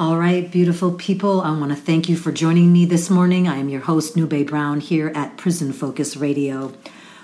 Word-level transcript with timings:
All 0.00 0.18
right, 0.18 0.50
beautiful 0.50 0.90
people, 0.90 1.40
I 1.40 1.56
want 1.56 1.70
to 1.70 1.76
thank 1.76 2.08
you 2.08 2.16
for 2.16 2.32
joining 2.32 2.72
me 2.72 2.84
this 2.84 3.08
morning. 3.08 3.46
I 3.46 3.58
am 3.58 3.68
your 3.68 3.82
host, 3.82 4.16
Nube 4.16 4.44
Brown, 4.44 4.80
here 4.80 5.12
at 5.14 5.36
Prison 5.36 5.72
Focus 5.72 6.16
Radio. 6.16 6.72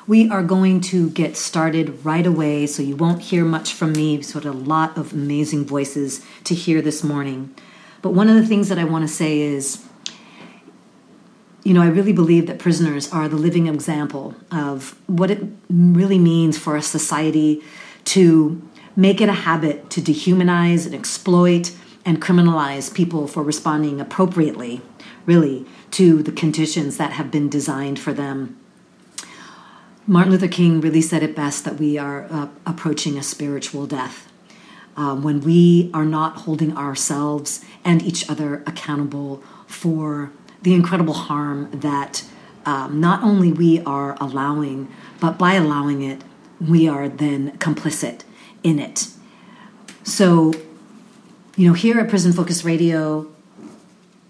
We 0.06 0.31
are 0.31 0.44
going 0.44 0.80
to 0.82 1.10
get 1.10 1.36
started 1.36 2.04
right 2.04 2.25
away, 2.25 2.69
so 2.69 2.80
you 2.80 2.94
won't 2.94 3.22
hear 3.22 3.44
much 3.44 3.72
from 3.72 3.92
me. 3.92 4.20
Of 4.20 4.47
a 4.47 4.53
lot 4.53 4.97
of 4.97 5.12
amazing 5.12 5.64
voices 5.64 6.25
to 6.44 6.54
hear 6.54 6.80
this 6.80 7.03
morning. 7.03 7.53
But 8.03 8.10
one 8.10 8.28
of 8.28 8.36
the 8.36 8.47
things 8.47 8.69
that 8.69 8.78
I 8.78 8.84
want 8.84 9.03
to 9.03 9.12
say 9.12 9.41
is, 9.41 9.84
you 11.64 11.75
know, 11.75 11.82
I 11.82 11.88
really 11.88 12.12
believe 12.12 12.47
that 12.47 12.60
prisoners 12.60 13.12
are 13.12 13.28
the 13.28 13.34
living 13.34 13.66
example 13.66 14.36
of 14.53 14.97
what 15.09 15.32
it 15.32 15.42
really 15.69 16.20
means 16.20 16.56
for 16.56 16.76
a 16.76 16.82
society 16.82 17.64
to 18.04 18.62
make 18.94 19.21
it 19.21 19.28
a 19.28 19.33
habit 19.33 19.91
to 19.91 20.00
dehumanize 20.00 20.86
and 20.86 20.94
exploit 20.94 21.72
and 22.04 22.20
criminalize 22.20 22.92
people 22.92 23.26
for 23.26 23.42
responding 23.42 24.00
appropriately, 24.00 24.80
really, 25.26 25.66
to 25.92 26.22
the 26.22 26.32
conditions 26.32 26.97
that 26.97 27.12
have 27.12 27.30
been 27.30 27.48
designed 27.48 27.98
for 27.98 28.12
them. 28.12 28.56
Martin 30.06 30.32
Luther 30.32 30.48
King 30.48 30.80
really 30.80 31.02
said 31.02 31.22
it 31.22 31.36
best 31.36 31.64
that 31.64 31.76
we 31.76 31.98
are 31.98 32.26
uh, 32.30 32.48
approaching 32.66 33.18
a 33.18 33.22
spiritual 33.22 33.86
death. 33.86 34.26
Um, 34.97 35.22
when 35.22 35.41
we 35.41 35.91
are 35.94 36.04
not 36.04 36.38
holding 36.38 36.76
ourselves 36.76 37.64
and 37.84 38.03
each 38.03 38.28
other 38.28 38.62
accountable 38.66 39.42
for 39.66 40.32
the 40.62 40.74
incredible 40.74 41.14
harm 41.14 41.70
that 41.72 42.24
um, 42.66 43.00
not 43.00 43.22
only 43.22 43.53
we 43.53 43.80
are 43.84 44.16
allowing, 44.20 44.88
but 45.20 45.38
by 45.38 45.54
allowing 45.54 46.03
it, 46.03 46.22
we 46.60 46.88
are 46.88 47.08
then 47.08 47.56
complicit 47.58 48.22
in 48.62 48.78
it. 48.78 49.08
So, 50.03 50.53
you 51.56 51.68
know, 51.68 51.74
here 51.74 51.98
at 51.98 52.08
Prison 52.08 52.32
Focus 52.32 52.64
Radio, 52.64 53.26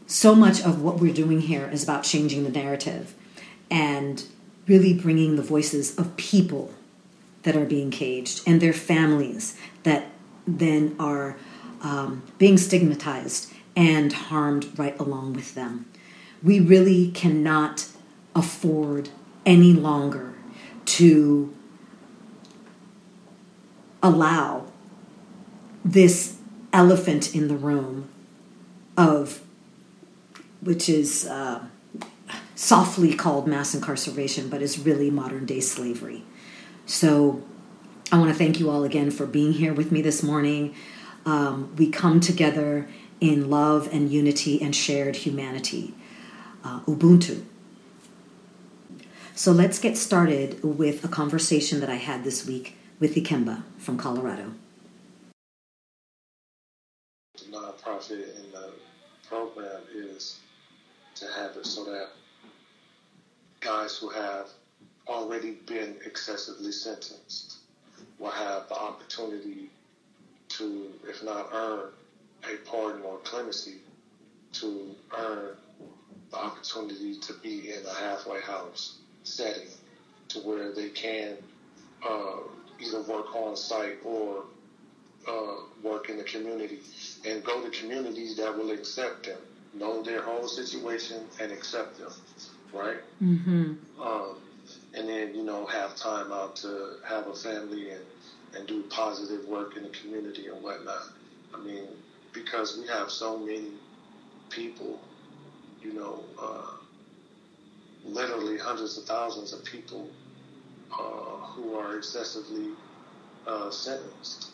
so 0.06 0.34
much 0.34 0.62
of 0.62 0.82
what 0.82 0.98
we're 0.98 1.14
doing 1.14 1.40
here 1.40 1.68
is 1.72 1.82
about 1.82 2.02
changing 2.02 2.44
the 2.44 2.50
narrative 2.50 3.14
and 3.70 4.24
really 4.66 4.94
bringing 4.94 5.36
the 5.36 5.42
voices 5.42 5.96
of 5.98 6.16
people 6.16 6.72
that 7.42 7.56
are 7.56 7.64
being 7.64 7.90
caged 7.90 8.42
and 8.46 8.60
their 8.60 8.72
families 8.72 9.56
that 9.82 10.06
then 10.46 10.96
are 10.98 11.36
um, 11.82 12.22
being 12.38 12.58
stigmatized 12.58 13.52
and 13.76 14.12
harmed 14.12 14.66
right 14.78 14.98
along 14.98 15.32
with 15.34 15.54
them. 15.54 15.86
We 16.42 16.60
really 16.60 17.10
cannot 17.12 17.86
afford 18.34 19.10
any 19.46 19.72
longer 19.72 20.34
to 20.86 21.54
allow 24.02 24.66
this 25.84 26.39
elephant 26.72 27.34
in 27.34 27.48
the 27.48 27.56
room 27.56 28.08
of 28.96 29.42
which 30.60 30.88
is 30.88 31.26
uh, 31.26 31.64
softly 32.54 33.14
called 33.14 33.46
mass 33.46 33.74
incarceration 33.74 34.48
but 34.48 34.62
is 34.62 34.78
really 34.78 35.10
modern 35.10 35.46
day 35.46 35.60
slavery. 35.60 36.22
So 36.86 37.42
i 38.12 38.18
want 38.18 38.30
to 38.30 38.36
thank 38.36 38.58
you 38.58 38.68
all 38.68 38.84
again 38.84 39.10
for 39.10 39.26
being 39.26 39.52
here 39.52 39.72
with 39.72 39.92
me 39.92 40.02
this 40.02 40.22
morning. 40.22 40.74
Um, 41.24 41.74
we 41.76 41.90
come 41.90 42.20
together 42.20 42.88
in 43.20 43.50
love 43.50 43.88
and 43.92 44.10
unity 44.10 44.60
and 44.60 44.74
shared 44.74 45.16
humanity 45.16 45.94
uh, 46.64 46.80
ubuntu. 46.80 47.44
So 49.34 49.52
let's 49.52 49.78
get 49.78 49.96
started 49.96 50.62
with 50.62 51.04
a 51.04 51.08
conversation 51.08 51.80
that 51.80 51.88
i 51.90 51.96
had 51.96 52.24
this 52.24 52.46
week 52.46 52.76
with 52.98 53.14
ikemba 53.14 53.62
from 53.78 53.96
colorado 53.96 54.52
nonprofit 57.90 58.36
in 58.36 58.52
the 58.52 58.70
program 59.28 59.80
is 59.94 60.38
to 61.14 61.26
have 61.26 61.56
it 61.56 61.66
so 61.66 61.84
that 61.84 62.08
guys 63.60 63.96
who 63.96 64.08
have 64.08 64.48
already 65.06 65.52
been 65.66 65.96
excessively 66.04 66.72
sentenced 66.72 67.58
will 68.18 68.30
have 68.30 68.68
the 68.68 68.74
opportunity 68.74 69.70
to, 70.48 70.90
if 71.08 71.22
not 71.22 71.48
earn 71.52 71.88
a 72.44 72.56
pardon 72.68 73.02
or 73.02 73.18
clemency, 73.18 73.76
to 74.52 74.94
earn 75.16 75.54
the 76.30 76.36
opportunity 76.36 77.16
to 77.16 77.32
be 77.34 77.70
in 77.70 77.84
a 77.86 77.94
halfway 77.94 78.40
house 78.40 78.96
setting 79.24 79.68
to 80.28 80.38
where 80.40 80.72
they 80.72 80.88
can 80.88 81.36
uh, 82.08 82.36
either 82.80 83.02
work 83.02 83.34
on 83.34 83.56
site 83.56 83.98
or 84.04 84.44
uh, 85.28 85.56
work 85.82 86.08
in 86.08 86.16
the 86.16 86.24
community 86.24 86.78
and 87.26 87.44
go 87.44 87.62
to 87.62 87.70
communities 87.70 88.36
that 88.36 88.56
will 88.56 88.70
accept 88.70 89.26
them, 89.26 89.38
know 89.74 90.02
their 90.02 90.22
whole 90.22 90.48
situation 90.48 91.24
and 91.40 91.52
accept 91.52 91.98
them, 91.98 92.12
right? 92.72 92.98
mm-hmm. 93.22 93.74
Um, 94.00 94.36
and 94.94 95.08
then, 95.08 95.34
you 95.34 95.42
know, 95.42 95.66
have 95.66 95.96
time 95.96 96.32
out 96.32 96.56
to 96.56 96.96
have 97.06 97.26
a 97.26 97.34
family 97.34 97.90
and, 97.90 98.04
and 98.54 98.66
do 98.66 98.82
positive 98.84 99.46
work 99.46 99.76
in 99.76 99.82
the 99.84 99.90
community 99.90 100.46
and 100.46 100.62
whatnot. 100.62 101.02
I 101.54 101.58
mean, 101.58 101.88
because 102.32 102.78
we 102.78 102.86
have 102.88 103.10
so 103.10 103.38
many 103.38 103.72
people, 104.48 105.00
you 105.82 105.92
know, 105.92 106.24
uh, 106.40 106.72
literally 108.04 108.58
hundreds 108.58 108.98
of 108.98 109.04
thousands 109.04 109.52
of 109.52 109.64
people 109.64 110.08
uh, 110.92 111.36
who 111.52 111.74
are 111.74 111.96
excessively 111.96 112.70
uh, 113.46 113.70
sentenced. 113.70 114.48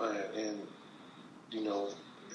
Uh, 0.00 0.14
and, 0.36 0.60
you 1.50 1.62
know, 1.62 1.88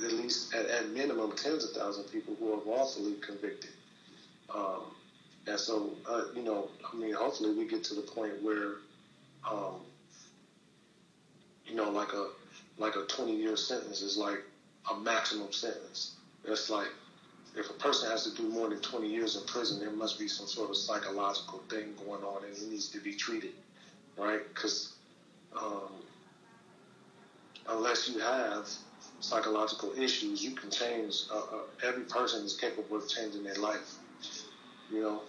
at 0.04 0.14
least 0.14 0.54
at, 0.54 0.66
at 0.66 0.90
minimum 0.90 1.32
tens 1.36 1.64
of 1.64 1.72
thousands 1.72 2.06
of 2.08 2.12
people 2.12 2.36
who 2.40 2.54
are 2.54 2.60
wrongfully 2.60 3.16
convicted. 3.22 3.72
Um, 4.54 4.84
and 5.48 5.60
so, 5.60 5.92
uh, 6.10 6.24
you 6.36 6.44
know, 6.44 6.70
I 6.92 6.96
mean, 6.96 7.14
hopefully 7.14 7.54
we 7.54 7.66
get 7.66 7.84
to 7.86 7.94
the 7.96 8.02
point 8.02 8.42
where, 8.42 8.74
um, 9.50 9.76
you 11.66 11.76
know, 11.76 11.90
like 11.90 12.14
a 12.14 12.28
like 12.78 12.96
a 12.96 13.02
20 13.04 13.36
year 13.36 13.56
sentence 13.58 14.02
is 14.02 14.18
like 14.18 14.42
a 14.92 14.96
maximum 14.96 15.52
sentence. 15.52 16.12
It's 16.46 16.70
like 16.70 16.88
if 17.56 17.70
a 17.70 17.74
person 17.74 18.10
has 18.10 18.24
to 18.24 18.34
do 18.36 18.48
more 18.48 18.70
than 18.70 18.80
20 18.80 19.08
years 19.08 19.36
in 19.36 19.44
prison, 19.46 19.80
there 19.80 19.92
must 19.92 20.18
be 20.18 20.28
some 20.28 20.48
sort 20.48 20.70
of 20.70 20.78
psychological 20.78 21.60
thing 21.70 21.94
going 22.06 22.24
on 22.24 22.44
and 22.44 22.56
it 22.56 22.70
needs 22.70 22.88
to 22.90 23.00
be 23.00 23.14
treated, 23.14 23.52
right? 24.18 24.42
Because 24.54 24.94
um, 25.56 25.92
unless 27.68 28.08
you 28.10 28.20
have 28.20 28.68
psychological 29.22 29.92
issues, 29.98 30.44
you 30.44 30.52
can 30.52 30.70
change. 30.72 31.24
Uh, 31.32 31.38
uh, 31.38 31.88
every 31.88 32.04
person 32.04 32.44
is 32.46 32.54
capable 32.56 32.98
of 32.98 33.08
changing 33.08 33.44
their 33.44 33.56
life. 33.56 33.96
You 34.92 35.02
know. 35.02 35.22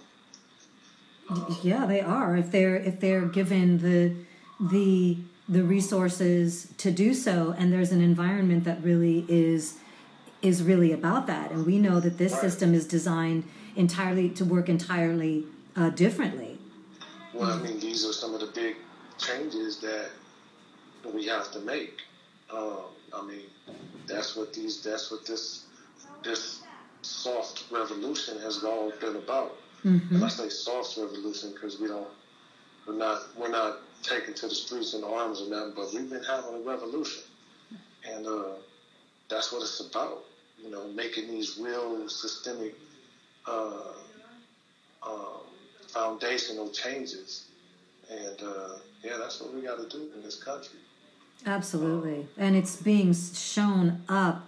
Um, 1.28 1.56
yeah 1.62 1.86
they 1.86 2.00
are 2.00 2.36
if 2.36 2.50
they're 2.50 2.74
if 2.76 2.98
they're 2.98 3.26
given 3.26 3.78
the 3.78 4.16
the 4.58 5.16
the 5.48 5.62
resources 5.62 6.72
to 6.78 6.90
do 6.90 7.14
so 7.14 7.54
and 7.56 7.72
there's 7.72 7.92
an 7.92 8.00
environment 8.00 8.64
that 8.64 8.82
really 8.82 9.24
is 9.28 9.78
is 10.42 10.62
really 10.62 10.92
about 10.92 11.28
that 11.28 11.52
and 11.52 11.64
we 11.66 11.78
know 11.78 12.00
that 12.00 12.18
this 12.18 12.32
Right. 12.32 12.40
system 12.40 12.74
is 12.74 12.86
designed 12.86 13.44
entirely 13.76 14.28
to 14.30 14.44
work 14.44 14.68
entirely 14.68 15.44
uh, 15.76 15.90
differently 15.90 16.58
Well, 17.32 17.48
I 17.50 17.62
mean, 17.62 17.78
these 17.78 18.04
are 18.04 18.12
some 18.12 18.34
of 18.34 18.40
the 18.40 18.48
big 18.48 18.76
changes 19.18 19.78
that 19.80 20.10
we 21.14 21.26
have 21.26 21.52
to 21.52 21.60
make. 21.60 22.00
Um, 22.52 22.86
I 23.14 23.24
mean, 23.24 23.46
that's 24.06 24.36
what 24.36 24.52
these, 24.52 24.82
that's 24.82 25.10
what 25.10 25.26
this, 25.26 25.64
this 26.22 26.60
soft 27.02 27.64
revolution 27.70 28.38
has 28.40 28.62
all 28.64 28.92
been 29.00 29.16
about. 29.16 29.56
And 30.14 30.24
I 30.24 30.28
say 30.28 30.48
soft 30.48 30.96
revolution 30.96 31.52
because 31.52 31.80
we 31.80 31.88
don't, 31.88 32.08
we're 32.86 32.96
not, 32.96 33.22
we're 33.36 33.48
not 33.50 33.78
taken 34.02 34.34
to 34.34 34.48
the 34.48 34.54
streets 34.54 34.94
in 34.94 35.04
arms 35.04 35.40
or 35.40 35.48
nothing, 35.48 35.72
but 35.74 35.92
we've 35.92 36.08
been 36.08 36.24
having 36.24 36.54
a 36.54 36.58
revolution, 36.60 37.22
and 38.04 38.26
uh, 38.26 38.54
that's 39.28 39.52
what 39.52 39.62
it's 39.62 39.80
about. 39.80 40.24
You 40.62 40.70
know, 40.70 40.88
making 40.88 41.28
these 41.28 41.56
real 41.58 42.08
systemic. 42.08 42.74
Uh, 43.46 43.92
um, 45.02 45.40
foundational 45.88 46.68
changes. 46.70 47.44
And 48.08 48.42
uh, 48.42 48.78
yeah, 49.02 49.16
that's 49.18 49.40
what 49.40 49.54
we 49.54 49.62
got 49.62 49.78
to 49.78 49.88
do 49.96 50.10
in 50.14 50.22
this 50.22 50.42
country. 50.42 50.78
Absolutely. 51.46 52.26
And 52.36 52.54
it's 52.56 52.76
being 52.76 53.12
shown 53.14 54.02
up 54.08 54.46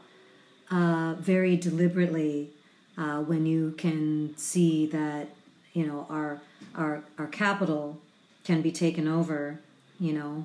uh, 0.70 1.14
very 1.18 1.56
deliberately 1.56 2.50
uh, 2.98 3.20
when 3.20 3.46
you 3.46 3.72
can 3.78 4.34
see 4.36 4.86
that, 4.86 5.28
you 5.72 5.86
know, 5.86 6.06
our, 6.10 6.40
our, 6.74 7.02
our 7.18 7.26
capital 7.26 7.98
can 8.44 8.60
be 8.62 8.70
taken 8.72 9.08
over, 9.08 9.60
you 9.98 10.12
know, 10.12 10.44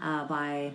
uh, 0.00 0.26
by 0.26 0.72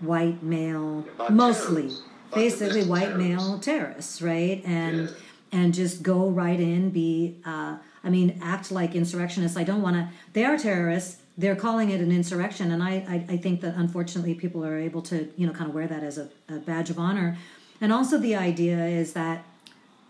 white 0.00 0.42
male, 0.42 1.06
By 1.16 1.28
mostly, 1.30 1.82
terrorists. 1.82 2.02
Basically 2.34 2.84
white 2.84 3.06
terrorists. 3.06 3.48
male 3.48 3.58
terrorists, 3.58 4.22
right? 4.22 4.62
And 4.64 5.02
Yeah. 5.08 5.14
and 5.52 5.72
just 5.72 6.02
go 6.02 6.28
right 6.28 6.58
in, 6.58 6.90
be, 6.90 7.36
uh, 7.46 7.76
I 8.04 8.10
mean, 8.10 8.38
act 8.42 8.70
like 8.72 8.94
insurrectionists. 8.94 9.56
I 9.56 9.62
don't 9.64 9.80
want 9.80 9.96
to. 9.96 10.08
They 10.32 10.44
are 10.44 10.58
terrorists. 10.58 11.18
They're 11.38 11.56
calling 11.56 11.90
it 11.90 12.00
an 12.00 12.10
insurrection, 12.10 12.70
and 12.72 12.82
I, 12.82 12.92
I, 13.08 13.34
I 13.34 13.36
think 13.36 13.60
that 13.60 13.74
unfortunately 13.76 14.34
people 14.34 14.64
are 14.64 14.78
able 14.78 15.02
to, 15.02 15.28
you 15.36 15.46
know, 15.46 15.52
kind 15.52 15.68
of 15.68 15.74
wear 15.74 15.86
that 15.86 16.02
as 16.02 16.18
a, 16.18 16.28
a 16.48 16.54
badge 16.54 16.88
of 16.88 16.98
honor. 16.98 17.36
And 17.80 17.92
also 17.92 18.16
the 18.16 18.36
idea 18.36 18.86
is 18.86 19.12
that, 19.12 19.44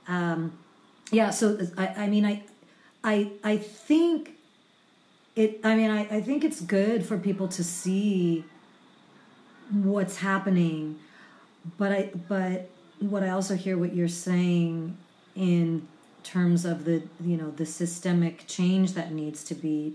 um, 0.07 0.57
yeah. 1.11 1.31
So 1.31 1.59
I, 1.77 1.87
I 1.87 2.09
mean, 2.09 2.25
I, 2.25 2.43
I, 3.03 3.33
I 3.43 3.57
think 3.57 4.37
it. 5.35 5.61
I 5.65 5.75
mean, 5.75 5.91
I, 5.91 6.03
I 6.03 6.21
think 6.21 6.45
it's 6.45 6.61
good 6.61 7.05
for 7.05 7.19
people 7.19 7.49
to 7.49 7.65
see 7.65 8.45
what's 9.71 10.19
happening 10.19 10.99
but 11.79 11.93
i 11.93 12.11
but 12.29 12.69
what 13.01 13.23
i 13.23 13.31
also 13.31 13.57
hear 13.57 13.77
what 13.77 13.95
you're 13.95 14.09
saying 14.09 14.97
in 15.35 15.87
terms 16.23 16.65
of 16.65 16.85
the 16.85 17.03
you 17.25 17.37
know 17.37 17.51
the 17.51 17.67
systemic 17.67 18.47
change 18.47 18.93
that 18.93 19.13
needs 19.13 19.45
to 19.45 19.55
be 19.55 19.95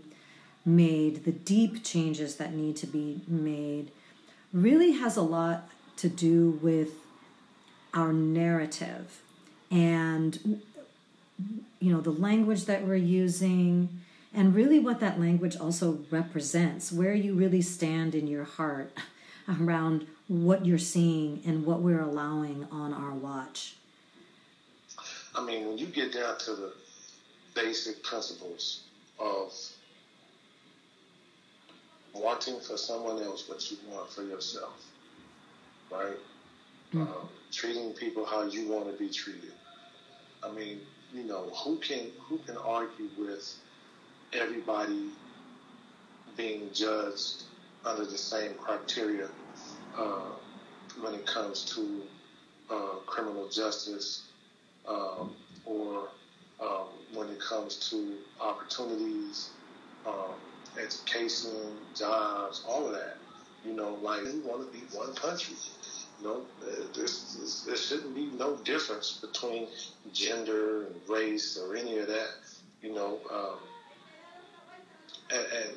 made 0.65 1.25
the 1.25 1.31
deep 1.31 1.83
changes 1.83 2.35
that 2.35 2.53
need 2.53 2.75
to 2.77 2.87
be 2.87 3.21
made 3.27 3.91
really 4.53 4.91
has 4.91 5.17
a 5.17 5.21
lot 5.21 5.69
to 5.97 6.09
do 6.09 6.59
with 6.61 6.89
our 7.93 8.13
narrative 8.13 9.21
and 9.69 10.61
you 11.79 11.91
know 11.91 12.01
the 12.01 12.11
language 12.11 12.65
that 12.65 12.85
we're 12.85 12.95
using 12.95 13.89
and 14.33 14.55
really 14.55 14.79
what 14.79 14.99
that 14.99 15.19
language 15.19 15.57
also 15.57 15.99
represents 16.09 16.91
where 16.91 17.13
you 17.13 17.33
really 17.33 17.61
stand 17.61 18.15
in 18.15 18.27
your 18.27 18.45
heart 18.45 18.91
around 19.59 20.07
what 20.27 20.65
you're 20.65 20.77
seeing 20.77 21.41
and 21.45 21.65
what 21.65 21.81
we're 21.81 21.99
allowing 21.99 22.65
on 22.71 22.93
our 22.93 23.11
watch. 23.11 23.75
I 25.35 25.43
mean, 25.43 25.67
when 25.67 25.77
you 25.77 25.87
get 25.87 26.13
down 26.13 26.37
to 26.39 26.53
the 26.53 26.73
basic 27.53 28.01
principles 28.03 28.83
of 29.19 29.53
wanting 32.13 32.59
for 32.59 32.77
someone 32.77 33.19
else 33.19 33.47
what 33.47 33.69
you 33.71 33.77
want 33.87 34.09
for 34.09 34.23
yourself, 34.23 34.91
right? 35.89 36.17
Um, 36.99 37.29
treating 37.51 37.93
people 37.93 38.25
how 38.25 38.41
you 38.43 38.67
want 38.67 38.87
to 38.87 38.93
be 38.93 39.09
treated. 39.09 39.53
I 40.43 40.49
mean, 40.49 40.81
you 41.13 41.23
know, 41.23 41.51
who 41.63 41.77
can 41.77 42.11
who 42.27 42.37
can 42.39 42.57
argue 42.57 43.09
with 43.17 43.55
everybody 44.33 45.11
being 46.35 46.71
judged 46.73 47.43
under 47.85 48.05
the 48.05 48.17
same 48.17 48.53
criteria 48.55 49.29
uh, 49.97 50.31
when 50.99 51.13
it 51.13 51.25
comes 51.25 51.63
to 51.63 52.07
uh, 52.69 52.95
criminal 53.05 53.47
justice 53.47 54.21
um, 54.87 55.35
or 55.65 56.09
um, 56.59 56.87
when 57.13 57.29
it 57.29 57.39
comes 57.39 57.75
to 57.89 58.17
opportunities, 58.39 59.49
um, 60.05 60.35
education, 60.79 61.51
jobs, 61.95 62.63
all 62.67 62.87
of 62.87 62.93
that. 62.93 63.17
You 63.65 63.73
know, 63.73 63.97
like 64.01 64.23
we 64.23 64.39
want 64.39 64.71
to 64.71 64.77
be 64.77 64.83
one 64.95 65.13
country. 65.13 65.55
You 66.19 66.27
know, 66.27 66.41
there's, 66.95 67.63
there 67.65 67.75
shouldn't 67.75 68.15
be 68.15 68.25
no 68.37 68.55
difference 68.57 69.19
between 69.21 69.67
gender 70.13 70.85
and 70.85 70.95
race 71.07 71.57
or 71.57 71.75
any 71.75 71.97
of 71.97 72.07
that. 72.07 72.29
You 72.81 72.93
know, 72.93 73.19
um, 73.31 73.57
and, 75.31 75.45
and 75.53 75.75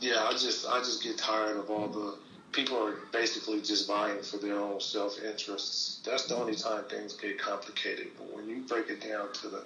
yeah, 0.00 0.24
I 0.24 0.32
just 0.32 0.66
I 0.66 0.78
just 0.80 1.02
get 1.02 1.16
tired 1.16 1.56
of 1.56 1.70
all 1.70 1.88
the 1.88 2.16
people 2.52 2.82
are 2.82 2.96
basically 3.12 3.60
just 3.60 3.86
vying 3.86 4.22
for 4.22 4.38
their 4.38 4.58
own 4.58 4.80
self 4.80 5.22
interests. 5.22 6.00
That's 6.04 6.24
the 6.24 6.36
only 6.36 6.54
time 6.54 6.84
things 6.84 7.12
get 7.14 7.38
complicated. 7.38 8.08
But 8.16 8.34
when 8.34 8.48
you 8.48 8.62
break 8.66 8.88
it 8.88 9.02
down 9.02 9.32
to 9.34 9.48
the 9.48 9.62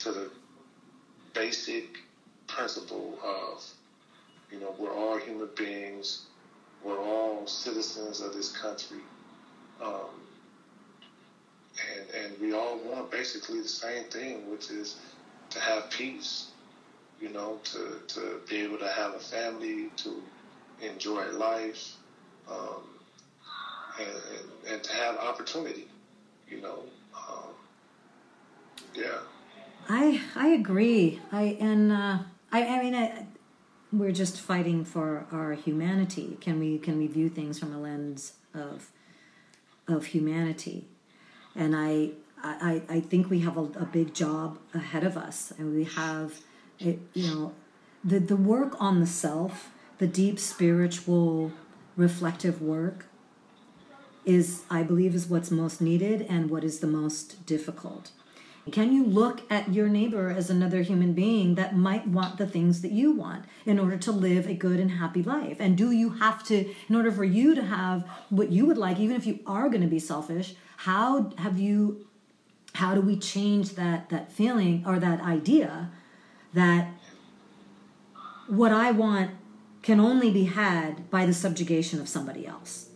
to 0.00 0.12
the 0.12 0.30
basic 1.34 1.84
principle 2.46 3.18
of, 3.24 3.64
you 4.50 4.60
know, 4.60 4.74
we're 4.78 4.94
all 4.94 5.18
human 5.18 5.48
beings, 5.56 6.26
we're 6.84 7.00
all 7.00 7.46
citizens 7.46 8.20
of 8.20 8.34
this 8.34 8.52
country, 8.52 9.00
um, 9.82 10.10
and 11.96 12.24
and 12.24 12.40
we 12.40 12.52
all 12.52 12.78
want 12.78 13.10
basically 13.10 13.60
the 13.60 13.68
same 13.68 14.04
thing, 14.04 14.50
which 14.50 14.70
is 14.70 14.96
to 15.50 15.58
have 15.60 15.90
peace. 15.90 16.48
You 17.20 17.30
know, 17.30 17.58
to 17.64 18.00
to 18.08 18.40
be 18.48 18.56
able 18.56 18.78
to 18.78 18.88
have 18.88 19.14
a 19.14 19.18
family, 19.18 19.88
to 19.98 20.22
enjoy 20.82 21.30
life, 21.30 21.94
um, 22.50 22.82
and, 23.98 24.08
and, 24.08 24.74
and, 24.74 24.82
to 24.82 24.92
have 24.92 25.16
opportunity, 25.16 25.86
you 26.50 26.60
know. 26.60 26.80
Um, 27.16 27.54
yeah. 28.94 29.18
I 29.88 30.20
I 30.34 30.48
agree. 30.48 31.20
I 31.32 31.56
and 31.60 31.92
uh, 31.92 32.18
I 32.54 32.58
I 32.74 32.82
mean 32.82 32.94
I, 32.94 33.26
we're 33.92 34.12
just 34.12 34.40
fighting 34.40 34.84
for 34.84 35.26
our 35.32 35.52
humanity. 35.54 36.38
Can 36.40 36.60
we 36.60 36.78
can 36.78 36.98
we 36.98 37.06
view 37.08 37.28
things 37.28 37.58
from 37.58 37.74
a 37.74 37.80
lens 37.80 38.34
of 38.54 38.90
of 39.88 40.06
humanity? 40.06 40.86
And 41.56 41.74
I 41.74 42.10
I, 42.42 42.82
I 42.88 43.00
think 43.00 43.30
we 43.30 43.40
have 43.40 43.56
a, 43.56 43.66
a 43.84 43.86
big 43.86 44.14
job 44.14 44.58
ahead 44.74 45.02
of 45.02 45.16
us, 45.16 45.52
and 45.58 45.74
we 45.74 45.84
have 45.84 46.40
it, 46.78 46.98
you 47.14 47.26
know 47.26 47.52
the 48.04 48.18
the 48.20 48.36
work 48.36 48.80
on 48.80 49.00
the 49.00 49.06
self, 49.06 49.70
the 49.98 50.06
deep 50.06 50.38
spiritual 50.38 51.52
reflective 51.96 52.60
work 52.60 53.06
is, 54.24 54.62
I 54.70 54.82
believe, 54.82 55.14
is 55.14 55.26
what's 55.26 55.50
most 55.50 55.80
needed 55.80 56.22
and 56.22 56.50
what 56.50 56.64
is 56.64 56.80
the 56.80 56.86
most 56.86 57.44
difficult. 57.46 58.10
Can 58.72 58.92
you 58.92 59.04
look 59.04 59.42
at 59.50 59.74
your 59.74 59.88
neighbor 59.88 60.30
as 60.30 60.48
another 60.48 60.80
human 60.80 61.12
being 61.12 61.54
that 61.56 61.76
might 61.76 62.06
want 62.06 62.38
the 62.38 62.46
things 62.46 62.80
that 62.80 62.92
you 62.92 63.12
want 63.12 63.44
in 63.66 63.78
order 63.78 63.98
to 63.98 64.12
live 64.12 64.46
a 64.46 64.54
good 64.54 64.80
and 64.80 64.92
happy 64.92 65.22
life? 65.22 65.58
And 65.60 65.76
do 65.76 65.90
you 65.90 66.10
have 66.10 66.42
to, 66.44 66.74
in 66.88 66.96
order 66.96 67.12
for 67.12 67.24
you 67.24 67.54
to 67.54 67.62
have 67.62 68.08
what 68.30 68.50
you 68.50 68.64
would 68.64 68.78
like, 68.78 68.98
even 68.98 69.16
if 69.16 69.26
you 69.26 69.40
are 69.46 69.68
going 69.68 69.82
to 69.82 69.86
be 69.86 69.98
selfish, 69.98 70.54
how 70.78 71.30
have 71.36 71.58
you, 71.58 72.06
how 72.74 72.94
do 72.94 73.02
we 73.02 73.18
change 73.18 73.74
that, 73.74 74.08
that 74.08 74.32
feeling 74.32 74.82
or 74.86 74.98
that 74.98 75.20
idea 75.20 75.90
that 76.54 76.88
what 78.48 78.72
I 78.72 78.90
want 78.92 79.32
can 79.82 80.00
only 80.00 80.30
be 80.30 80.44
had 80.44 81.10
by 81.10 81.26
the 81.26 81.34
subjugation 81.34 82.00
of 82.00 82.08
somebody 82.08 82.46
else. 82.46 82.88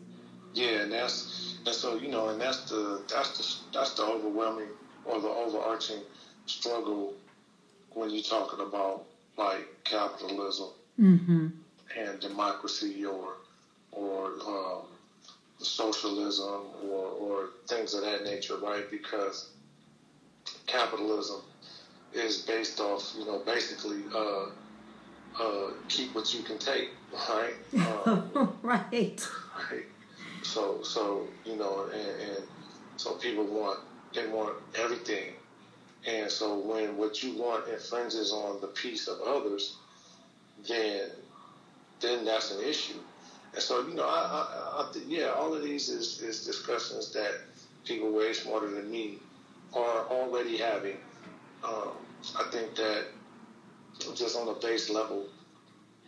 Yeah, 0.54 0.82
and 0.82 0.92
that's 0.92 1.58
and 1.66 1.74
so 1.74 1.96
you 1.96 2.08
know, 2.08 2.28
and 2.28 2.40
that's 2.40 2.70
the 2.70 3.02
that's 3.08 3.62
the 3.70 3.78
that's 3.78 3.94
the 3.94 4.02
overwhelming 4.02 4.68
or 5.08 5.20
the 5.20 5.28
overarching 5.28 6.02
struggle 6.46 7.14
when 7.92 8.10
you're 8.10 8.22
talking 8.22 8.60
about 8.60 9.04
like 9.36 9.66
capitalism 9.84 10.68
mm-hmm. 11.00 11.48
and 11.96 12.20
democracy 12.20 13.04
or 13.04 13.34
or 13.92 14.32
um, 14.46 14.82
socialism 15.58 16.62
or, 16.84 17.06
or 17.06 17.48
things 17.66 17.94
of 17.94 18.02
that 18.02 18.24
nature, 18.24 18.56
right? 18.58 18.88
Because 18.90 19.50
capitalism 20.66 21.40
is 22.12 22.42
based 22.42 22.80
off, 22.80 23.14
you 23.18 23.24
know, 23.24 23.40
basically 23.44 24.02
uh, 24.14 24.46
uh, 25.40 25.70
keep 25.88 26.14
what 26.14 26.32
you 26.34 26.42
can 26.42 26.58
take, 26.58 26.90
right? 27.28 27.54
Um, 28.06 28.56
right. 28.62 29.28
Right. 29.70 29.84
So, 30.42 30.82
so 30.82 31.26
you 31.44 31.56
know, 31.56 31.88
and, 31.92 32.30
and 32.30 32.44
so 32.96 33.12
people 33.14 33.44
want 33.44 33.80
they 34.14 34.26
want 34.26 34.56
everything, 34.74 35.34
and 36.06 36.30
so 36.30 36.56
when 36.56 36.96
what 36.96 37.22
you 37.22 37.32
want 37.32 37.66
infringes 37.66 38.32
on 38.32 38.60
the 38.60 38.68
peace 38.68 39.08
of 39.08 39.20
others, 39.20 39.72
then 40.68 41.10
then 42.00 42.24
that's 42.24 42.50
an 42.50 42.60
issue. 42.60 43.00
And 43.54 43.62
so, 43.62 43.80
you 43.80 43.94
know, 43.94 44.04
I, 44.04 44.44
I, 44.76 44.80
I 44.80 44.84
yeah, 45.06 45.26
all 45.28 45.54
of 45.54 45.62
these 45.62 45.88
is, 45.88 46.20
is 46.20 46.40
discussions 46.40 47.08
that 47.10 47.36
people 47.84 48.12
way 48.12 48.32
smarter 48.32 48.68
than 48.70 48.90
me 48.90 49.18
are 49.72 50.02
already 50.02 50.56
having. 50.56 50.98
Um, 51.64 51.92
I 52.38 52.44
think 52.44 52.74
that 52.76 53.06
just 54.14 54.36
on 54.36 54.48
a 54.48 54.54
base 54.54 54.88
level, 54.88 55.26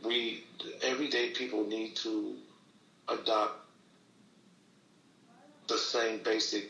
we 0.05 0.39
everyday 0.83 1.29
people 1.29 1.65
need 1.65 1.95
to 1.97 2.37
adopt 3.09 3.53
the 5.69 5.79
same 5.79 6.19
basic 6.19 6.65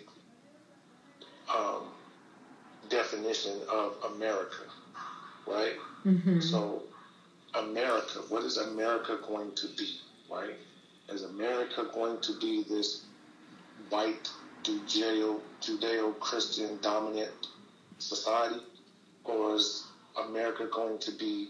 um, 1.54 1.92
definition 3.20 3.60
of 3.70 3.94
America, 4.14 4.62
right? 5.46 5.74
Mm-hmm. 6.04 6.40
So, 6.40 6.82
America, 7.54 8.20
what 8.28 8.44
is 8.44 8.56
America 8.56 9.18
going 9.26 9.52
to 9.56 9.66
be, 9.76 9.96
right? 10.30 10.54
Is 11.08 11.24
America 11.24 11.88
going 11.92 12.20
to 12.20 12.38
be 12.38 12.64
this 12.68 13.04
white 13.88 14.30
Judeo 14.62 15.40
Judeo 15.60 16.18
Christian 16.20 16.78
dominant 16.80 17.48
society, 17.98 18.60
or 19.24 19.56
is 19.56 19.84
America 20.28 20.68
going 20.72 20.98
to 20.98 21.10
be 21.12 21.48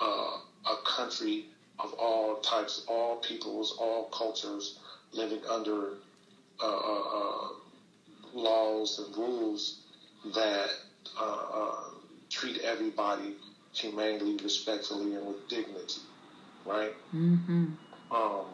uh, 0.00 0.38
a 0.66 0.76
country 0.84 1.46
of 1.78 1.92
all 1.94 2.36
types, 2.40 2.84
all 2.88 3.16
peoples, 3.16 3.76
all 3.78 4.04
cultures 4.06 4.78
living 5.12 5.40
under 5.48 5.94
uh, 6.60 6.66
uh, 6.66 7.00
uh 7.00 7.48
laws 8.34 8.98
and 8.98 9.16
rules 9.16 9.81
that 10.34 10.68
uh, 11.18 11.44
uh, 11.52 11.84
treat 12.30 12.60
everybody 12.60 13.34
humanely, 13.72 14.36
respectfully, 14.42 15.14
and 15.14 15.26
with 15.26 15.48
dignity, 15.48 16.00
right? 16.64 16.92
Mm-hmm. 17.14 17.66
Um, 18.10 18.44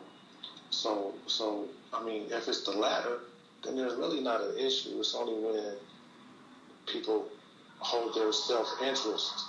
so, 0.70 1.14
so 1.26 1.66
I 1.92 2.04
mean, 2.04 2.24
if 2.30 2.48
it's 2.48 2.64
the 2.64 2.72
latter, 2.72 3.20
then 3.64 3.76
there's 3.76 3.94
really 3.94 4.20
not 4.20 4.40
an 4.40 4.56
issue. 4.58 4.98
It's 4.98 5.14
only 5.14 5.34
when 5.34 5.74
people 6.86 7.26
hold 7.78 8.14
their 8.14 8.32
self-interest. 8.32 9.44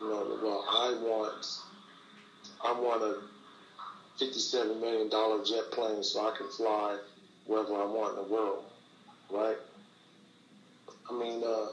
You 0.00 0.08
know, 0.08 0.38
well, 0.42 0.64
I 0.68 0.98
want, 1.00 1.46
I 2.64 2.72
want 2.72 3.02
a 3.02 3.16
fifty-seven 4.18 4.80
million 4.80 5.08
dollar 5.08 5.44
jet 5.44 5.70
plane 5.70 6.02
so 6.02 6.28
I 6.28 6.36
can 6.36 6.48
fly 6.50 6.98
wherever 7.46 7.74
I 7.74 7.84
want 7.84 8.18
in 8.18 8.24
the 8.24 8.34
world, 8.34 8.64
right? 9.30 9.56
I 11.08 11.18
mean, 11.18 11.42
uh, 11.44 11.68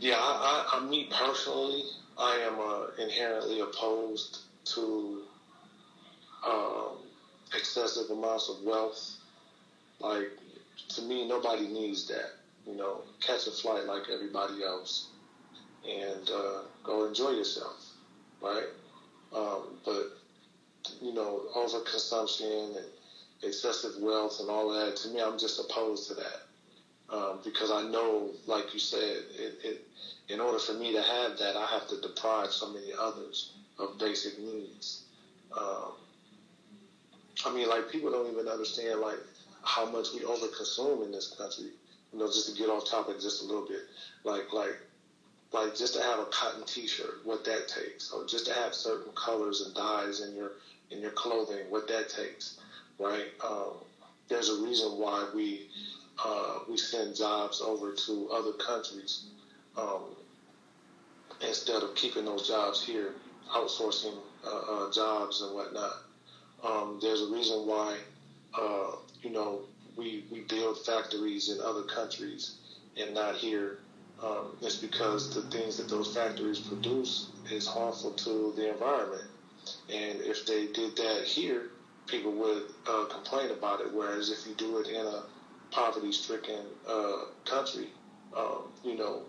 yeah, 0.00 0.16
I, 0.16 0.66
I, 0.72 0.78
I, 0.78 0.84
me 0.88 1.08
personally, 1.12 1.84
I 2.18 2.36
am 2.36 2.58
uh, 2.58 3.02
inherently 3.02 3.60
opposed 3.60 4.40
to 4.66 5.22
um, 6.46 6.98
excessive 7.54 8.10
amounts 8.10 8.48
of 8.48 8.64
wealth. 8.64 9.16
Like, 10.00 10.30
to 10.88 11.02
me, 11.02 11.28
nobody 11.28 11.68
needs 11.68 12.08
that 12.08 12.32
you 12.66 12.76
know, 12.76 13.02
catch 13.20 13.46
a 13.46 13.50
flight 13.50 13.84
like 13.84 14.04
everybody 14.12 14.62
else 14.62 15.08
and 15.86 16.30
uh, 16.30 16.60
go 16.82 17.04
enjoy 17.06 17.30
yourself, 17.30 17.84
right? 18.40 18.68
Um, 19.34 19.78
but, 19.84 20.16
you 21.02 21.12
know, 21.12 21.42
overconsumption 21.54 22.76
and 22.76 22.86
excessive 23.42 24.00
wealth 24.00 24.38
and 24.40 24.48
all 24.48 24.72
that, 24.72 24.96
to 24.96 25.08
me, 25.08 25.20
I'm 25.20 25.38
just 25.38 25.60
opposed 25.60 26.08
to 26.08 26.14
that. 26.14 26.40
Um, 27.10 27.40
because 27.44 27.70
I 27.70 27.82
know, 27.82 28.30
like 28.46 28.72
you 28.72 28.80
said, 28.80 29.24
it, 29.38 29.58
it, 29.62 29.80
in 30.28 30.40
order 30.40 30.58
for 30.58 30.72
me 30.72 30.92
to 30.92 31.02
have 31.02 31.38
that, 31.38 31.56
I 31.56 31.66
have 31.66 31.86
to 31.88 32.00
deprive 32.00 32.50
so 32.50 32.72
many 32.72 32.92
others 32.98 33.52
of 33.78 33.98
basic 33.98 34.38
needs. 34.38 35.02
Um, 35.56 35.92
I 37.44 37.52
mean, 37.52 37.68
like 37.68 37.90
people 37.90 38.10
don't 38.10 38.32
even 38.32 38.48
understand 38.48 39.00
like 39.00 39.18
how 39.62 39.84
much 39.84 40.08
we 40.14 40.20
overconsume 40.20 41.04
in 41.04 41.12
this 41.12 41.34
country 41.38 41.70
you 42.14 42.20
know, 42.20 42.26
just 42.26 42.48
to 42.48 42.56
get 42.56 42.68
off 42.68 42.88
topic 42.88 43.20
just 43.20 43.42
a 43.42 43.46
little 43.46 43.66
bit, 43.66 43.82
like 44.22 44.52
like 44.52 44.76
like 45.52 45.74
just 45.74 45.94
to 45.94 46.02
have 46.02 46.20
a 46.20 46.24
cotton 46.26 46.64
T-shirt, 46.64 47.20
what 47.24 47.44
that 47.44 47.68
takes, 47.68 48.10
or 48.10 48.24
just 48.24 48.46
to 48.46 48.52
have 48.52 48.74
certain 48.74 49.12
colors 49.14 49.60
and 49.62 49.74
dyes 49.74 50.20
in 50.20 50.34
your 50.34 50.52
in 50.90 51.00
your 51.00 51.10
clothing, 51.10 51.64
what 51.70 51.88
that 51.88 52.08
takes, 52.08 52.58
right? 52.98 53.26
Um, 53.44 53.72
there's 54.28 54.48
a 54.48 54.62
reason 54.62 54.92
why 54.92 55.28
we 55.34 55.66
uh, 56.22 56.58
we 56.68 56.76
send 56.76 57.16
jobs 57.16 57.60
over 57.60 57.92
to 57.92 58.30
other 58.30 58.52
countries 58.52 59.24
um, 59.76 60.14
instead 61.46 61.82
of 61.82 61.94
keeping 61.94 62.24
those 62.24 62.46
jobs 62.46 62.84
here, 62.84 63.14
outsourcing 63.50 64.16
uh, 64.46 64.50
uh, 64.50 64.92
jobs 64.92 65.40
and 65.42 65.54
whatnot. 65.54 66.02
Um, 66.62 66.98
there's 67.02 67.22
a 67.22 67.26
reason 67.26 67.66
why 67.66 67.98
uh, 68.54 68.92
you 69.22 69.30
know 69.30 69.60
we 69.96 70.24
we 70.30 70.40
build 70.40 70.84
factories 70.84 71.50
in 71.50 71.60
other 71.60 71.82
countries 71.82 72.52
and 72.96 73.14
not 73.14 73.36
here. 73.36 73.78
Um, 74.22 74.56
it's 74.62 74.76
because 74.76 75.34
the 75.34 75.42
things 75.50 75.76
that 75.76 75.88
those 75.88 76.14
factories 76.14 76.60
produce 76.60 77.26
is 77.50 77.66
harmful 77.66 78.12
to 78.12 78.52
the 78.56 78.72
environment. 78.72 79.24
And 79.92 80.20
if 80.20 80.46
they 80.46 80.66
did 80.66 80.96
that 80.96 81.24
here, 81.24 81.70
people 82.06 82.32
would 82.32 82.62
uh, 82.86 83.06
complain 83.06 83.50
about 83.50 83.80
it. 83.80 83.92
Whereas 83.92 84.30
if 84.30 84.46
you 84.46 84.54
do 84.54 84.78
it 84.78 84.88
in 84.88 85.04
a 85.04 85.24
poverty-stricken 85.74 86.60
uh, 86.88 87.24
country, 87.44 87.88
um, 88.36 88.62
you 88.84 88.96
know, 88.96 89.22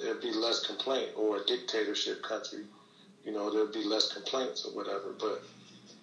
there'd 0.00 0.22
be 0.22 0.32
less 0.32 0.66
complaint, 0.66 1.10
or 1.14 1.36
a 1.36 1.44
dictatorship 1.44 2.22
country, 2.22 2.64
you 3.24 3.32
know, 3.32 3.50
there'd 3.52 3.72
be 3.72 3.84
less 3.84 4.10
complaints 4.12 4.64
or 4.64 4.72
whatever. 4.72 5.14
But 5.18 5.42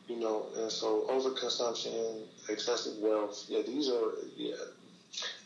you 0.08 0.20
know, 0.20 0.46
and 0.58 0.72
so 0.72 1.06
overconsumption, 1.10 2.22
excessive 2.50 2.98
wealth, 3.00 3.46
yeah, 3.48 3.62
these 3.66 3.90
are 3.90 4.12
yeah, 4.38 4.54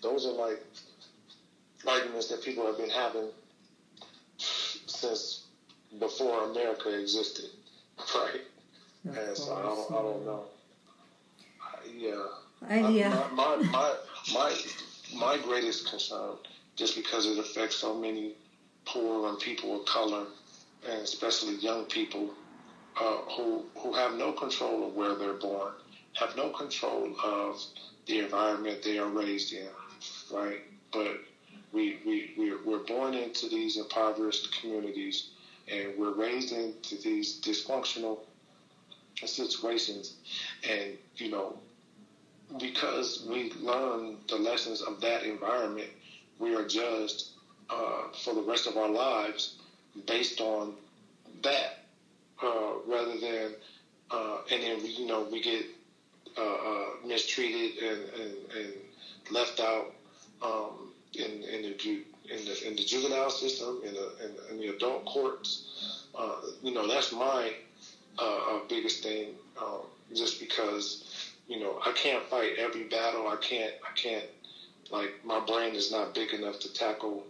those 0.02 0.26
are 0.26 0.34
like 0.34 0.62
arguments 1.88 2.28
that 2.28 2.42
people 2.42 2.66
have 2.66 2.78
been 2.78 2.90
having 2.90 3.30
since 4.38 5.44
before 6.00 6.44
America 6.52 6.98
existed, 6.98 7.50
right? 8.16 8.42
Of 9.08 9.18
and 9.18 9.38
so 9.38 9.54
I 9.54 9.62
don't, 9.62 9.92
I 9.92 10.02
don't 10.02 10.26
know. 10.26 10.44
I, 11.62 11.88
yeah. 11.98 12.26
I, 12.70 12.90
yeah. 12.90 13.28
My, 13.34 13.58
my, 13.58 13.70
my, 13.70 13.96
my, 14.34 14.56
my 15.16 15.38
greatest 15.38 15.90
concern, 15.90 16.36
just 16.76 16.96
because 16.96 17.26
it 17.26 17.38
affects 17.38 17.76
so 17.78 17.94
many 17.94 18.34
poor 18.86 19.30
and 19.30 19.40
people 19.40 19.80
of 19.80 19.86
color, 19.86 20.26
and 20.90 21.02
especially 21.02 21.56
young 21.56 21.86
people 21.86 22.30
uh, 23.00 23.18
who, 23.36 23.64
who 23.78 23.94
have 23.94 24.16
no 24.16 24.32
control 24.32 24.88
of 24.88 24.96
where 24.96 25.16
they're 25.16 25.34
born, 25.34 25.72
have 26.14 26.36
no 26.36 26.50
control 26.50 27.16
of 27.24 27.64
the 28.06 28.20
environment 28.20 28.82
they 28.84 28.98
are 28.98 29.10
raised 29.10 29.54
in, 29.54 29.68
right? 30.32 30.60
But 30.92 31.22
we, 31.72 31.98
we, 32.06 32.32
we're, 32.38 32.64
we're 32.66 32.84
born 32.84 33.14
into 33.14 33.48
these 33.48 33.78
impoverished 33.78 34.60
communities 34.60 35.30
and 35.68 35.94
we're 35.98 36.14
raised 36.14 36.52
into 36.52 36.98
these 36.98 37.40
dysfunctional 37.40 38.20
situations. 39.24 40.16
And, 40.70 40.98
you 41.16 41.32
know, 41.32 41.58
because 42.60 43.26
we 43.30 43.52
learn 43.62 44.18
the 44.28 44.36
lessons 44.36 44.82
of 44.82 45.02
that 45.02 45.24
environment, 45.24 45.90
we 46.40 46.56
are 46.56 46.68
judged 46.68 47.26
uh, 47.70 48.04
for 48.24 48.34
the 48.34 48.42
rest 48.42 48.68
of 48.68 48.78
our 48.78 48.90
lives 48.90 49.56
based 50.08 50.42
on 50.42 50.74
that, 51.44 51.86
uh, 52.42 52.74
rather 52.88 53.20
than, 53.20 53.52
uh, 54.12 54.38
and 54.52 54.64
then 54.64 54.84
we, 54.84 54.90
you 54.90 55.08
know, 55.08 55.28
we 55.32 55.42
get 55.42 55.66
uh, 56.38 56.42
uh, 56.42 56.86
mistreated 57.06 57.78
and, 57.84 58.02
and, 58.20 58.34
and 58.58 58.74
left 59.32 59.60
out 59.60 59.94
um, 60.42 60.92
in, 61.14 61.44
in 61.44 61.62
the 61.62 62.02
in 62.30 62.46
the 62.46 62.68
in 62.68 62.76
the 62.76 62.84
juvenile 62.84 63.30
system, 63.30 63.80
in 63.86 63.94
the 63.94 64.34
in, 64.52 64.58
the 64.58 64.68
adult 64.70 65.06
courts. 65.06 66.06
Uh, 66.18 66.38
you 66.64 66.74
know, 66.74 66.88
that's 66.88 67.12
my 67.12 67.52
biggest 68.70 69.04
thing. 69.04 69.30
Um, 69.62 69.82
just 70.16 70.40
because, 70.40 71.03
you 71.48 71.60
know, 71.60 71.80
I 71.86 71.92
can't 71.92 72.24
fight 72.24 72.54
every 72.58 72.84
battle. 72.84 73.28
I 73.28 73.36
can't. 73.38 73.74
I 73.88 73.92
can't. 73.94 74.26
Like 74.92 75.14
my 75.24 75.40
brain 75.40 75.76
is 75.76 75.92
not 75.92 76.14
big 76.14 76.34
enough 76.34 76.60
to 76.60 76.74
tackle 76.74 77.24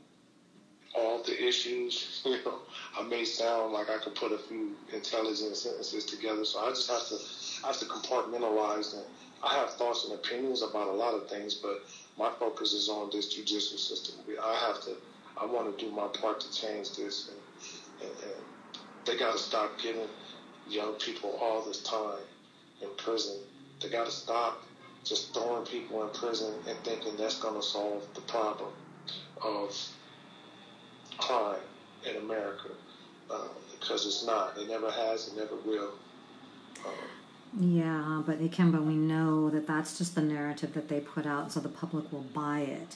all 0.96 1.20
the 1.20 1.48
issues. 1.48 2.22
You 2.26 2.38
know, 2.46 2.60
I 2.98 3.04
may 3.04 3.26
sound 3.26 3.74
like 3.74 3.90
I 3.90 3.98
could 3.98 4.16
put 4.16 4.32
a 4.32 4.38
few 4.38 4.72
intelligent 4.94 5.56
sentences 5.58 6.06
together, 6.06 6.46
so 6.46 6.60
I 6.60 6.70
just 6.70 6.90
have 6.90 7.04
to 7.08 7.16
I 7.64 7.68
have 7.68 7.78
to 7.78 7.86
compartmentalize 7.86 8.94
and 8.94 9.04
I 9.44 9.54
have 9.56 9.72
thoughts 9.72 10.06
and 10.06 10.14
opinions 10.14 10.62
about 10.62 10.88
a 10.88 10.94
lot 10.94 11.14
of 11.14 11.28
things, 11.28 11.54
but 11.54 11.82
my 12.18 12.30
focus 12.40 12.72
is 12.72 12.88
on 12.88 13.10
this 13.12 13.28
judicial 13.28 13.78
system. 13.78 14.16
I 14.42 14.56
have 14.56 14.80
to, 14.82 14.96
I 15.36 15.46
want 15.46 15.78
to 15.78 15.86
do 15.86 15.92
my 15.92 16.08
part 16.08 16.40
to 16.40 16.52
change 16.52 16.94
this, 16.94 17.28
and, 17.30 18.10
and, 18.10 18.24
and 18.24 18.44
they 19.04 19.18
got 19.18 19.34
to 19.34 19.38
stop 19.38 19.78
giving 19.82 20.08
young 20.70 20.94
people 20.94 21.38
all 21.42 21.62
this 21.62 21.80
time 21.80 22.24
in 22.82 22.88
prison. 22.96 23.36
They 23.84 23.90
got 23.90 24.06
to 24.06 24.12
stop 24.12 24.64
just 25.04 25.34
throwing 25.34 25.66
people 25.66 26.04
in 26.04 26.10
prison 26.14 26.54
and 26.68 26.78
thinking 26.80 27.18
that's 27.18 27.40
going 27.40 27.56
to 27.56 27.62
solve 27.62 28.08
the 28.16 28.22
problem 28.22 28.70
of 29.44 29.78
crime 31.18 31.60
in 32.10 32.16
America, 32.18 32.70
uh, 33.30 33.48
because 33.80 34.06
it's 34.06 34.26
not. 34.26 34.58
It 34.58 34.70
never 34.70 34.90
has. 34.90 35.28
It 35.28 35.38
never 35.38 35.56
will. 35.66 35.92
Yeah, 37.60 38.24
but 38.26 38.40
Ikemba, 38.40 38.84
we 38.84 38.96
know 38.96 39.50
that 39.50 39.68
that's 39.68 39.98
just 39.98 40.16
the 40.16 40.22
narrative 40.22 40.74
that 40.74 40.88
they 40.88 41.02
put 41.02 41.26
out, 41.26 41.52
so 41.52 41.60
the 41.60 41.70
public 41.70 42.12
will 42.12 42.22
buy 42.34 42.62
it. 42.62 42.96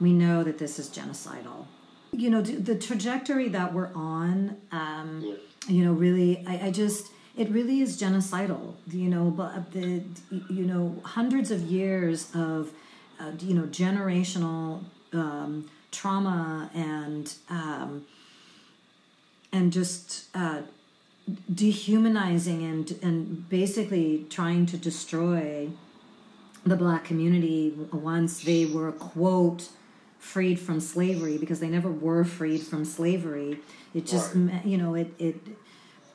We 0.00 0.12
know 0.12 0.44
that 0.44 0.58
this 0.58 0.78
is 0.78 0.88
genocidal. 0.88 1.66
You 2.12 2.30
know, 2.30 2.42
the 2.42 2.76
trajectory 2.76 3.48
that 3.48 3.72
we're 3.72 3.92
on, 3.94 4.58
um, 4.70 5.22
yeah. 5.24 5.34
you 5.68 5.84
know, 5.84 5.92
really, 5.92 6.44
I, 6.46 6.66
I 6.66 6.70
just, 6.70 7.10
it 7.36 7.50
really 7.50 7.80
is 7.80 8.00
genocidal. 8.00 8.74
You 8.90 9.08
know, 9.08 9.30
but 9.30 9.72
the, 9.72 10.02
you 10.50 10.64
know, 10.64 11.00
hundreds 11.04 11.50
of 11.50 11.62
years 11.62 12.28
of, 12.34 12.70
uh, 13.20 13.32
you 13.40 13.54
know, 13.54 13.64
generational 13.64 14.82
um, 15.12 15.68
trauma 15.90 16.70
and 16.74 17.34
um, 17.50 18.06
and 19.52 19.72
just 19.72 20.26
uh, 20.34 20.62
dehumanizing 21.52 22.62
and 22.64 22.98
and 23.02 23.48
basically 23.48 24.26
trying 24.30 24.66
to 24.66 24.76
destroy 24.76 25.68
the 26.64 26.76
black 26.76 27.04
community 27.04 27.72
once 27.92 28.40
they 28.42 28.64
were 28.66 28.92
quote 28.92 29.68
freed 30.18 30.58
from 30.58 30.80
slavery 30.80 31.38
because 31.38 31.60
they 31.60 31.68
never 31.68 31.90
were 31.90 32.24
freed 32.24 32.60
from 32.60 32.84
slavery 32.84 33.58
it 33.94 34.04
just 34.06 34.34
Right. 34.34 34.64
you 34.64 34.76
know 34.76 34.94
it 34.94 35.14
it 35.18 35.36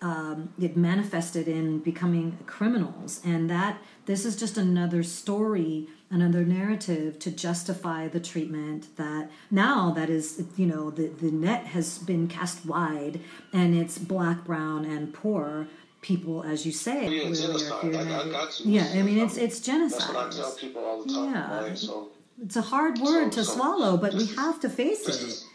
um, 0.01 0.51
it 0.59 0.75
manifested 0.75 1.47
in 1.47 1.79
becoming 1.79 2.37
criminals 2.47 3.21
and 3.23 3.49
that 3.49 3.77
this 4.05 4.25
is 4.25 4.35
just 4.35 4.57
another 4.57 5.03
story 5.03 5.87
another 6.09 6.43
narrative 6.43 7.19
to 7.19 7.29
justify 7.31 8.07
the 8.07 8.19
treatment 8.19 8.95
that 8.97 9.29
now 9.51 9.91
that 9.91 10.09
is 10.09 10.43
you 10.57 10.65
know 10.65 10.89
the, 10.89 11.07
the 11.07 11.31
net 11.31 11.67
has 11.67 11.99
been 11.99 12.27
cast 12.27 12.65
wide 12.65 13.19
and 13.53 13.75
it's 13.75 13.97
black 13.97 14.43
brown 14.43 14.83
and 14.85 15.13
poor 15.13 15.67
people 16.01 16.41
as 16.43 16.65
you 16.65 16.71
say 16.71 17.03
Yeah, 17.07 17.23
really 17.29 17.31
are 17.31 17.35
genocide. 17.35 17.95
I- 17.95 18.21
I 18.23 18.29
got 18.29 18.59
you. 18.59 18.71
yeah 18.71 18.87
i 18.99 19.01
mean 19.03 19.19
it's 19.19 19.37
it's 19.37 19.57
That's 19.59 19.67
genocide 19.67 20.15
what 20.15 20.27
I 20.27 20.29
tell 20.37 20.51
people 20.55 20.83
all 20.83 21.03
the 21.03 21.13
time, 21.13 21.31
Yeah. 21.33 21.61
right? 21.63 21.77
So 21.77 22.09
it's 22.41 22.55
a 22.55 22.61
hard 22.73 22.97
word 22.97 23.31
So- 23.33 23.41
to 23.41 23.45
so 23.45 23.53
swallow 23.55 23.97
but 23.97 24.13
we 24.15 24.23
is- 24.23 24.35
have 24.35 24.59
to 24.61 24.69
face 24.69 25.03
it 25.07 25.15
is 25.29 25.45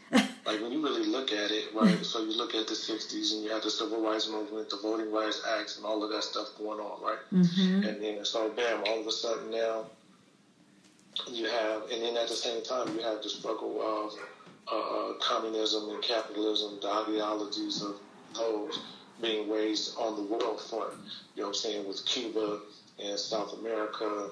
like 0.46 0.60
when 0.60 0.72
you 0.72 0.82
really 0.82 1.04
look 1.04 1.32
at 1.32 1.50
it, 1.50 1.74
right? 1.74 2.04
so 2.04 2.22
you 2.22 2.36
look 2.36 2.54
at 2.54 2.66
the 2.66 2.74
'60s 2.74 3.32
and 3.34 3.44
you 3.44 3.50
have 3.50 3.62
the 3.62 3.70
Civil 3.70 4.00
Rights 4.00 4.28
Movement, 4.28 4.70
the 4.70 4.76
Voting 4.76 5.12
Rights 5.12 5.42
Acts, 5.58 5.76
and 5.76 5.86
all 5.86 6.02
of 6.02 6.10
that 6.10 6.22
stuff 6.22 6.48
going 6.58 6.80
on, 6.80 7.02
right? 7.02 7.18
Mm-hmm. 7.32 7.82
And 7.82 8.02
then 8.02 8.24
so 8.24 8.48
bam, 8.50 8.82
all 8.86 9.00
of 9.00 9.06
a 9.06 9.12
sudden 9.12 9.50
now 9.50 9.86
you 11.28 11.46
have, 11.46 11.82
and 11.90 12.02
then 12.02 12.16
at 12.16 12.28
the 12.28 12.34
same 12.34 12.62
time 12.62 12.94
you 12.94 13.02
have 13.02 13.22
the 13.22 13.28
struggle 13.28 13.80
of 13.80 14.12
uh, 14.70 14.76
uh, 14.78 15.12
communism 15.20 15.90
and 15.90 16.02
capitalism, 16.02 16.78
the 16.82 16.88
ideologies 16.88 17.82
of 17.82 17.96
those 18.34 18.80
being 19.20 19.50
raised 19.50 19.96
on 19.98 20.16
the 20.16 20.22
world 20.22 20.60
front. 20.60 20.92
You 21.34 21.42
know 21.42 21.48
what 21.48 21.48
I'm 21.48 21.54
saying 21.54 21.88
with 21.88 22.04
Cuba 22.04 22.60
and 23.02 23.18
South 23.18 23.58
America 23.58 24.30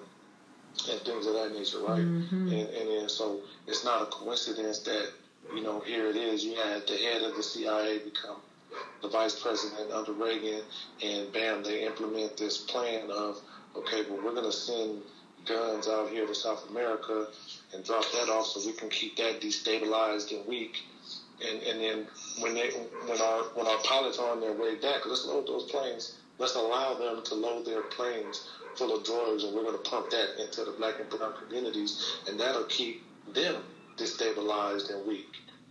and 0.90 1.00
things 1.00 1.26
of 1.26 1.34
that 1.34 1.52
nature, 1.52 1.78
right? 1.78 2.00
And, 2.00 2.52
and 2.52 2.88
then 2.90 3.08
so 3.08 3.40
it's 3.66 3.84
not 3.84 4.02
a 4.02 4.06
coincidence 4.06 4.80
that 4.80 5.08
you 5.54 5.62
know 5.62 5.80
here 5.80 6.08
it 6.08 6.16
is. 6.16 6.44
You 6.44 6.54
had 6.56 6.86
the 6.86 6.96
head 6.96 7.22
of 7.22 7.36
the 7.36 7.42
CIA 7.42 7.98
become 7.98 8.36
the 9.02 9.08
vice 9.08 9.38
president 9.38 9.90
under 9.92 10.12
Reagan, 10.12 10.62
and 11.02 11.32
bam, 11.32 11.62
they 11.62 11.84
implement 11.84 12.36
this 12.36 12.58
plan 12.58 13.10
of 13.10 13.40
okay, 13.76 14.02
well 14.08 14.20
we're 14.24 14.32
going 14.32 14.44
to 14.44 14.52
send 14.52 15.02
guns 15.46 15.88
out 15.88 16.08
here 16.08 16.26
to 16.26 16.34
South 16.34 16.68
America 16.70 17.26
and 17.72 17.84
drop 17.84 18.04
that 18.12 18.28
off 18.30 18.46
so 18.46 18.60
we 18.66 18.72
can 18.72 18.88
keep 18.88 19.16
that 19.16 19.40
destabilized 19.40 20.36
and 20.36 20.46
weak. 20.46 20.82
And 21.44 21.62
and 21.62 21.80
then 21.80 22.06
when 22.40 22.54
they 22.54 22.70
when 23.06 23.20
our 23.20 23.42
when 23.54 23.66
our 23.66 23.78
pilots 23.78 24.18
are 24.18 24.30
on 24.30 24.40
their 24.40 24.52
way 24.52 24.76
back, 24.76 25.06
let's 25.06 25.26
load 25.26 25.46
those 25.46 25.64
planes. 25.64 26.14
Let's 26.38 26.54
allow 26.56 26.94
them 26.94 27.22
to 27.24 27.34
load 27.34 27.64
their 27.64 27.82
planes 27.82 28.48
full 28.76 28.94
of 28.94 29.04
drugs, 29.04 29.44
and 29.44 29.54
we're 29.54 29.62
going 29.62 29.76
to 29.76 29.90
pump 29.90 30.10
that 30.10 30.42
into 30.42 30.64
the 30.64 30.72
black 30.72 30.98
and 30.98 31.08
brown 31.08 31.34
communities, 31.40 32.16
and 32.26 32.40
that'll 32.40 32.64
keep 32.64 33.02
them 33.32 33.62
destabilized 33.96 34.94
and 34.94 35.06
weak. 35.06 35.26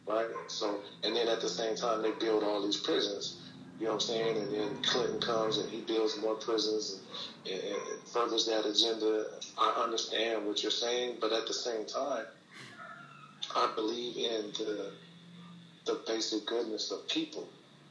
right? 0.08 0.28
So, 0.48 0.80
and 1.04 1.16
then 1.16 1.28
at 1.28 1.42
the 1.42 1.50
same 1.50 1.76
time, 1.76 2.02
they 2.02 2.12
build 2.12 2.44
all 2.44 2.64
these 2.64 2.78
prisons. 2.78 3.38
You 3.80 3.88
know 3.88 3.94
what 3.96 4.04
I'm 4.04 4.08
saying? 4.10 4.38
And 4.38 4.52
then 4.54 4.84
Clinton 4.84 5.20
comes 5.20 5.58
and 5.58 5.70
he 5.70 5.82
builds 5.82 6.18
more 6.18 6.36
prisons 6.36 6.98
and, 7.46 7.54
and, 7.54 7.64
and 7.64 8.08
furthers 8.14 8.46
that 8.48 8.66
agenda. 8.66 9.26
I 9.58 9.82
understand 9.84 10.46
what 10.46 10.62
you're 10.64 10.72
saying, 10.72 11.18
but 11.22 11.34
at 11.34 11.48
the 11.48 11.54
same 11.54 11.86
time, 11.86 12.26
I 13.56 13.70
believe 13.76 14.18
in 14.18 14.52
the 14.58 14.92
the 15.86 16.00
basic 16.08 16.46
goodness 16.46 16.92
of 16.92 17.08
people. 17.10 17.48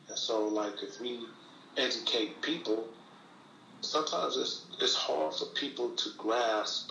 And 0.09 0.19
so, 0.19 0.47
like, 0.49 0.75
if 0.83 1.01
we 1.01 1.21
educate 1.77 2.41
people, 2.43 2.89
sometimes 3.83 4.37
it's 4.37 4.63
it's 4.81 4.95
hard 4.95 5.35
for 5.35 5.47
people 5.47 5.91
to 5.91 6.11
grasp 6.19 6.91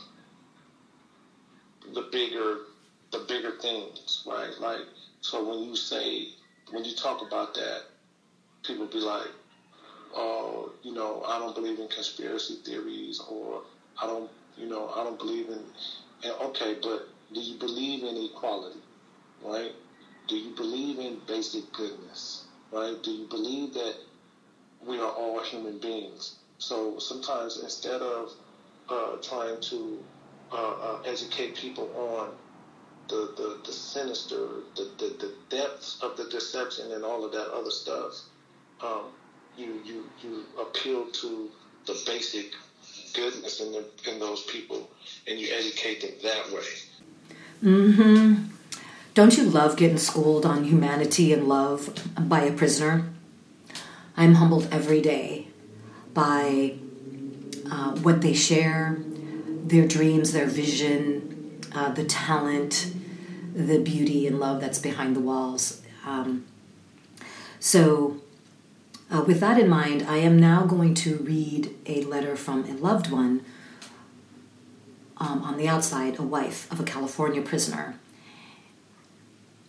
the 1.94 2.04
bigger 2.12 2.58
the 3.12 3.20
bigger 3.20 3.52
things, 3.52 4.24
right? 4.26 4.58
Like, 4.60 4.86
so 5.22 5.42
when 5.42 5.60
you 5.60 5.76
say 5.76 6.28
when 6.72 6.86
you 6.86 6.94
talk 6.94 7.22
about 7.22 7.54
that, 7.56 7.82
people 8.64 8.88
be 8.88 9.00
like, 9.00 9.32
"Oh, 10.16 10.72
you 10.84 10.94
know, 10.94 11.24
I 11.28 11.38
don't 11.40 11.56
believe 11.56 11.80
in 11.80 11.88
conspiracy 11.90 12.58
theories," 12.66 13.20
or 13.28 13.62
"I 14.02 14.06
don't, 14.08 14.30
you 14.58 14.68
know, 14.68 14.90
I 14.96 15.04
don't 15.04 15.18
believe 15.20 15.50
in." 15.50 15.66
And 16.24 16.34
okay, 16.42 16.74
but 16.74 17.04
do 17.34 17.42
you 17.42 17.56
believe 17.56 18.04
in 18.04 18.18
equality, 18.18 18.82
right? 19.42 19.74
Do 20.28 20.38
you 20.38 20.52
believe 20.52 21.00
in 21.00 21.20
basic 21.28 21.72
goodness, 21.74 22.44
right? 22.72 23.02
Do 23.04 23.12
you 23.12 23.26
believe 23.26 23.74
that 23.74 23.96
we 24.82 25.00
are 25.00 25.10
all 25.12 25.42
human 25.42 25.78
beings? 25.80 26.34
So 26.60 27.00
sometimes 27.00 27.58
instead 27.58 28.02
of 28.02 28.32
uh, 28.90 29.18
trying 29.22 29.60
to 29.62 30.04
uh, 30.52 30.72
uh, 30.72 31.00
educate 31.06 31.56
people 31.56 31.90
on 31.96 32.36
the, 33.12 33.34
the, 33.36 33.58
the 33.66 33.72
sinister, 33.74 34.48
the, 34.76 34.90
the, 34.98 35.08
the 35.20 35.34
depths 35.50 36.00
of 36.02 36.16
the 36.18 36.24
deception 36.26 36.94
and 36.94 37.04
all 37.04 37.26
of 37.26 37.32
that 37.34 37.52
other 37.52 37.70
stuff, 37.70 38.22
um, 38.82 39.12
you, 39.58 39.82
you, 39.86 40.10
you 40.24 40.46
appeal 40.60 41.06
to 41.12 41.52
the 41.86 42.02
basic 42.06 42.54
goodness 43.14 43.60
in, 43.60 43.74
the, 43.74 43.86
in 44.10 44.20
those 44.20 44.44
people 44.46 44.90
and 45.28 45.38
you 45.38 45.50
educate 45.54 46.02
them 46.02 46.12
that 46.24 46.52
way. 46.52 47.36
Mm-hmm. 47.64 48.46
Don't 49.14 49.38
you 49.38 49.44
love 49.44 49.76
getting 49.76 49.98
schooled 49.98 50.46
on 50.46 50.64
humanity 50.64 51.34
and 51.34 51.50
love 51.50 51.94
by 52.18 52.44
a 52.44 52.54
prisoner? 52.54 53.10
I'm 54.16 54.36
humbled 54.36 54.70
every 54.72 55.02
day 55.02 55.48
by 56.14 56.76
uh, 57.70 57.92
what 57.98 58.22
they 58.22 58.34
share, 58.34 58.98
their 59.66 59.86
dreams, 59.86 60.32
their 60.32 60.46
vision, 60.46 61.60
uh, 61.74 61.92
the 61.92 62.06
talent, 62.06 62.94
the 63.54 63.80
beauty 63.80 64.28
and 64.28 64.40
love 64.40 64.62
that's 64.62 64.80
behind 64.80 65.16
the 65.16 65.20
walls. 65.20 65.82
Um, 66.06 66.46
so, 67.60 68.18
uh, 69.12 69.24
with 69.28 69.40
that 69.42 69.60
in 69.60 69.70
mind, 69.70 70.04
I 70.08 70.18
am 70.18 70.40
now 70.40 70.66
going 70.66 70.94
to 70.96 71.18
read 71.18 71.76
a 71.86 72.04
letter 72.04 72.36
from 72.36 72.64
a 72.66 72.74
loved 72.74 73.12
one 73.12 73.44
um, 75.18 75.44
on 75.44 75.58
the 75.58 75.68
outside, 75.68 76.18
a 76.18 76.24
wife 76.24 76.72
of 76.72 76.80
a 76.80 76.84
California 76.84 77.42
prisoner 77.42 77.96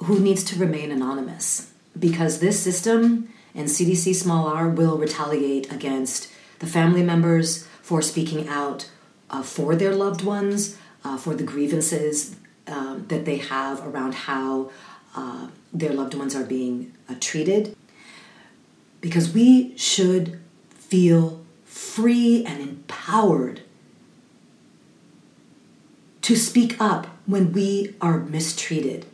who 0.05 0.18
needs 0.18 0.42
to 0.45 0.59
remain 0.59 0.90
anonymous 0.90 1.73
because 1.99 2.38
this 2.38 2.61
system 2.61 3.29
and 3.55 3.68
CDC 3.68 4.14
small 4.14 4.47
r 4.47 4.68
will 4.68 4.97
retaliate 4.97 5.71
against 5.71 6.33
the 6.61 6.66
family 6.66 7.03
members 7.03 7.66
for 7.83 8.01
speaking 8.01 8.49
out 8.49 8.88
uh, 9.29 9.42
for 9.42 9.77
their 9.77 9.95
loved 9.95 10.23
ones, 10.23 10.79
uh, 11.05 11.16
for 11.16 11.35
the 11.35 11.42
grievances 11.42 12.37
um, 12.66 13.07
that 13.09 13.25
they 13.25 13.38
have 13.38 13.87
around 13.87 14.14
how 14.14 14.70
uh, 15.14 15.48
their 15.72 15.92
loved 15.92 16.14
ones 16.14 16.35
are 16.35 16.44
being 16.44 16.92
uh, 17.09 17.14
treated. 17.20 17.77
Because 19.01 19.33
we 19.33 19.77
should 19.77 20.40
feel 20.75 21.44
free 21.64 22.44
and 22.44 22.62
empowered 22.62 23.62
to 26.22 26.37
speak 26.37 26.81
up 26.81 27.07
when 27.27 27.53
we 27.53 27.94
are 28.01 28.18
mistreated 28.18 29.07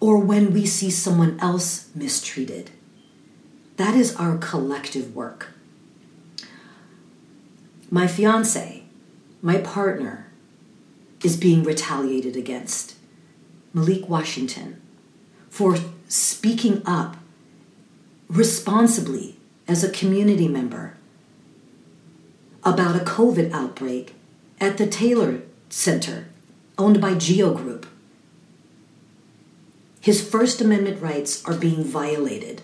or 0.00 0.18
when 0.18 0.52
we 0.52 0.66
see 0.66 0.90
someone 0.90 1.38
else 1.40 1.88
mistreated. 1.94 2.70
That 3.76 3.94
is 3.94 4.14
our 4.16 4.36
collective 4.36 5.14
work. 5.14 5.48
My 7.90 8.06
fiance, 8.06 8.82
my 9.40 9.58
partner, 9.58 10.23
is 11.24 11.36
being 11.36 11.64
retaliated 11.64 12.36
against. 12.36 12.94
Malik 13.72 14.08
Washington, 14.08 14.80
for 15.48 15.76
speaking 16.06 16.82
up 16.86 17.16
responsibly 18.28 19.36
as 19.66 19.82
a 19.82 19.90
community 19.90 20.46
member 20.46 20.96
about 22.62 22.94
a 22.94 23.04
COVID 23.04 23.50
outbreak 23.52 24.14
at 24.60 24.78
the 24.78 24.86
Taylor 24.86 25.42
Center, 25.68 26.26
owned 26.78 27.00
by 27.00 27.14
Geo 27.14 27.52
Group. 27.52 27.86
His 30.00 30.26
First 30.26 30.60
Amendment 30.60 31.00
rights 31.02 31.44
are 31.46 31.54
being 31.54 31.82
violated. 31.82 32.62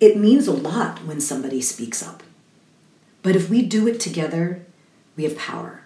It 0.00 0.16
means 0.16 0.46
a 0.46 0.52
lot 0.52 1.04
when 1.06 1.20
somebody 1.20 1.62
speaks 1.62 2.02
up. 2.02 2.22
But 3.22 3.34
if 3.34 3.48
we 3.48 3.62
do 3.62 3.88
it 3.88 3.98
together, 3.98 4.66
we 5.16 5.24
have 5.24 5.38
power. 5.38 5.85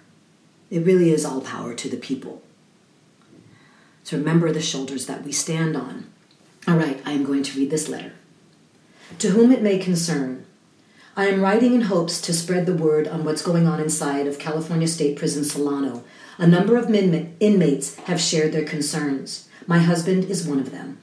It 0.70 0.86
really 0.86 1.10
is 1.10 1.24
all 1.24 1.40
power 1.40 1.74
to 1.74 1.88
the 1.88 1.96
people. 1.96 2.42
So 4.04 4.16
remember 4.16 4.52
the 4.52 4.62
shoulders 4.62 5.06
that 5.06 5.24
we 5.24 5.32
stand 5.32 5.76
on. 5.76 6.06
All 6.68 6.76
right, 6.76 7.00
I 7.04 7.12
am 7.12 7.24
going 7.24 7.42
to 7.42 7.58
read 7.58 7.70
this 7.70 7.88
letter. 7.88 8.12
To 9.18 9.30
whom 9.30 9.50
it 9.50 9.62
may 9.62 9.78
concern, 9.78 10.46
I 11.16 11.26
am 11.26 11.40
writing 11.40 11.74
in 11.74 11.82
hopes 11.82 12.20
to 12.22 12.32
spread 12.32 12.66
the 12.66 12.74
word 12.74 13.08
on 13.08 13.24
what's 13.24 13.42
going 13.42 13.66
on 13.66 13.80
inside 13.80 14.26
of 14.26 14.38
California 14.38 14.86
State 14.86 15.18
Prison 15.18 15.44
Solano. 15.44 16.04
A 16.38 16.46
number 16.46 16.76
of 16.76 16.88
min- 16.88 17.36
inmates 17.40 17.96
have 17.96 18.20
shared 18.20 18.52
their 18.52 18.64
concerns. 18.64 19.48
My 19.66 19.80
husband 19.80 20.24
is 20.24 20.46
one 20.46 20.60
of 20.60 20.70
them. 20.70 20.98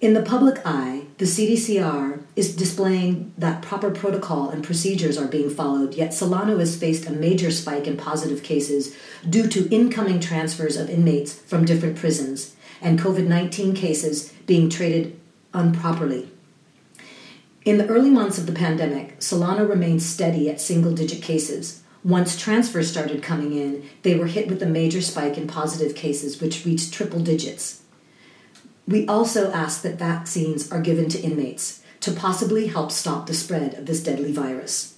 In 0.00 0.14
the 0.14 0.22
public 0.22 0.60
eye, 0.64 1.04
the 1.18 1.26
CDCR 1.26 2.17
is 2.38 2.54
displaying 2.54 3.32
that 3.36 3.62
proper 3.62 3.90
protocol 3.90 4.48
and 4.50 4.62
procedures 4.62 5.18
are 5.18 5.26
being 5.26 5.50
followed, 5.50 5.94
yet 5.94 6.14
Solano 6.14 6.58
has 6.58 6.76
faced 6.76 7.04
a 7.04 7.10
major 7.10 7.50
spike 7.50 7.88
in 7.88 7.96
positive 7.96 8.44
cases 8.44 8.96
due 9.28 9.48
to 9.48 9.68
incoming 9.74 10.20
transfers 10.20 10.76
of 10.76 10.88
inmates 10.88 11.34
from 11.34 11.64
different 11.64 11.96
prisons 11.96 12.54
and 12.80 13.00
COVID 13.00 13.26
19 13.26 13.74
cases 13.74 14.32
being 14.46 14.70
treated 14.70 15.18
improperly. 15.52 16.30
In 17.64 17.76
the 17.76 17.88
early 17.88 18.08
months 18.08 18.38
of 18.38 18.46
the 18.46 18.52
pandemic, 18.52 19.20
Solano 19.20 19.66
remained 19.66 20.04
steady 20.04 20.48
at 20.48 20.60
single 20.60 20.92
digit 20.92 21.20
cases. 21.20 21.82
Once 22.04 22.40
transfers 22.40 22.88
started 22.88 23.20
coming 23.20 23.52
in, 23.52 23.82
they 24.02 24.14
were 24.14 24.28
hit 24.28 24.46
with 24.46 24.62
a 24.62 24.66
major 24.66 25.02
spike 25.02 25.36
in 25.36 25.48
positive 25.48 25.96
cases, 25.96 26.40
which 26.40 26.64
reached 26.64 26.94
triple 26.94 27.18
digits. 27.18 27.82
We 28.86 29.08
also 29.08 29.50
ask 29.50 29.82
that 29.82 29.98
vaccines 29.98 30.70
are 30.70 30.80
given 30.80 31.08
to 31.08 31.20
inmates 31.20 31.77
to 32.00 32.12
possibly 32.12 32.68
help 32.68 32.92
stop 32.92 33.26
the 33.26 33.34
spread 33.34 33.74
of 33.74 33.86
this 33.86 34.02
deadly 34.02 34.32
virus. 34.32 34.94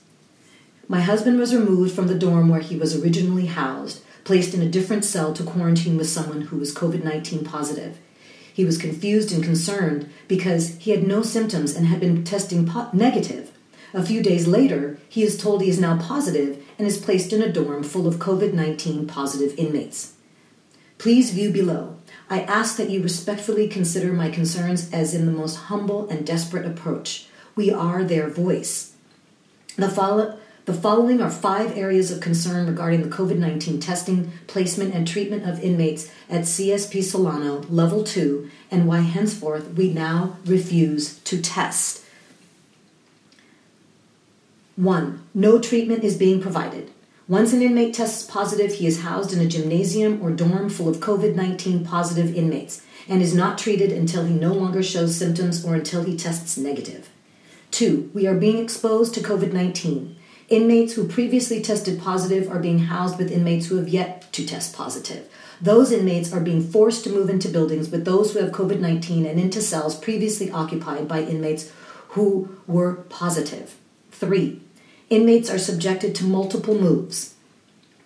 My 0.88 1.00
husband 1.00 1.38
was 1.38 1.54
removed 1.54 1.94
from 1.94 2.08
the 2.08 2.18
dorm 2.18 2.48
where 2.48 2.60
he 2.60 2.76
was 2.76 3.00
originally 3.00 3.46
housed, 3.46 4.02
placed 4.24 4.54
in 4.54 4.62
a 4.62 4.68
different 4.68 5.04
cell 5.04 5.32
to 5.34 5.44
quarantine 5.44 5.96
with 5.96 6.08
someone 6.08 6.42
who 6.42 6.56
was 6.56 6.74
COVID 6.74 7.04
19 7.04 7.44
positive. 7.44 7.98
He 8.52 8.64
was 8.64 8.76
confused 8.76 9.32
and 9.32 9.42
concerned 9.42 10.10
because 10.28 10.76
he 10.78 10.90
had 10.90 11.06
no 11.06 11.22
symptoms 11.22 11.74
and 11.74 11.86
had 11.86 12.00
been 12.00 12.24
testing 12.24 12.66
po- 12.66 12.88
negative. 12.92 13.52
A 13.94 14.04
few 14.04 14.22
days 14.22 14.46
later, 14.46 14.98
he 15.08 15.22
is 15.22 15.38
told 15.38 15.62
he 15.62 15.70
is 15.70 15.80
now 15.80 15.96
positive 15.96 16.62
and 16.78 16.86
is 16.86 16.98
placed 16.98 17.32
in 17.32 17.42
a 17.42 17.52
dorm 17.52 17.82
full 17.82 18.06
of 18.06 18.16
COVID 18.16 18.52
19 18.52 19.06
positive 19.06 19.54
inmates. 19.56 20.14
Please 20.98 21.30
view 21.30 21.50
below. 21.50 21.96
I 22.30 22.42
ask 22.42 22.76
that 22.76 22.90
you 22.90 23.02
respectfully 23.02 23.66
consider 23.66 24.12
my 24.12 24.30
concerns 24.30 24.90
as 24.92 25.14
in 25.14 25.26
the 25.26 25.32
most 25.32 25.56
humble 25.56 26.08
and 26.08 26.24
desperate 26.24 26.64
approach. 26.64 27.26
We 27.56 27.72
are 27.72 28.04
their 28.04 28.30
voice. 28.30 28.92
The 29.76 29.88
follow- 29.88 30.38
the 30.64 30.72
following 30.72 31.20
are 31.20 31.30
five 31.30 31.76
areas 31.76 32.12
of 32.12 32.20
concern 32.20 32.68
regarding 32.68 33.02
the 33.02 33.08
COVID 33.08 33.38
19 33.38 33.80
testing, 33.80 34.30
placement, 34.46 34.94
and 34.94 35.08
treatment 35.08 35.48
of 35.48 35.58
inmates 35.58 36.08
at 36.28 36.46
CSP 36.46 37.02
Solano 37.02 37.64
Level 37.68 38.04
2 38.04 38.48
and 38.70 38.86
why 38.86 39.00
henceforth 39.00 39.74
we 39.74 39.92
now 39.92 40.36
refuse 40.46 41.18
to 41.24 41.40
test. 41.40 42.02
1. 44.76 45.20
No 45.34 45.58
treatment 45.58 46.04
is 46.04 46.16
being 46.16 46.40
provided. 46.40 46.92
Once 47.30 47.52
an 47.52 47.62
inmate 47.62 47.94
tests 47.94 48.28
positive, 48.28 48.74
he 48.74 48.88
is 48.88 49.02
housed 49.02 49.32
in 49.32 49.38
a 49.38 49.46
gymnasium 49.46 50.20
or 50.20 50.32
dorm 50.32 50.68
full 50.68 50.88
of 50.88 50.96
COVID 50.96 51.36
19 51.36 51.84
positive 51.84 52.34
inmates 52.34 52.82
and 53.08 53.22
is 53.22 53.32
not 53.32 53.56
treated 53.56 53.92
until 53.92 54.24
he 54.24 54.34
no 54.34 54.52
longer 54.52 54.82
shows 54.82 55.16
symptoms 55.16 55.64
or 55.64 55.76
until 55.76 56.02
he 56.02 56.16
tests 56.16 56.58
negative. 56.58 57.08
2. 57.70 58.10
We 58.12 58.26
are 58.26 58.34
being 58.34 58.58
exposed 58.58 59.14
to 59.14 59.20
COVID 59.20 59.52
19. 59.52 60.16
Inmates 60.48 60.94
who 60.94 61.06
previously 61.06 61.62
tested 61.62 62.00
positive 62.00 62.50
are 62.50 62.58
being 62.58 62.80
housed 62.80 63.16
with 63.16 63.30
inmates 63.30 63.66
who 63.68 63.76
have 63.76 63.88
yet 63.88 64.32
to 64.32 64.44
test 64.44 64.74
positive. 64.74 65.28
those 65.60 65.92
inmates 65.92 66.32
are 66.32 66.40
being 66.40 66.68
forced 66.68 67.04
to 67.04 67.10
move 67.10 67.30
into 67.30 67.48
buildings 67.48 67.90
with 67.90 68.04
those 68.04 68.32
who 68.32 68.40
have 68.40 68.50
COVID 68.50 68.80
19 68.80 69.24
and 69.24 69.38
into 69.38 69.62
cells 69.62 69.94
previously 69.94 70.50
occupied 70.50 71.06
by 71.06 71.22
inmates 71.22 71.70
who 72.08 72.48
were 72.66 72.94
positive. 73.08 73.76
Three, 74.10 74.62
inmates 75.10 75.50
are 75.50 75.58
subjected 75.58 76.14
to 76.14 76.24
multiple 76.24 76.74
moves. 76.74 77.34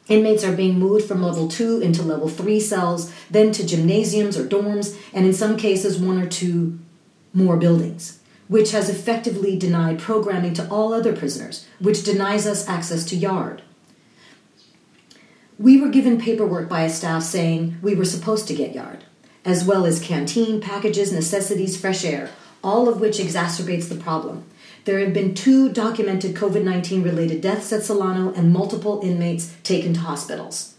Inmates 0.09 0.45
are 0.45 0.57
being 0.57 0.79
moved 0.79 1.07
from 1.07 1.23
level 1.23 1.49
two 1.49 1.81
into 1.81 2.03
level 2.03 2.29
three 2.29 2.61
cells, 2.61 3.13
then 3.31 3.53
to 3.53 3.65
gymnasiums 3.65 4.37
or 4.37 4.47
dorms, 4.47 4.99
and 5.13 5.25
in 5.25 5.33
some 5.33 5.57
cases, 5.57 5.99
one 5.99 6.19
or 6.19 6.27
two 6.27 6.79
more 7.33 7.57
buildings, 7.57 8.21
which 8.49 8.73
has 8.73 8.91
effectively 8.91 9.59
denied 9.59 9.99
programming 9.99 10.55
to 10.55 10.69
all 10.69 10.93
other 10.93 11.15
prisoners, 11.15 11.67
which 11.79 12.05
denies 12.05 12.47
us 12.47 12.69
access 12.69 13.05
to 13.07 13.17
yard. 13.17 13.63
We 15.59 15.81
were 15.81 15.89
given 15.89 16.21
paperwork 16.21 16.69
by 16.69 16.83
a 16.83 16.91
staff 16.91 17.23
saying 17.23 17.79
we 17.81 17.95
were 17.95 18.05
supposed 18.05 18.49
to 18.49 18.55
get 18.55 18.75
yard, 18.75 19.05
as 19.45 19.65
well 19.65 19.87
as 19.87 20.01
canteen, 20.03 20.61
packages, 20.61 21.13
necessities, 21.13 21.81
fresh 21.81 22.05
air, 22.05 22.31
all 22.63 22.89
of 22.89 23.01
which 23.01 23.19
exacerbates 23.19 23.89
the 23.89 23.95
problem. 23.95 24.45
There 24.85 24.99
have 25.01 25.15
been 25.15 25.35
two 25.35 25.71
documented 25.71 26.35
COVID 26.35 26.63
19 26.63 27.03
related 27.03 27.41
deaths 27.41 27.73
at 27.73 27.85
Solano 27.85 28.33
and 28.35 28.53
multiple 28.53 29.01
inmates 29.03 29.55
taken 29.63 29.95
to 29.95 30.01
hospitals. 30.01 30.75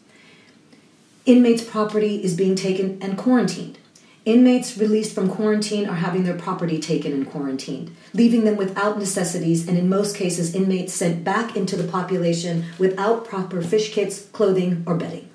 Inmates' 1.25 1.63
property 1.63 2.23
is 2.23 2.35
being 2.35 2.55
taken 2.55 2.99
and 3.01 3.17
quarantined. 3.17 3.79
Inmates 4.25 4.77
released 4.77 5.13
from 5.13 5.29
quarantine 5.29 5.87
are 5.87 5.95
having 5.95 6.23
their 6.23 6.37
property 6.37 6.79
taken 6.79 7.13
and 7.13 7.29
quarantined, 7.29 7.95
leaving 8.13 8.43
them 8.43 8.57
without 8.57 8.97
necessities, 8.97 9.67
and 9.67 9.77
in 9.77 9.87
most 9.87 10.15
cases, 10.15 10.55
inmates 10.55 10.93
sent 10.93 11.23
back 11.23 11.55
into 11.55 11.75
the 11.75 11.87
population 11.87 12.65
without 12.79 13.25
proper 13.25 13.61
fish 13.61 13.93
kits, 13.93 14.25
clothing, 14.29 14.83
or 14.87 14.95
bedding. 14.95 15.29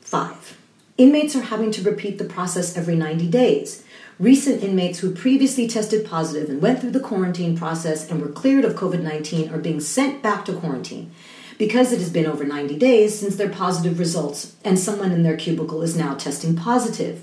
Five, 0.00 0.56
inmates 0.98 1.34
are 1.34 1.42
having 1.42 1.72
to 1.72 1.82
repeat 1.82 2.18
the 2.18 2.24
process 2.24 2.76
every 2.76 2.94
90 2.94 3.28
days. 3.28 3.84
Recent 4.18 4.62
inmates 4.62 4.98
who 4.98 5.14
previously 5.14 5.66
tested 5.66 6.04
positive 6.04 6.50
and 6.50 6.60
went 6.60 6.80
through 6.80 6.90
the 6.90 7.00
quarantine 7.00 7.56
process 7.56 8.10
and 8.10 8.20
were 8.20 8.28
cleared 8.28 8.64
of 8.64 8.74
COVID 8.74 9.02
19 9.02 9.50
are 9.52 9.58
being 9.58 9.80
sent 9.80 10.22
back 10.22 10.44
to 10.44 10.52
quarantine 10.52 11.10
because 11.58 11.92
it 11.92 11.98
has 11.98 12.10
been 12.10 12.26
over 12.26 12.44
90 12.44 12.76
days 12.76 13.18
since 13.18 13.36
their 13.36 13.48
positive 13.48 13.98
results 13.98 14.54
and 14.64 14.78
someone 14.78 15.12
in 15.12 15.22
their 15.22 15.36
cubicle 15.36 15.82
is 15.82 15.96
now 15.96 16.14
testing 16.14 16.54
positive. 16.54 17.22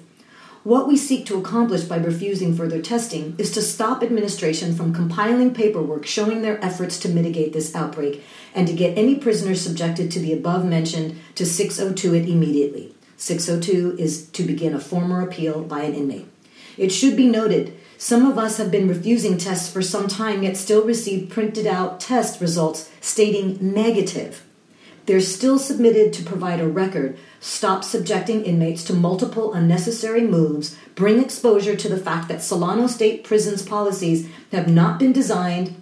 What 0.64 0.88
we 0.88 0.98
seek 0.98 1.26
to 1.28 1.38
accomplish 1.38 1.84
by 1.84 1.98
refusing 1.98 2.56
further 2.56 2.82
testing 2.82 3.36
is 3.38 3.52
to 3.52 3.62
stop 3.62 4.04
administration 4.04 4.76
from 4.76 4.94
compiling 4.94 5.54
paperwork 5.54 6.06
showing 6.06 6.42
their 6.42 6.64
efforts 6.64 7.00
to 7.00 7.10
mitigate 7.10 7.54
this 7.54 7.74
outbreak 7.76 8.24
and 8.54 8.68
to 8.68 8.74
get 8.74 8.98
any 8.98 9.16
prisoners 9.16 9.62
subjected 9.62 10.12
to 10.12 10.20
the 10.20 10.34
above 10.34 10.66
mentioned 10.66 11.18
to 11.36 11.46
602 11.46 12.14
it 12.14 12.28
immediately. 12.28 12.94
602 13.16 13.96
is 13.98 14.28
to 14.30 14.44
begin 14.44 14.74
a 14.74 14.80
formal 14.80 15.24
appeal 15.24 15.64
by 15.64 15.84
an 15.84 15.94
inmate. 15.94 16.28
It 16.80 16.94
should 16.94 17.18
be 17.18 17.28
noted 17.28 17.78
some 17.98 18.26
of 18.26 18.38
us 18.38 18.58
have 18.58 18.72
been 18.72 18.88
refusing 18.88 19.38
tests 19.38 19.70
for 19.70 19.82
some 19.82 20.08
time, 20.08 20.44
yet 20.44 20.56
still 20.56 20.86
receive 20.86 21.30
printed 21.30 21.68
out 21.68 22.00
test 22.00 22.40
results 22.40 22.90
stating 23.02 23.58
negative. 23.62 24.46
They're 25.06 25.20
still 25.20 25.60
submitted 25.60 26.14
to 26.14 26.24
provide 26.24 26.62
a 26.62 26.68
record, 26.70 27.18
stop 27.42 27.84
subjecting 27.84 28.46
inmates 28.46 28.86
to 28.86 28.94
multiple 28.94 29.54
unnecessary 29.54 30.22
moves, 30.22 30.78
bring 30.96 31.22
exposure 31.22 31.76
to 31.76 31.90
the 31.90 31.98
fact 31.98 32.30
that 32.30 32.42
Solano 32.42 32.88
State 32.88 33.26
Prison's 33.26 33.64
policies 33.64 34.30
have 34.54 34.70
not 34.70 35.00
been 35.00 35.12
designed 35.12 35.82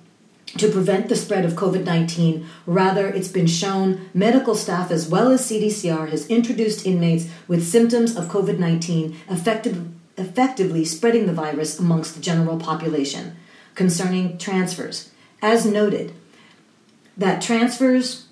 to 0.58 0.72
prevent 0.72 1.10
the 1.10 1.16
spread 1.16 1.46
of 1.46 1.54
COVID 1.54 1.84
19. 1.84 2.48
Rather, 2.66 3.08
it's 3.08 3.28
been 3.28 3.46
shown 3.46 4.10
medical 4.16 4.56
staff 4.56 4.90
as 4.90 5.08
well 5.08 5.30
as 5.30 5.48
CDCR 5.48 6.10
has 6.10 6.28
introduced 6.28 6.88
inmates 6.88 7.30
with 7.48 7.68
symptoms 7.68 8.16
of 8.16 8.26
COVID 8.26 8.58
19 8.58 9.16
effective 9.30 9.97
effectively 10.18 10.84
spreading 10.84 11.26
the 11.26 11.34
virus 11.34 11.80
amongst 11.80 12.16
the 12.16 12.22
general 12.22 12.58
population. 12.58 13.36
Concerning 13.76 14.38
transfers, 14.38 15.12
as 15.42 15.66
noted, 15.66 16.14
that 17.16 17.42
transfers 17.42 18.26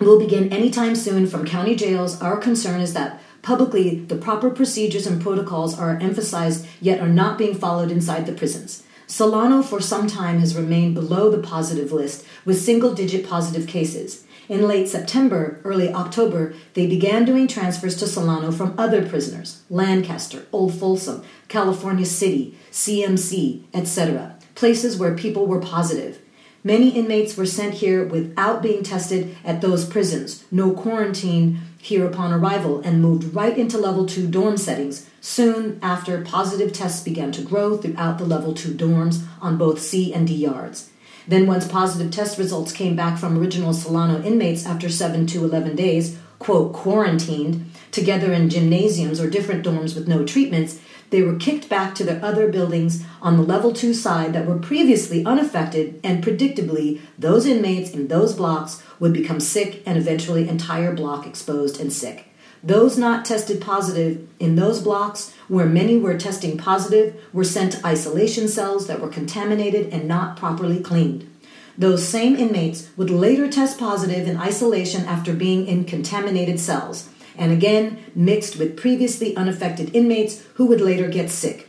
will 0.00 0.18
begin 0.18 0.52
anytime 0.52 0.96
soon 0.96 1.26
from 1.26 1.46
county 1.46 1.74
jails. 1.74 2.20
Our 2.20 2.38
concern 2.38 2.80
is 2.80 2.94
that 2.94 3.20
publicly 3.42 4.00
the 4.00 4.16
proper 4.16 4.50
procedures 4.50 5.06
and 5.06 5.22
protocols 5.22 5.78
are 5.78 5.98
emphasized 6.00 6.66
yet 6.80 7.00
are 7.00 7.08
not 7.08 7.38
being 7.38 7.54
followed 7.54 7.90
inside 7.90 8.26
the 8.26 8.32
prisons. 8.32 8.82
Solano 9.06 9.62
for 9.62 9.80
some 9.80 10.06
time 10.08 10.40
has 10.40 10.56
remained 10.56 10.94
below 10.94 11.30
the 11.30 11.38
positive 11.38 11.92
list 11.92 12.24
with 12.44 12.60
single 12.60 12.92
digit 12.92 13.28
positive 13.28 13.68
cases. 13.68 14.25
In 14.48 14.68
late 14.68 14.88
September, 14.88 15.60
early 15.64 15.92
October, 15.92 16.54
they 16.74 16.86
began 16.86 17.24
doing 17.24 17.48
transfers 17.48 17.96
to 17.96 18.06
Solano 18.06 18.52
from 18.52 18.74
other 18.78 19.04
prisoners 19.06 19.62
Lancaster, 19.68 20.46
Old 20.52 20.72
Folsom, 20.74 21.22
California 21.48 22.06
City, 22.06 22.56
CMC, 22.70 23.64
etc., 23.74 24.36
places 24.54 24.96
where 24.96 25.16
people 25.16 25.46
were 25.46 25.60
positive. 25.60 26.20
Many 26.62 26.90
inmates 26.90 27.36
were 27.36 27.46
sent 27.46 27.74
here 27.74 28.04
without 28.04 28.62
being 28.62 28.82
tested 28.82 29.36
at 29.44 29.60
those 29.60 29.84
prisons, 29.84 30.44
no 30.50 30.72
quarantine 30.72 31.60
here 31.78 32.06
upon 32.06 32.32
arrival, 32.32 32.80
and 32.80 33.02
moved 33.02 33.34
right 33.34 33.56
into 33.56 33.78
level 33.78 34.06
2 34.06 34.28
dorm 34.28 34.56
settings 34.56 35.08
soon 35.20 35.78
after 35.82 36.22
positive 36.22 36.72
tests 36.72 37.02
began 37.02 37.32
to 37.32 37.42
grow 37.42 37.76
throughout 37.76 38.18
the 38.18 38.24
level 38.24 38.54
2 38.54 38.74
dorms 38.74 39.24
on 39.40 39.58
both 39.58 39.80
C 39.80 40.14
and 40.14 40.26
D 40.28 40.34
yards. 40.34 40.90
Then, 41.28 41.46
once 41.46 41.66
positive 41.66 42.10
test 42.10 42.38
results 42.38 42.72
came 42.72 42.94
back 42.94 43.18
from 43.18 43.36
original 43.36 43.72
Solano 43.72 44.22
inmates 44.22 44.64
after 44.64 44.88
7 44.88 45.26
to 45.28 45.44
11 45.44 45.74
days, 45.74 46.18
quote, 46.38 46.72
quarantined, 46.72 47.70
together 47.90 48.32
in 48.32 48.50
gymnasiums 48.50 49.20
or 49.20 49.28
different 49.28 49.64
dorms 49.64 49.94
with 49.94 50.06
no 50.06 50.24
treatments, 50.24 50.78
they 51.10 51.22
were 51.22 51.36
kicked 51.36 51.68
back 51.68 51.94
to 51.94 52.04
their 52.04 52.22
other 52.24 52.48
buildings 52.48 53.04
on 53.22 53.36
the 53.36 53.42
level 53.42 53.72
2 53.72 53.94
side 53.94 54.32
that 54.32 54.46
were 54.46 54.58
previously 54.58 55.24
unaffected, 55.24 55.98
and 56.04 56.22
predictably, 56.22 57.00
those 57.18 57.46
inmates 57.46 57.90
in 57.90 58.08
those 58.08 58.34
blocks 58.34 58.82
would 59.00 59.12
become 59.12 59.40
sick 59.40 59.82
and 59.86 59.96
eventually 59.96 60.48
entire 60.48 60.94
block 60.94 61.26
exposed 61.26 61.80
and 61.80 61.92
sick. 61.92 62.28
Those 62.62 62.98
not 62.98 63.24
tested 63.24 63.60
positive 63.60 64.26
in 64.38 64.56
those 64.56 64.82
blocks, 64.82 65.32
where 65.48 65.66
many 65.66 65.96
were 65.96 66.18
testing 66.18 66.56
positive, 66.58 67.14
were 67.32 67.44
sent 67.44 67.72
to 67.72 67.86
isolation 67.86 68.48
cells 68.48 68.86
that 68.86 69.00
were 69.00 69.08
contaminated 69.08 69.92
and 69.92 70.08
not 70.08 70.36
properly 70.36 70.80
cleaned. 70.80 71.30
Those 71.78 72.08
same 72.08 72.36
inmates 72.36 72.88
would 72.96 73.10
later 73.10 73.48
test 73.48 73.78
positive 73.78 74.26
in 74.26 74.38
isolation 74.38 75.04
after 75.04 75.34
being 75.34 75.66
in 75.66 75.84
contaminated 75.84 76.58
cells, 76.58 77.10
and 77.36 77.52
again 77.52 77.98
mixed 78.14 78.58
with 78.58 78.76
previously 78.76 79.36
unaffected 79.36 79.94
inmates 79.94 80.42
who 80.54 80.66
would 80.66 80.80
later 80.80 81.08
get 81.08 81.30
sick. 81.30 81.68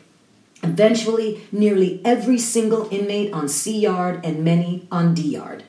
Eventually, 0.63 1.45
nearly 1.51 2.01
every 2.03 2.39
single 2.39 2.87
inmate 2.89 3.33
on 3.33 3.47
C 3.47 3.77
yard 3.77 4.25
and 4.25 4.43
many 4.43 4.87
on 4.91 5.13
D 5.13 5.21
yard. 5.21 5.63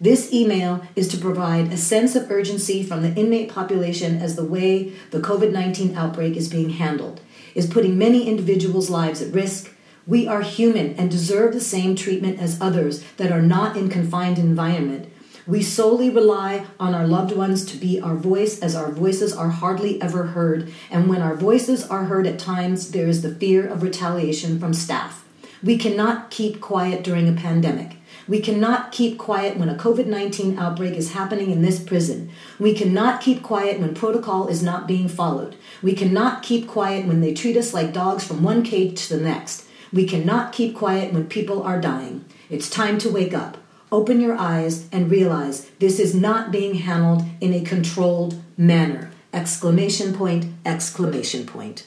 This 0.00 0.30
email 0.30 0.82
is 0.94 1.08
to 1.08 1.16
provide 1.16 1.72
a 1.72 1.76
sense 1.78 2.14
of 2.14 2.30
urgency 2.30 2.82
from 2.82 3.00
the 3.00 3.14
inmate 3.14 3.48
population 3.48 4.20
as 4.20 4.36
the 4.36 4.44
way 4.44 4.92
the 5.10 5.20
COVID 5.20 5.52
19 5.52 5.96
outbreak 5.96 6.36
is 6.36 6.50
being 6.50 6.70
handled 6.70 7.22
is 7.54 7.66
putting 7.66 7.96
many 7.96 8.28
individuals' 8.28 8.90
lives 8.90 9.22
at 9.22 9.32
risk. 9.32 9.72
We 10.06 10.28
are 10.28 10.42
human 10.42 10.94
and 10.96 11.10
deserve 11.10 11.54
the 11.54 11.60
same 11.60 11.96
treatment 11.96 12.38
as 12.38 12.60
others 12.60 13.02
that 13.16 13.32
are 13.32 13.40
not 13.40 13.74
in 13.74 13.88
confined 13.88 14.38
environment. 14.38 15.10
We 15.46 15.62
solely 15.62 16.10
rely 16.10 16.66
on 16.78 16.94
our 16.94 17.06
loved 17.06 17.34
ones 17.34 17.64
to 17.66 17.78
be 17.78 17.98
our 17.98 18.16
voice 18.16 18.60
as 18.60 18.76
our 18.76 18.90
voices 18.90 19.32
are 19.32 19.48
hardly 19.48 20.00
ever 20.02 20.26
heard, 20.26 20.70
and 20.90 21.08
when 21.08 21.22
our 21.22 21.34
voices 21.34 21.86
are 21.86 22.04
heard 22.04 22.26
at 22.26 22.38
times, 22.38 22.90
there 22.90 23.06
is 23.06 23.22
the 23.22 23.34
fear 23.34 23.66
of 23.66 23.82
retaliation 23.82 24.58
from 24.58 24.74
staff. 24.74 25.24
We 25.62 25.78
cannot 25.78 26.30
keep 26.30 26.60
quiet 26.60 27.02
during 27.02 27.28
a 27.28 27.40
pandemic. 27.40 27.96
We 28.28 28.40
cannot 28.40 28.90
keep 28.90 29.18
quiet 29.18 29.56
when 29.56 29.68
a 29.68 29.76
COVID 29.76 30.06
19 30.06 30.58
outbreak 30.58 30.94
is 30.94 31.12
happening 31.12 31.50
in 31.50 31.62
this 31.62 31.78
prison. 31.78 32.30
We 32.58 32.74
cannot 32.74 33.20
keep 33.20 33.42
quiet 33.42 33.78
when 33.78 33.94
protocol 33.94 34.48
is 34.48 34.62
not 34.62 34.88
being 34.88 35.08
followed. 35.08 35.54
We 35.82 35.94
cannot 35.94 36.42
keep 36.42 36.66
quiet 36.66 37.06
when 37.06 37.20
they 37.20 37.34
treat 37.34 37.56
us 37.56 37.72
like 37.72 37.92
dogs 37.92 38.24
from 38.24 38.42
one 38.42 38.62
cage 38.64 39.06
to 39.06 39.16
the 39.16 39.22
next. 39.22 39.66
We 39.92 40.06
cannot 40.06 40.52
keep 40.52 40.74
quiet 40.74 41.12
when 41.12 41.28
people 41.28 41.62
are 41.62 41.80
dying. 41.80 42.24
It's 42.50 42.68
time 42.68 42.98
to 42.98 43.10
wake 43.10 43.34
up. 43.34 43.58
Open 43.92 44.20
your 44.20 44.36
eyes 44.36 44.88
and 44.90 45.10
realize 45.10 45.70
this 45.78 46.00
is 46.00 46.14
not 46.14 46.50
being 46.50 46.74
handled 46.74 47.22
in 47.40 47.54
a 47.54 47.60
controlled 47.60 48.42
manner. 48.56 49.12
Exclamation 49.32 50.12
point, 50.12 50.46
exclamation 50.64 51.46
point. 51.46 51.86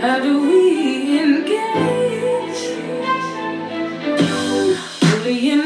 How 0.00 0.18
do 0.18 0.40
we 0.42 1.20
engage? 1.20 1.70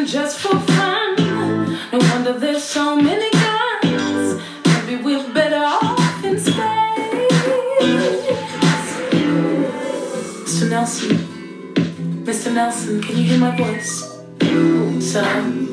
Just 0.07 0.38
for 0.38 0.57
fun. 0.61 1.16
No 1.92 1.99
wonder 2.12 2.38
there's 2.38 2.62
so 2.62 2.94
many. 2.94 3.31
Maybe 4.66 5.03
we're 5.03 5.33
better 5.33 5.64
off 5.64 6.25
in 6.25 6.38
space. 6.38 6.55
Mr. 10.44 10.70
Nelson, 10.70 11.16
Mr. 12.25 12.55
Nelson, 12.55 13.03
can 13.03 13.16
you 13.16 13.25
hear 13.25 13.38
my 13.38 13.57
voice? 13.57 14.20
Sir, 15.01 15.25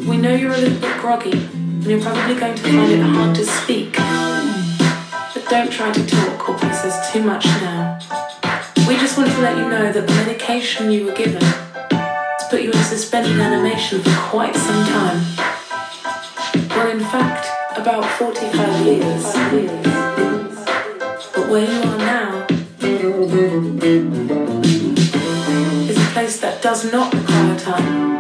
we 0.08 0.18
know 0.18 0.34
you're 0.34 0.54
a 0.54 0.58
little 0.58 0.80
bit 0.80 0.98
groggy, 0.98 1.32
and 1.34 1.86
you're 1.86 2.02
probably 2.02 2.36
going 2.36 2.56
to 2.56 2.64
find 2.64 2.92
it 2.92 3.02
hard 3.02 3.36
to 3.36 3.46
speak. 3.46 3.94
But 3.94 5.46
don't 5.50 5.72
try 5.72 5.92
to 5.92 6.08
talk 6.08 6.50
or 6.50 6.58
process 6.58 7.12
too 7.12 7.22
much 7.22 7.46
now. 7.46 7.91
Just 9.12 9.20
wanted 9.20 9.36
to 9.36 9.42
let 9.42 9.58
you 9.58 9.68
know 9.68 9.92
that 9.92 10.08
the 10.08 10.14
medication 10.14 10.90
you 10.90 11.08
were 11.08 11.12
given 11.12 11.42
has 11.42 12.48
put 12.48 12.62
you 12.62 12.72
in 12.72 12.78
suspended 12.78 13.42
animation 13.42 14.00
for 14.00 14.16
quite 14.30 14.56
some 14.56 14.86
time. 14.88 15.22
Well, 16.70 16.90
in 16.90 17.02
fact, 17.02 17.46
about 17.78 18.06
45 18.18 18.86
years. 18.86 19.24
But 21.36 21.50
where 21.50 21.70
you 21.70 21.82
are 21.92 21.98
now 21.98 22.48
is 25.90 25.98
a 25.98 26.10
place 26.14 26.40
that 26.40 26.62
does 26.62 26.90
not 26.90 27.14
require 27.14 27.60
time. 27.60 28.18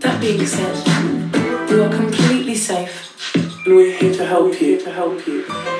That 0.00 0.20
being 0.20 0.44
said, 0.44 0.76
you 1.70 1.82
are 1.82 1.88
completely 1.88 2.56
safe, 2.56 3.34
and 3.34 3.74
we're 3.74 3.96
here 3.96 4.12
to 4.12 4.26
help 4.26 4.60
you. 4.60 4.78
To 4.80 4.90
help. 4.92 5.26
You 5.26 5.73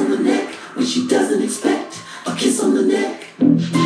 on 0.00 0.10
the 0.10 0.18
neck 0.18 0.54
when 0.74 0.86
she 0.86 1.06
doesn't 1.06 1.42
expect. 1.42 2.00
A 2.26 2.34
kiss 2.34 2.60
on 2.60 2.74
the 2.74 2.82
neck. 2.82 3.79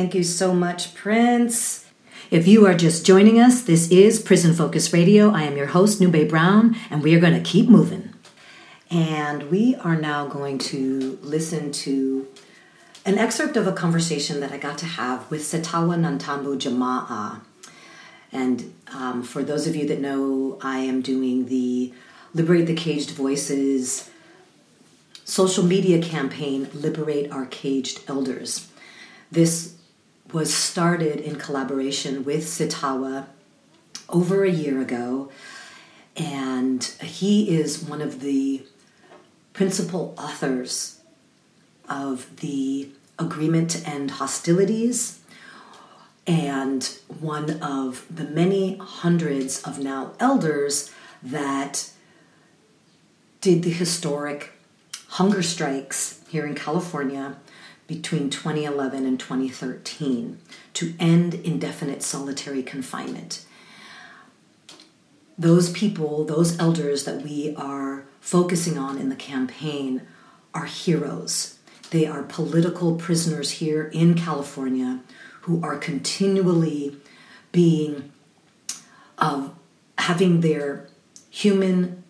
Thank 0.00 0.14
you 0.14 0.24
so 0.24 0.54
much, 0.54 0.94
Prince. 0.94 1.84
If 2.30 2.48
you 2.48 2.64
are 2.64 2.72
just 2.72 3.04
joining 3.04 3.38
us, 3.38 3.60
this 3.60 3.90
is 3.90 4.18
Prison 4.18 4.54
Focus 4.54 4.94
Radio. 4.94 5.30
I 5.30 5.42
am 5.42 5.58
your 5.58 5.66
host, 5.66 6.00
Nube 6.00 6.26
Brown, 6.26 6.74
and 6.88 7.02
we 7.02 7.14
are 7.14 7.20
going 7.20 7.34
to 7.34 7.40
keep 7.40 7.68
moving. 7.68 8.08
And 8.90 9.50
we 9.50 9.74
are 9.74 9.96
now 9.96 10.26
going 10.26 10.56
to 10.72 11.18
listen 11.20 11.70
to 11.84 12.26
an 13.04 13.18
excerpt 13.18 13.58
of 13.58 13.66
a 13.66 13.74
conversation 13.74 14.40
that 14.40 14.52
I 14.52 14.56
got 14.56 14.78
to 14.78 14.86
have 14.86 15.30
with 15.30 15.42
Sitawa 15.42 15.98
Nantambu 15.98 16.58
Jama'a. 16.58 17.42
And 18.32 18.72
um, 18.94 19.22
for 19.22 19.42
those 19.42 19.66
of 19.66 19.76
you 19.76 19.86
that 19.88 20.00
know, 20.00 20.58
I 20.62 20.78
am 20.78 21.02
doing 21.02 21.44
the 21.44 21.92
Liberate 22.32 22.66
the 22.66 22.74
Caged 22.74 23.10
Voices 23.10 24.08
social 25.26 25.62
media 25.62 26.00
campaign, 26.00 26.70
Liberate 26.72 27.30
Our 27.30 27.44
Caged 27.44 28.00
Elders. 28.08 28.66
This 29.30 29.76
was 30.32 30.52
started 30.52 31.20
in 31.20 31.36
collaboration 31.36 32.24
with 32.24 32.44
Sitawa 32.44 33.26
over 34.08 34.44
a 34.44 34.50
year 34.50 34.80
ago, 34.80 35.30
and 36.16 36.84
he 37.02 37.56
is 37.56 37.82
one 37.82 38.00
of 38.00 38.20
the 38.20 38.62
principal 39.52 40.14
authors 40.18 41.00
of 41.88 42.36
the 42.36 42.88
Agreement 43.18 43.70
to 43.70 43.88
End 43.88 44.12
Hostilities 44.12 45.20
and 46.26 46.98
one 47.20 47.60
of 47.62 48.06
the 48.08 48.24
many 48.24 48.76
hundreds 48.76 49.62
of 49.62 49.78
now 49.78 50.12
elders 50.20 50.90
that 51.22 51.90
did 53.40 53.62
the 53.62 53.70
historic 53.70 54.52
hunger 55.08 55.42
strikes 55.42 56.20
here 56.28 56.46
in 56.46 56.54
California 56.54 57.36
between 57.90 58.30
2011 58.30 59.04
and 59.04 59.18
2013 59.18 60.38
to 60.74 60.94
end 61.00 61.34
indefinite 61.34 62.04
solitary 62.04 62.62
confinement. 62.62 63.44
Those 65.36 65.72
people, 65.72 66.24
those 66.24 66.56
elders 66.60 67.02
that 67.02 67.22
we 67.22 67.52
are 67.56 68.04
focusing 68.20 68.78
on 68.78 68.96
in 68.96 69.08
the 69.08 69.16
campaign 69.16 70.02
are 70.54 70.66
heroes. 70.66 71.58
They 71.90 72.06
are 72.06 72.22
political 72.22 72.94
prisoners 72.94 73.50
here 73.50 73.90
in 73.92 74.14
California 74.14 75.00
who 75.40 75.60
are 75.60 75.76
continually 75.76 76.96
being 77.50 78.12
of 79.18 79.52
having 79.98 80.42
their 80.42 80.86
human, 81.28 82.04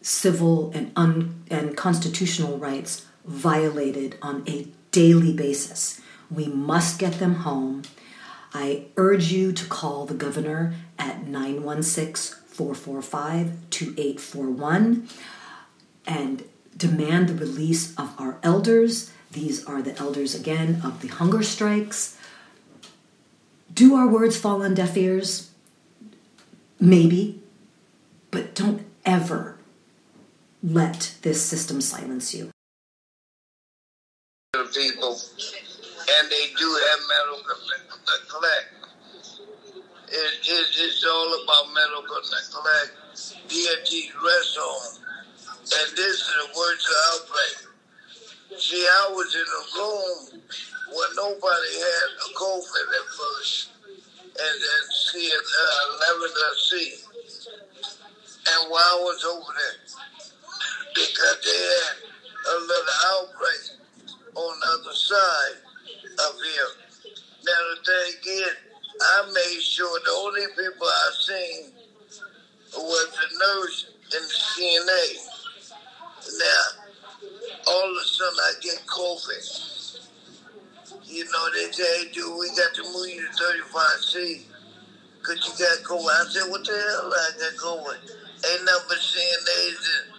civil, 0.00 0.70
and 0.72 0.92
un, 0.96 1.44
and 1.50 1.76
constitutional 1.76 2.56
rights 2.56 3.04
violated 3.26 4.16
on 4.22 4.42
a 4.48 4.68
daily 4.90 5.32
basis. 5.32 6.00
We 6.30 6.46
must 6.46 6.98
get 6.98 7.14
them 7.14 7.36
home. 7.36 7.82
I 8.52 8.86
urge 8.96 9.32
you 9.32 9.52
to 9.52 9.64
call 9.66 10.06
the 10.06 10.14
governor 10.14 10.74
at 10.98 11.26
916 11.26 12.38
445 12.48 13.70
2841 13.70 15.08
and 16.06 16.44
demand 16.76 17.28
the 17.28 17.34
release 17.34 17.94
of 17.96 18.12
our 18.18 18.38
elders. 18.42 19.12
These 19.32 19.64
are 19.64 19.80
the 19.80 19.96
elders 19.98 20.34
again 20.34 20.80
of 20.84 21.00
the 21.00 21.08
hunger 21.08 21.42
strikes. 21.42 22.16
Do 23.72 23.94
our 23.94 24.08
words 24.08 24.36
fall 24.36 24.62
on 24.62 24.74
deaf 24.74 24.96
ears? 24.96 25.50
Maybe, 26.80 27.40
but 28.30 28.54
don't 28.54 28.84
ever 29.04 29.58
let 30.62 31.14
this 31.22 31.42
system 31.42 31.80
silence 31.80 32.34
you. 32.34 32.50
To 34.72 34.80
people, 34.80 35.14
and 35.14 36.30
they 36.30 36.46
do 36.58 36.68
have 36.68 37.00
medical 37.08 37.56
neglect. 38.06 38.68
It, 40.08 40.34
it, 40.42 40.66
it's 40.74 41.04
all 41.04 41.44
about 41.44 41.72
medical 41.74 42.20
neglect. 42.22 43.00
DNT 43.48 44.14
rest 44.22 44.56
home. 44.58 45.02
And 45.60 45.96
this 45.96 46.20
is 46.20 46.26
the 46.26 46.58
worst 46.58 46.88
outbreak. 47.12 48.58
See, 48.58 48.86
I 48.86 49.10
was 49.12 49.34
in 49.34 49.40
a 49.40 49.62
room 49.78 50.42
where 50.94 51.14
nobody 51.16 51.72
had 51.78 52.10
a 52.18 52.34
COVID 52.34 52.86
at 52.90 53.06
first. 53.14 53.70
And 54.30 54.56
then 54.56 54.82
see 54.90 55.30
uh, 55.30 56.14
11 56.16 56.28
C. 56.56 56.94
And 58.48 58.70
while 58.70 58.80
I 58.80 58.98
was 59.02 59.24
over 59.24 59.52
there, 59.52 59.80
because 60.94 61.38
they 61.44 61.60
had 61.60 61.96
a 62.46 62.58
little 62.60 62.94
outbreak 63.06 63.79
on 64.34 64.60
the 64.60 64.66
other 64.80 64.94
side 64.94 65.56
of 66.18 66.34
him. 66.34 66.70
Now 67.44 67.60
the 67.74 67.80
thing 67.84 68.14
is, 68.26 68.54
I 69.00 69.32
made 69.32 69.62
sure 69.62 70.00
the 70.04 70.10
only 70.10 70.46
people 70.56 70.86
I 70.86 71.10
seen 71.20 71.72
was 72.76 73.08
the 73.10 73.28
nurse 73.38 73.86
and 74.14 74.24
the 74.24 74.38
CNA. 74.52 75.40
Now, 76.38 76.64
all 77.68 77.90
of 77.90 77.96
a 77.96 78.04
sudden 78.04 78.38
I 78.38 78.52
get 78.60 78.86
COVID. 78.86 79.44
You 81.06 81.24
know, 81.24 81.50
they 81.54 81.72
say, 81.72 82.04
hey, 82.04 82.12
dude, 82.12 82.38
we 82.38 82.48
got 82.50 82.74
to 82.74 82.82
move 82.82 83.08
you 83.08 83.26
to 83.26 83.42
35C 83.42 84.42
because 85.18 85.46
you 85.46 85.66
got 85.66 85.78
COVID. 85.84 86.08
I 86.08 86.24
said, 86.30 86.50
what 86.50 86.64
the 86.64 86.72
hell 86.72 87.12
I 87.12 87.30
got 87.38 87.54
COVID? 87.56 87.98
Ain't 88.52 88.64
nothing 88.64 88.88
but 88.88 88.98
CNAs 88.98 89.84
and, 89.98 90.09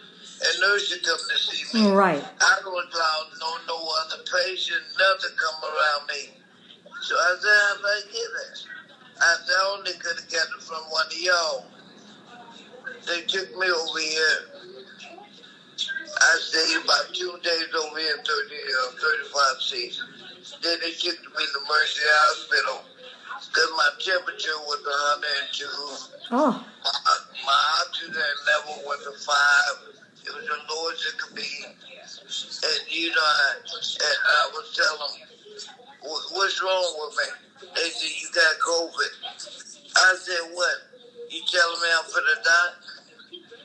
and 0.42 1.04
come 1.04 1.18
to 1.18 1.38
see 1.38 1.80
me. 1.80 1.92
Right. 1.92 2.24
I 2.42 2.60
don't 2.64 2.94
allow 2.94 3.26
no 3.40 3.58
no 3.68 3.90
other 4.02 4.24
patient, 4.24 4.82
nothing 4.98 5.38
come 5.38 5.64
around 5.64 6.08
me. 6.08 6.32
So 7.02 7.16
I 7.16 7.36
said, 7.40 7.50
how 7.50 7.76
did 7.78 7.86
I 7.86 8.02
get 8.08 8.16
it? 8.16 8.66
I 9.22 9.36
said, 9.46 9.56
I 9.58 9.76
only 9.78 9.94
could 9.94 10.18
have 10.20 10.32
got 10.32 10.48
it 10.58 10.64
from 10.64 10.84
one 10.90 11.06
of 11.08 11.14
y'all. 11.14 11.66
They 13.08 13.22
took 13.22 13.56
me 13.58 13.70
over 13.70 14.00
here. 14.00 14.46
I 16.22 16.38
stayed 16.40 16.84
about 16.84 17.14
two 17.14 17.38
days 17.44 17.68
over 17.74 18.00
here 18.00 18.16
in 18.18 18.24
30, 18.24 18.30
uh, 18.30 18.92
35C. 19.02 19.98
Then 20.62 20.78
they 20.82 20.92
took 20.92 21.18
me 21.18 21.46
to 21.46 21.60
Mercy 21.68 22.02
Hospital 22.06 22.84
because 23.48 23.72
my 23.78 23.90
temperature 24.00 24.58
was 24.68 24.80
102. 24.86 25.66
Oh, 26.32 26.66
My, 26.84 27.18
my 27.46 27.82
oxygen 27.82 28.22
level 28.48 28.84
was 28.86 29.08
a 29.08 29.14
five. 29.26 30.01
It 30.26 30.34
was 30.36 30.46
the 30.46 30.58
lowest 30.70 31.06
it 31.08 31.18
could 31.18 31.36
be. 31.36 31.50
And 31.66 32.82
you 32.90 33.10
know, 33.10 33.16
I, 33.22 33.54
and 33.58 34.20
I 34.26 34.50
was 34.54 34.70
telling 34.76 35.20
them, 35.20 35.32
what's 36.02 36.62
wrong 36.62 36.94
with 37.00 37.18
me? 37.18 37.70
They 37.76 37.90
said, 37.90 38.10
you 38.22 38.30
got 38.34 38.60
COVID. 38.60 39.12
I 39.96 40.16
said, 40.18 40.52
what? 40.54 40.76
You 41.30 41.42
telling 41.48 41.82
me 41.82 41.88
I'm 41.98 42.06
finna 42.06 42.44
die? 42.44 42.92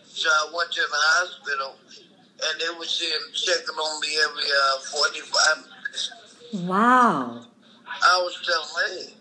So 0.07 0.29
I 0.29 0.51
went 0.57 0.73
to 0.73 0.81
the 0.81 0.89
hospital, 0.93 1.77
and 1.91 2.61
they 2.61 2.79
were 2.79 2.85
seeing, 2.85 3.13
checking 3.35 3.75
on 3.75 4.01
me 4.01 4.09
every 4.25 4.49
uh, 4.49 4.79
45 4.81 5.65
minutes. 5.65 6.13
wow. 6.67 7.43
I 7.87 8.19
was 8.19 8.35
telling 8.45 8.97
them, 8.97 9.09
hey, 9.09 9.15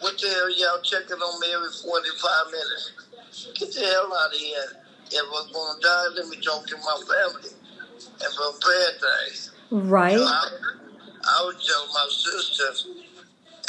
what 0.00 0.18
the 0.18 0.28
hell 0.28 0.50
y'all 0.58 0.82
checking 0.82 1.16
on 1.16 1.40
me 1.40 1.48
every 1.54 1.70
45 1.70 2.46
minutes? 2.52 2.92
Get 3.58 3.72
the 3.72 3.80
hell 3.80 4.12
out 4.14 4.34
of 4.34 4.38
here. 4.38 4.83
If 5.10 5.22
I'm 5.22 5.52
going 5.52 5.76
to 5.76 5.80
die, 5.82 6.06
let 6.16 6.28
me 6.28 6.36
talk 6.40 6.66
to 6.66 6.76
my 6.76 6.96
family 7.06 7.50
and 7.50 8.34
prepare 8.34 8.90
things. 8.98 9.50
Right. 9.70 10.16
So 10.16 10.24
I, 10.24 10.48
I 11.24 11.42
was 11.46 11.56
telling 11.66 11.92
my 11.92 12.08
sisters, 12.10 12.86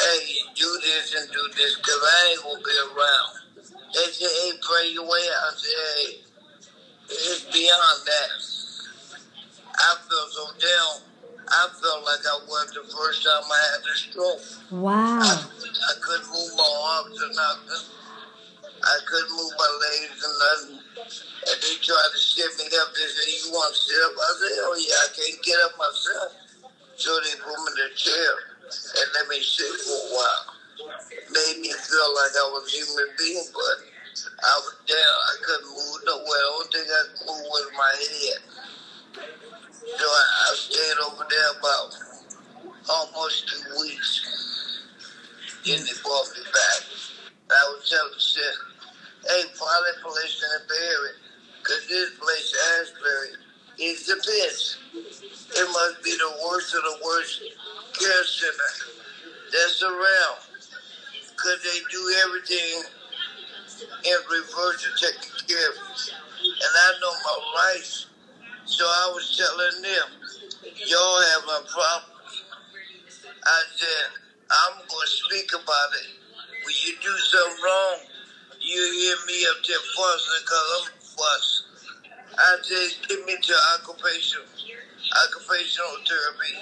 hey, 0.00 0.34
do 0.54 0.78
this 0.82 1.14
and 1.18 1.30
do 1.32 1.42
this 1.56 1.76
because 1.76 2.00
I 2.02 2.32
ain't 2.32 2.42
going 2.42 2.56
to 2.56 2.64
be 2.64 2.76
around. 2.94 3.46
They 3.94 4.12
said, 4.12 4.28
hey, 4.28 4.52
pray 4.60 4.90
your 4.92 5.04
way 5.04 5.24
out. 5.36 5.52
I 5.52 5.56
said, 5.56 5.72
hey, 5.96 6.20
it's 7.08 7.44
beyond 7.52 8.06
that. 8.06 8.56
I 9.78 9.96
feel 10.08 10.26
so 10.30 10.46
down. 10.58 11.02
I 11.48 11.68
felt 11.80 12.04
like 12.04 12.26
I 12.26 12.40
was 12.48 12.72
the 12.74 12.82
first 12.82 13.22
time 13.22 13.44
I 13.44 13.60
had 13.72 13.80
a 13.86 13.94
stroke. 13.94 14.40
Wow. 14.70 15.20
I 15.22 15.92
couldn't 16.00 16.26
move 16.26 16.50
my 16.56 17.02
arms 17.06 17.22
or 17.22 17.28
nothing. 17.28 17.86
I 18.82 18.98
couldn't 19.06 19.30
move 19.30 19.52
my 19.56 19.78
legs 19.80 20.24
or 20.24 20.34
nothing. 20.42 20.85
And 20.96 21.58
they 21.60 21.76
tried 21.84 22.10
to 22.12 22.18
sit 22.18 22.48
me 22.56 22.72
up. 22.80 22.88
They 22.96 23.04
said, 23.04 23.28
you 23.28 23.52
want 23.52 23.74
to 23.74 23.80
sit 23.80 24.00
up? 24.00 24.16
I 24.16 24.30
said, 24.40 24.56
oh 24.64 24.76
yeah, 24.80 24.96
I 25.04 25.08
can't 25.12 25.40
get 25.44 25.60
up 25.60 25.76
myself. 25.76 26.30
So 26.96 27.12
they 27.20 27.36
put 27.36 27.52
me 27.52 27.68
in 27.68 27.74
the 27.76 27.88
chair 27.92 28.32
and 28.64 29.08
let 29.12 29.28
me 29.28 29.36
sit 29.44 29.68
for 29.84 29.92
a 29.92 30.08
while. 30.16 30.44
Made 31.28 31.60
me 31.60 31.68
feel 31.68 32.10
like 32.16 32.32
I 32.32 32.46
was 32.56 32.64
a 32.64 32.76
human 32.80 33.08
being, 33.20 33.48
but 33.52 33.76
I 34.40 34.54
was 34.64 34.76
down. 34.88 35.16
I 35.28 35.34
couldn't 35.44 35.68
move 35.68 36.00
nowhere. 36.08 36.24
The 36.24 36.52
only 36.56 36.68
thing 36.72 36.88
I 36.88 37.02
could 37.12 37.26
move 37.28 37.44
was 37.44 37.66
my 37.76 37.92
head. 38.00 38.40
So 39.84 40.04
I, 40.08 40.24
I 40.48 40.50
stayed 40.56 40.98
over 41.04 41.26
there 41.28 41.50
about 41.60 41.92
almost 42.88 43.48
two 43.48 43.64
weeks. 43.80 44.24
Then 45.64 45.80
they 45.84 45.96
brought 46.02 46.32
me 46.32 46.42
back. 46.48 46.80
I 47.52 47.62
was 47.76 47.88
telling 47.88 48.18
shit, 48.18 48.75
hey, 49.28 49.42
a 49.42 50.02
place 50.02 50.42
in 50.42 50.50
the 50.54 50.68
Berry, 50.68 51.12
because 51.58 51.88
this 51.88 52.10
place, 52.18 52.54
Asbury, 52.80 53.36
is 53.78 54.06
the 54.06 54.14
piss. 54.16 54.78
It 54.94 55.68
must 55.72 56.02
be 56.02 56.12
the 56.12 56.32
worst 56.44 56.74
of 56.74 56.82
the 56.82 56.98
worst 57.04 57.42
care 57.98 58.24
center 58.24 58.92
that's 59.52 59.82
around. 59.82 60.38
Because 61.12 61.62
they 61.62 61.78
do 61.90 62.14
everything 62.26 62.82
in 64.04 64.16
reverse 64.30 64.82
to 64.84 65.06
take 65.06 65.48
care 65.48 65.70
of. 65.70 65.76
And 66.40 66.72
I 66.76 66.92
know 67.00 67.12
my 67.12 67.72
rights. 67.74 68.06
So 68.64 68.84
I 68.84 69.10
was 69.14 69.36
telling 69.36 69.82
them, 69.82 70.08
y'all 70.86 71.22
have 71.22 71.62
a 71.62 71.66
problem. 71.68 72.16
I 73.44 73.62
said, 73.76 74.10
I'm 74.50 74.78
going 74.78 74.88
to 74.88 75.06
speak 75.06 75.52
about 75.54 75.90
it. 76.02 76.08
When 76.64 76.74
you 76.84 76.94
do 77.00 77.16
something 77.16 77.64
wrong, 77.64 77.98
you 78.60 78.80
hear 78.92 79.16
me 79.26 79.46
up 79.50 79.64
there 79.66 79.84
fussing 79.96 80.42
because 80.42 80.66
I'm 80.76 80.86
fuss. 81.00 81.62
I 82.38 82.56
just 82.62 83.08
give 83.08 83.24
me 83.24 83.36
to 83.40 83.54
occupational, 83.74 84.46
occupational 85.24 85.96
therapy 86.04 86.54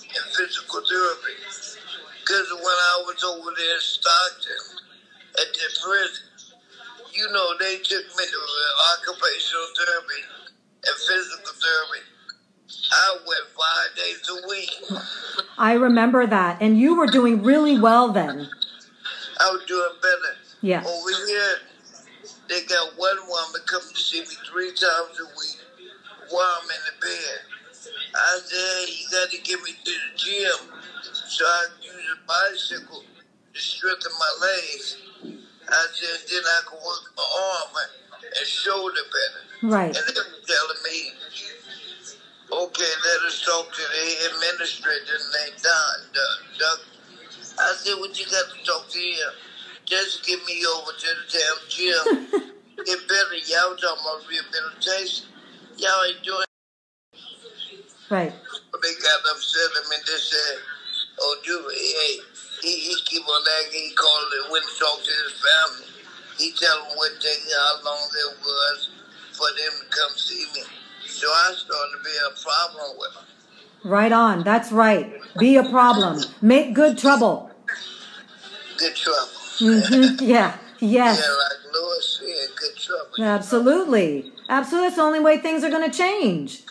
and 0.00 0.24
physical 0.34 0.80
therapy. 0.88 1.38
Because 2.20 2.50
when 2.50 2.78
I 2.90 3.04
was 3.06 3.22
over 3.24 3.50
there 3.56 3.74
in 3.74 3.80
Stockton 3.80 4.82
at 5.38 5.48
the 5.54 5.66
prison, 5.82 6.26
you 7.12 7.26
know, 7.32 7.58
they 7.58 7.78
took 7.78 8.06
me 8.16 8.24
to 8.26 8.40
occupational 8.98 9.66
therapy 9.76 10.22
and 10.86 10.96
physical 10.96 11.54
therapy. 11.60 12.06
I 12.92 13.18
went 13.26 13.46
five 13.54 13.96
days 13.96 14.30
a 14.30 14.48
week. 14.48 15.02
I 15.58 15.74
remember 15.74 16.26
that. 16.26 16.60
And 16.60 16.78
you 16.78 16.96
were 16.96 17.06
doing 17.06 17.42
really 17.42 17.78
well 17.78 18.10
then. 18.12 18.48
I 19.40 19.50
was 19.50 19.64
doing 19.66 19.90
better. 20.02 20.39
Yeah. 20.62 20.84
Over 20.84 21.26
here, 21.26 21.56
they 22.48 22.62
got 22.66 22.98
one 22.98 23.16
woman 23.28 23.60
come 23.66 23.82
to 23.82 23.96
see 23.96 24.20
me 24.20 24.36
three 24.50 24.70
times 24.70 25.18
a 25.20 25.26
week 25.38 25.60
while 26.30 26.60
I'm 26.62 26.70
in 26.70 26.82
the 26.86 27.06
bed. 27.06 27.38
I 28.14 28.38
said, 28.44 28.58
hey, 28.58 28.92
you 28.92 29.08
got 29.10 29.30
to 29.30 29.40
get 29.40 29.62
me 29.62 29.70
to 29.72 29.90
the 29.90 30.16
gym 30.16 30.80
so 31.02 31.44
I 31.44 31.66
can 31.80 31.94
use 31.94 32.04
a 32.12 32.26
bicycle 32.26 33.04
to 33.54 33.60
strengthen 33.60 34.12
my 34.18 34.46
legs. 34.46 34.96
I 35.68 35.86
said, 35.94 36.28
then 36.28 36.42
I 36.44 36.60
can 36.68 36.78
work 36.78 37.12
my 37.16 37.24
arm 37.24 37.76
and 38.22 38.46
shoulder 38.46 39.00
better. 39.06 39.74
Right. 39.74 39.86
And 39.86 39.94
they 39.94 40.20
were 40.20 40.44
telling 40.46 40.82
me, 40.84 41.12
okay, 42.52 42.92
let 43.04 43.22
us 43.26 43.42
talk 43.44 43.72
to 43.72 43.80
the 43.80 44.34
administrator 44.34 45.18
named 45.40 45.62
Don, 45.62 46.12
Doug. 46.12 46.58
Doug. 46.58 46.78
I 47.58 47.74
said, 47.76 47.94
what 47.98 48.18
you 48.18 48.26
got 48.26 48.50
to 48.50 48.64
talk 48.64 48.88
to 48.88 48.98
him? 48.98 49.32
Just 49.90 50.24
get 50.24 50.38
me 50.46 50.62
over 50.64 50.92
to 50.92 51.06
the 51.18 51.26
damn 51.34 51.60
gym. 51.68 52.30
Get 52.86 53.08
better. 53.08 53.36
Y'all 53.44 53.76
talking 53.76 54.00
about 54.00 54.22
rehabilitation. 54.30 55.26
Y'all 55.76 56.04
ain't 56.08 56.22
doing 56.24 56.46
Right. 58.08 58.32
They 58.32 58.94
got 59.02 59.34
upset 59.34 59.70
at 59.82 59.88
me. 59.90 59.96
They 60.06 60.18
said, 60.18 60.58
oh, 61.20 61.36
dude, 61.44 61.64
hey, 61.74 62.18
He, 62.62 62.80
he 62.80 62.94
keep 63.04 63.22
on 63.22 63.42
acting. 63.58 63.80
He 63.80 63.94
called 63.94 64.32
it 64.32 64.52
when 64.52 64.62
he 64.62 64.78
talked 64.78 65.04
to 65.04 65.10
his 65.10 65.34
family. 65.42 65.86
He 66.38 66.52
tell 66.58 66.84
them 66.84 66.96
what 66.96 67.10
day, 67.20 67.34
how 67.56 67.84
long 67.84 68.08
it 68.14 68.38
was 68.40 68.88
for 69.32 69.46
them 69.58 69.72
to 69.82 69.96
come 69.96 70.16
see 70.16 70.46
me. 70.54 70.62
So 71.06 71.28
I 71.28 71.52
started 71.56 71.98
to 71.98 72.04
be 72.04 72.10
a 72.26 72.42
problem 72.42 72.96
with 72.98 73.16
him. 73.16 73.90
Right 73.90 74.12
on. 74.12 74.44
That's 74.44 74.72
right. 74.72 75.12
Be 75.38 75.56
a 75.56 75.68
problem. 75.68 76.20
Make 76.42 76.74
good 76.74 76.96
trouble. 76.96 77.50
Good 78.78 78.96
trouble. 78.96 79.39
Hmm 79.60 80.16
Yeah. 80.24 80.56
Yes. 80.80 81.20
Yeah, 81.20 81.32
like 81.36 81.74
Lewis 81.74 82.20
said, 82.20 82.56
good 82.56 82.76
trouble. 82.76 83.22
Absolutely. 83.22 84.32
Absolutely. 84.48 84.86
That's 84.88 84.96
the 84.96 85.02
only 85.02 85.20
way 85.20 85.36
things 85.38 85.62
are 85.62 85.68
going 85.70 85.88
to 85.90 85.96
change. 85.96 86.62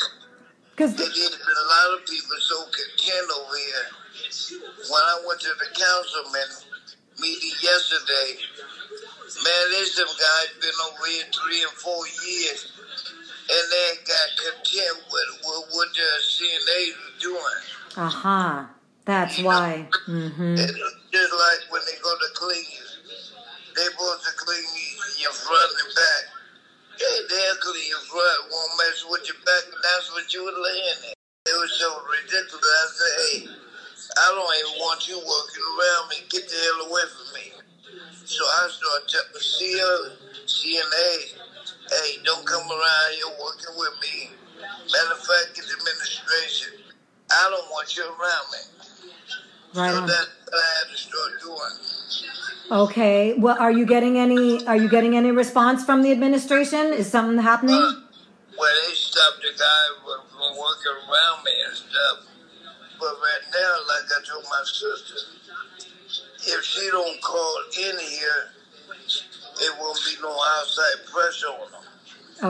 Because 0.72 0.96
There 0.96 1.06
has 1.06 1.30
been 1.30 1.38
a 1.38 1.68
lot 1.70 2.00
of 2.00 2.08
people 2.08 2.36
so 2.40 2.58
content 2.66 3.30
over 3.38 3.56
here. 3.56 4.58
When 4.90 5.02
I 5.02 5.22
went 5.28 5.40
to 5.42 5.50
the 5.60 5.66
councilman 5.78 6.50
meeting 7.22 7.52
yesterday, 7.62 8.42
man, 9.44 9.64
there's 9.72 9.94
some 9.94 10.08
guys 10.08 10.50
been 10.60 10.80
over 10.88 11.06
here 11.08 11.26
three 11.32 11.62
and 11.62 11.72
four 11.72 12.04
years, 12.26 12.72
and 13.50 13.72
they 13.72 13.90
got 14.08 14.28
content 14.42 15.06
with, 15.12 15.30
with 15.46 15.66
what 15.76 15.88
the 15.94 16.10
CNA 16.26 16.82
was 16.98 17.22
doing. 17.22 17.62
aha, 17.98 18.70
that's 19.06 19.40
why. 19.44 19.88
Mm 20.08 20.34
hmm. 20.34 20.56
It's 20.58 20.72
just 20.74 20.96
like 21.40 21.72
when 21.72 21.82
they 21.88 21.96
go 22.04 22.12
to 22.12 22.30
clean 22.36 22.68
you, 22.68 22.86
they 23.76 23.88
supposed 23.88 24.24
to 24.28 24.34
clean 24.36 24.68
you 24.76 25.24
your 25.24 25.32
front 25.32 25.72
and 25.80 25.92
back. 25.96 26.24
Hey, 27.00 27.18
they'll 27.32 27.60
clean 27.64 27.88
your 27.88 28.04
front, 28.12 28.52
won't 28.52 28.76
mess 28.76 29.08
with 29.08 29.24
your 29.24 29.40
back, 29.48 29.64
and 29.72 29.80
that's 29.80 30.12
what 30.12 30.28
you 30.36 30.44
were 30.44 30.60
laying 30.60 31.16
in. 31.16 31.16
It 31.48 31.56
was 31.56 31.72
so 31.80 31.88
ridiculous. 32.04 32.60
I 32.60 32.86
said, 32.92 33.16
hey, 33.24 33.38
I 34.20 34.28
don't 34.36 34.52
even 34.60 34.76
want 34.84 35.08
you 35.08 35.16
working 35.16 35.64
around 35.64 36.04
me. 36.12 36.28
Get 36.28 36.44
the 36.44 36.60
hell 36.60 36.92
away 36.92 37.06
from 37.08 37.28
me. 37.40 37.48
So 38.28 38.44
I 38.44 38.68
started 38.68 39.08
telling 39.08 39.32
the 39.32 39.40
CEO, 39.40 39.92
CNA, 40.44 41.12
hey, 41.88 42.10
don't 42.28 42.46
come 42.46 42.68
around 42.68 43.08
here 43.16 43.32
working 43.40 43.76
with 43.80 43.96
me. 44.04 44.36
Matter 44.60 45.16
of 45.16 45.24
fact, 45.24 45.56
the 45.56 45.64
administration. 45.64 46.84
I 47.32 47.48
don't 47.50 47.70
want 47.72 47.96
you 47.96 48.04
around 48.04 48.48
me. 48.52 48.62
Right 49.74 49.92
so 49.94 50.02
on. 50.04 50.08
That's 50.52 50.54
what 50.54 50.62
I 50.62 50.80
had 50.80 50.92
to 50.92 50.98
start 50.98 51.32
doing. 51.42 52.80
Okay. 52.90 53.34
Well, 53.34 53.58
are 53.60 53.72
you 53.72 53.86
getting 53.86 54.18
any? 54.18 54.66
Are 54.68 54.78
you 54.78 54.90
getting 54.90 55.16
any 55.16 55.32
response 55.32 55.84
from 55.84 56.02
the 56.04 56.12
administration? 56.12 56.94
Is 56.94 57.10
something 57.10 57.38
happening? 57.40 57.76
Well, 57.76 58.72
they 58.88 58.94
stopped 58.94 59.42
the 59.42 59.58
guy 59.58 59.84
from 60.04 60.28
from 60.30 60.58
working 60.58 60.96
around 61.10 61.44
me 61.44 61.52
and 61.68 61.76
stuff. 61.76 62.28
But 63.00 63.14
right 63.22 63.46
now, 63.52 63.76
like 63.88 64.06
I 64.12 64.20
told 64.30 64.44
my 64.44 64.62
sister, 64.66 65.16
if 66.58 66.64
she 66.64 66.90
don't 66.92 67.22
call 67.22 67.56
in 67.78 67.98
here, 68.00 68.52
it 69.62 69.74
won't 69.80 70.00
be 70.06 70.22
no 70.22 70.30
outside 70.30 71.06
pressure 71.12 71.48
on 71.48 71.72
them. 71.72 71.82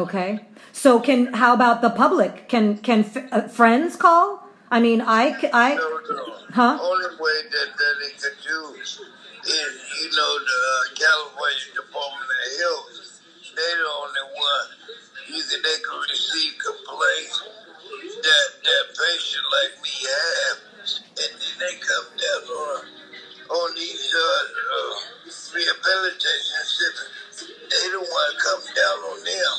Okay. 0.01 0.45
So 0.73 0.99
can 0.99 1.33
how 1.33 1.53
about 1.53 1.81
the 1.81 1.89
public? 1.89 2.47
Can 2.49 2.77
can 2.79 3.05
f- 3.05 3.31
uh, 3.31 3.47
friends 3.47 3.95
call? 3.95 4.48
I 4.72 4.80
mean, 4.80 5.01
I, 5.01 5.34
No, 5.74 5.99
no. 6.13 6.36
Huh? 6.53 6.78
Only 6.82 7.15
way 7.17 7.38
that, 7.49 7.70
that 7.74 7.93
they 8.01 8.13
could 8.22 8.38
do 8.45 8.78
is, 8.78 8.99
you 9.01 10.09
know, 10.13 10.32
the 10.45 10.59
uh, 10.61 10.93
California 10.93 11.74
Department 11.74 12.30
of 12.30 12.59
Health. 12.61 13.22
They 13.55 13.72
the 13.76 13.89
only 13.89 14.26
one. 14.38 14.67
You 15.30 15.41
can, 15.41 15.61
they 15.61 15.78
can 15.82 15.97
receive 16.09 16.53
complaints 16.61 17.43
that 18.22 18.47
that 18.63 18.86
patient 18.93 19.45
like 19.49 19.74
me 19.82 19.93
have, 20.05 20.57
and 21.17 21.32
then 21.34 21.55
they 21.59 21.76
come 21.82 22.09
down 22.17 22.43
on 22.49 22.86
on 23.49 23.76
these 23.76 24.13
uh, 24.13 24.22
uh, 24.22 24.93
rehabilitation 25.53 26.61
centers. 26.65 27.11
They 27.70 27.89
the 27.89 27.99
one 27.99 28.32
come 28.38 28.63
down 28.74 28.97
on 29.11 29.20
them. 29.26 29.55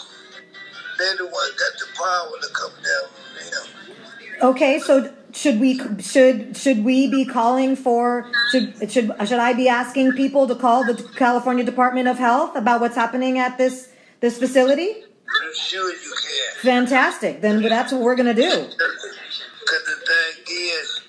They 0.99 1.17
the 1.19 1.27
one 1.27 1.51
got 1.59 1.75
the 1.79 1.89
power 1.99 2.35
to 2.41 2.49
come 2.55 2.77
down 2.83 3.07
on 3.11 3.51
them. 3.51 4.00
Okay, 4.43 4.79
so 4.79 5.13
should 5.33 5.61
we 5.61 5.79
should 6.01 6.57
should 6.57 6.85
we 6.85 7.09
be 7.09 7.25
calling 7.25 7.77
for 7.77 8.31
should 8.51 8.91
should 8.91 9.13
should 9.29 9.39
I 9.39 9.53
be 9.53 9.69
asking 9.69 10.13
people 10.13 10.47
to 10.49 10.55
call 10.55 10.85
the 10.85 10.95
California 11.17 11.65
Department 11.65 12.09
of 12.09 12.19
Health 12.19 12.57
about 12.57 12.81
what's 12.81 12.97
happening 12.97 13.39
at 13.39 13.59
this 13.59 13.89
this 14.21 14.39
facility? 14.39 14.91
I'm 14.91 15.55
sure 15.55 15.93
you 15.93 16.15
can. 16.23 16.63
Fantastic. 16.63 17.41
Then 17.41 17.63
that's 17.63 17.93
what 17.93 18.01
we're 18.01 18.17
gonna 18.17 18.35
do. 18.35 18.51
Because 18.51 19.85
the 19.87 19.99
thing 20.09 20.45
is, 20.49 21.01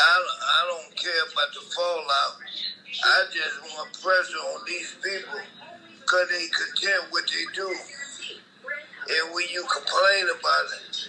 I, 0.00 0.02
I 0.02 0.66
don't 0.66 0.96
care 0.96 1.22
about 1.32 1.52
the 1.54 1.60
fallout. 1.74 2.36
I 3.04 3.24
just 3.30 3.62
want 3.76 3.92
pressure 3.92 4.38
on 4.38 4.64
these 4.66 4.96
people 5.04 5.40
because 6.00 6.28
they 6.30 6.48
content 6.48 7.04
what 7.10 7.24
they 7.26 7.44
do. 7.54 7.68
And 9.10 9.34
when 9.34 9.44
you 9.52 9.62
complain 9.62 10.24
about 10.38 10.66
it, 10.90 11.08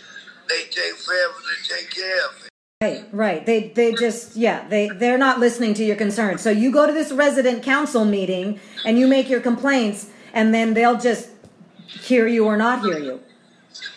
they 0.49 0.63
take 0.65 0.95
forever 0.95 1.33
to 1.33 1.75
take 1.75 1.89
care 1.91 2.25
of 2.27 2.45
it. 2.45 2.49
Right, 2.81 3.05
right. 3.11 3.45
They 3.45 3.69
they 3.69 3.93
just 3.93 4.35
yeah, 4.35 4.67
they 4.67 4.87
they're 4.89 5.17
not 5.17 5.39
listening 5.39 5.73
to 5.75 5.83
your 5.83 5.95
concerns. 5.97 6.41
So 6.41 6.49
you 6.49 6.71
go 6.71 6.87
to 6.87 6.93
this 6.93 7.11
resident 7.11 7.61
council 7.63 8.05
meeting 8.05 8.59
and 8.85 8.97
you 8.97 9.07
make 9.07 9.29
your 9.29 9.41
complaints 9.41 10.09
and 10.33 10.53
then 10.53 10.73
they'll 10.73 10.97
just 10.97 11.29
hear 11.87 12.25
you 12.27 12.45
or 12.45 12.55
not 12.55 12.81
hear 12.83 12.99
you. 12.99 13.19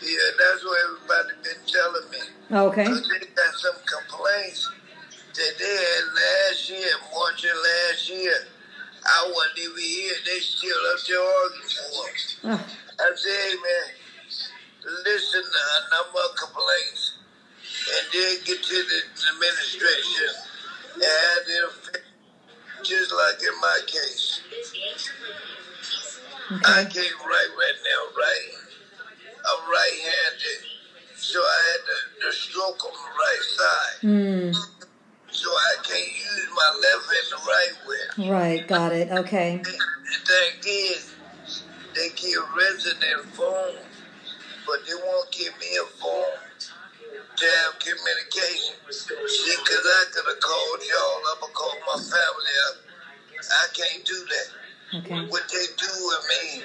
Yeah, 0.03 0.19
that's 0.39 0.65
what 0.65 0.79
everybody 0.85 1.35
been 1.45 1.63
telling 1.67 2.11
me. 2.11 2.19
Okay. 2.51 2.85
'Cause 2.85 3.09
they 3.09 3.27
got 3.27 3.55
some 3.55 3.77
complaints 3.87 4.69
that 5.35 5.53
they 5.59 5.77
had 5.77 6.05
last 6.15 6.69
year, 6.71 6.91
March 7.15 7.45
of 7.45 7.57
last 7.57 8.09
year. 8.09 8.35
I 9.05 9.33
wasn't 9.35 9.59
even 9.59 9.79
here. 9.83 10.13
They 10.27 10.41
still 10.41 10.77
up 10.93 11.01
there 11.09 11.21
arguing 11.21 11.69
for. 11.69 12.51
Ugh. 12.51 12.61
Ah. 12.61 12.67
I 13.01 13.17
said, 13.17 13.33
hey, 13.33 13.55
man, 13.55 13.95
listen 14.85 15.43
to 15.43 15.61
a 15.77 15.81
number 15.95 16.19
of 16.19 16.37
complaints 16.37 17.13
and 17.89 18.07
then 18.13 18.37
get 18.45 18.63
to 18.63 18.75
the 18.75 19.01
administration 19.35 20.33
and 20.95 21.03
have 21.03 21.73
fix- 21.73 22.09
just 22.83 23.13
like 23.13 23.41
in 23.43 23.61
my 23.61 23.79
case. 23.87 24.41
I 26.67 26.85
can't 26.85 27.19
write 27.25 27.53
right 27.57 27.79
now, 27.85 28.17
right? 28.19 28.49
I'm 29.45 29.71
right-handed, 29.71 30.67
so 31.17 31.39
I 31.41 31.59
had 31.71 31.81
the, 31.87 32.27
the 32.27 32.33
stroke 32.33 32.85
on 32.85 32.93
the 32.93 33.11
right 33.19 33.45
side. 33.59 34.01
Hmm. 34.03 34.53
So 35.31 35.49
I 35.51 35.77
can't 35.83 36.13
use 36.13 36.49
my 36.55 36.81
left 36.83 37.07
hand 37.11 37.27
the 37.31 37.37
right 37.47 37.75
way. 37.89 38.31
Right, 38.31 38.69
got 38.69 38.93
it. 38.93 39.11
Okay. 39.11 39.61
The 39.63 39.71
thing 39.73 40.61
is, 40.67 41.15
they 41.95 42.09
give 42.11 42.43
resident 42.57 43.25
phone, 43.35 43.77
but 44.67 44.85
they 44.87 44.95
won't 44.95 45.31
give 45.31 45.57
me 45.59 45.77
a 45.77 45.85
phone 45.99 46.39
to 47.37 47.45
have 47.45 47.79
communication. 47.79 48.75
See, 48.91 49.57
because 49.65 49.85
I 49.85 50.05
could 50.13 50.27
have 50.29 50.41
called 50.41 50.83
y'all 50.83 51.23
up 51.33 51.43
or 51.43 51.49
called 51.49 51.79
my 51.87 51.99
family 51.99 52.55
up. 52.69 52.77
I 53.41 53.67
can't 53.73 54.05
do 54.05 54.15
that. 54.15 54.49
Okay. 54.99 55.27
What 55.29 55.49
they 55.49 55.67
do 55.77 56.07
with 56.07 56.25
me, 56.29 56.65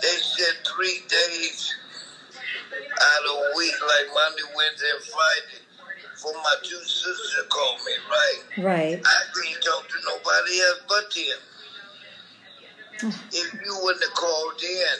they 0.00 0.16
said 0.18 0.64
three 0.64 1.02
days 1.08 1.74
out 2.72 3.24
of 3.24 3.36
a 3.36 3.52
week, 3.56 3.74
like 3.80 4.06
Monday, 4.14 4.44
Wednesday, 4.56 4.90
and 4.94 5.04
Friday, 5.04 5.60
for 6.16 6.32
my 6.32 6.54
two 6.62 6.82
sisters 6.84 7.34
to 7.38 7.44
call 7.48 7.76
me, 7.84 7.92
right? 8.08 8.42
Right. 8.64 9.00
I 9.04 9.24
can't 9.34 9.60
talk 9.62 9.88
to 9.88 10.00
nobody 10.06 10.60
else 10.60 10.80
but 10.88 11.10
them. 11.10 11.40
if 13.32 13.52
you 13.64 13.78
wouldn't 13.82 14.04
have 14.04 14.14
called 14.14 14.62
in, 14.62 14.98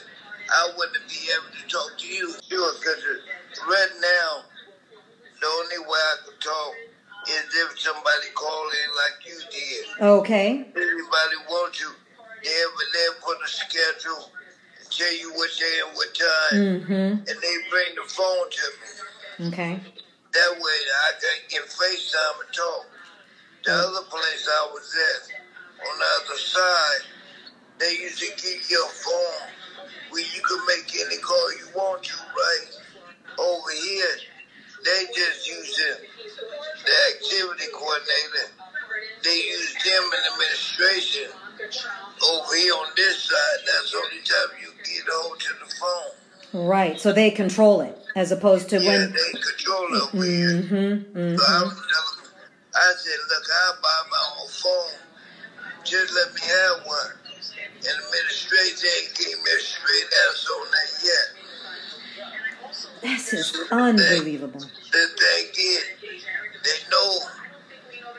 I 0.52 0.70
wouldn't 0.76 1.08
be 1.08 1.20
able 1.32 1.50
to 1.56 1.68
talk 1.68 1.98
to 1.98 2.06
you. 2.06 2.34
Sure, 2.48 2.72
because 2.78 3.02
right 3.68 3.94
now, 4.00 4.44
the 5.40 5.46
only 5.46 5.78
way 5.78 5.98
I 5.98 6.16
could 6.26 6.40
talk 6.40 6.74
is 7.28 7.44
if 7.54 7.80
somebody 7.80 8.28
called 8.34 8.72
in 8.72 8.90
like 8.96 9.26
you 9.26 9.38
did. 9.50 10.02
Okay. 10.02 10.48
Anybody 10.76 11.38
wants 11.48 11.80
you, 11.80 11.88
they'll, 12.44 12.76
they'll 12.92 13.20
put 13.24 13.38
a 13.44 13.48
schedule 13.48 14.30
and 14.78 14.90
tell 14.90 15.14
you 15.14 15.32
what 15.34 15.50
day 15.58 15.80
and 15.86 15.96
what 15.96 16.14
time, 16.14 16.60
Mm-hmm. 16.60 16.92
and 16.92 17.26
they 17.26 17.56
bring 17.70 17.94
the 17.96 18.08
phone 18.08 18.50
to 18.50 18.66
me. 18.80 19.48
Okay. 19.48 19.80
That 20.32 20.52
way 20.52 20.78
I 21.06 21.12
can 21.20 21.38
get 21.48 21.62
FaceTime 21.62 22.46
and 22.46 22.54
talk. 22.54 22.86
The 23.64 23.72
other 23.72 24.06
place 24.08 24.48
I 24.50 24.70
was 24.72 24.96
at, 25.14 25.88
on 25.88 25.98
the 25.98 26.24
other 26.24 26.38
side, 26.38 27.06
they 27.78 27.92
used 27.92 28.18
to 28.18 28.26
give 28.42 28.70
you 28.70 28.84
a 28.84 28.88
phone 28.88 29.48
where 30.12 30.22
you 30.22 30.42
could 30.42 30.60
make 30.68 30.94
any 30.94 31.16
call 31.18 31.52
you 31.54 31.66
want 31.74 32.02
to, 32.04 32.16
right? 32.36 32.66
Over 33.38 33.70
here, 33.70 34.16
they 34.84 35.06
just 35.14 35.48
using 35.48 36.08
the 36.84 36.92
activity 37.14 37.64
coordinator. 37.72 38.52
They 39.24 39.36
use 39.36 39.74
them 39.84 40.02
in 40.04 40.32
administration. 40.32 41.30
Over 42.28 42.54
here 42.56 42.74
on 42.74 42.88
this 42.96 43.18
side, 43.24 43.58
that's 43.66 43.90
the 43.92 43.98
only 43.98 44.22
time 44.22 44.58
you 44.60 44.68
get 44.84 45.04
hold 45.08 45.40
to 45.40 45.54
the 45.64 45.74
phone. 45.80 46.66
Right. 46.68 47.00
So 47.00 47.12
they 47.12 47.30
control 47.30 47.80
it 47.80 47.98
as 48.14 48.30
opposed 48.32 48.68
to 48.70 48.80
Yeah, 48.80 48.88
when. 48.88 49.12
they 49.12 49.32
control 49.40 49.86
it 49.94 50.02
over 50.14 50.24
here. 50.24 50.48
Mm-hmm. 50.48 50.74
So 50.74 50.78
I 50.78 51.18
Mm-hmm. 51.18 51.64
was 51.64 51.82
telling 51.92 52.22
them, 52.22 52.32
I 52.74 52.92
said, 52.96 53.18
look, 53.28 53.44
I'll 53.64 53.74
buy 53.82 54.02
my 54.10 54.24
own 54.40 54.48
phone. 54.48 54.98
Just 55.84 56.14
let 56.14 56.34
me 56.34 56.40
have 56.42 56.86
one. 56.86 57.12
And 57.82 57.98
the 57.98 58.04
administration 58.06 58.88
ain't 59.02 59.14
gave 59.18 59.38
me 59.42 59.50
straight 59.58 60.06
answer 60.06 60.54
on 60.54 60.66
that 60.70 60.90
yet. 61.02 61.28
This 63.02 63.32
is 63.32 63.50
unbelievable. 63.70 64.60
The 64.60 65.04
thing 65.18 65.46
is, 65.50 65.84
they 66.62 66.78
know 66.90 67.10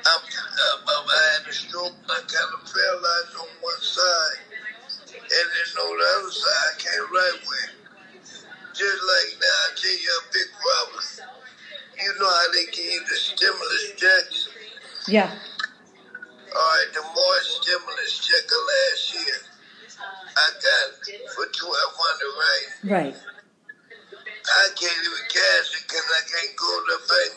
I'm, 0.03 0.19
I'm, 0.19 0.79
I'm 0.83 1.07
I 1.07 1.39
had 1.39 1.47
a 1.47 1.53
stroke, 1.53 1.95
I 2.09 2.19
kind 2.27 2.51
of 2.59 2.67
paralyzed 2.67 3.35
on 3.39 3.47
one 3.63 3.79
side. 3.79 4.39
And 5.15 5.47
they 5.47 5.65
know 5.79 5.87
the 5.95 6.07
other 6.19 6.31
side 6.31 6.67
I 6.67 6.75
can't 6.77 7.07
write 7.07 7.39
with. 7.47 7.71
Just 8.75 8.99
like 8.99 9.39
now, 9.39 9.47
I 9.47 9.69
tell 9.79 9.91
you 9.95 10.11
a 10.11 10.23
big 10.33 10.49
problem. 10.59 11.03
You 11.95 12.11
know 12.19 12.27
how 12.27 12.51
they 12.51 12.65
gave 12.71 12.99
the 13.07 13.15
stimulus 13.15 13.93
checks? 13.95 14.49
Yeah. 15.07 15.31
All 16.51 16.59
right, 16.59 16.89
the 16.93 17.01
more 17.01 17.39
stimulus 17.41 18.19
check 18.19 18.43
of 18.43 18.61
last 18.67 19.13
year, 19.13 19.52
I 20.35 20.49
got 20.53 20.87
for 21.35 21.45
twelve 21.53 21.93
hundred, 21.95 22.33
right? 22.39 23.05
Right. 23.05 23.15
I 24.45 24.67
can't 24.75 24.97
even 25.05 25.25
cash 25.29 25.71
it 25.77 25.83
because 25.87 26.03
I 26.09 26.21
can't 26.29 26.55
go 26.57 26.79
to 26.79 26.85
the 26.89 26.99
bank. 27.07 27.33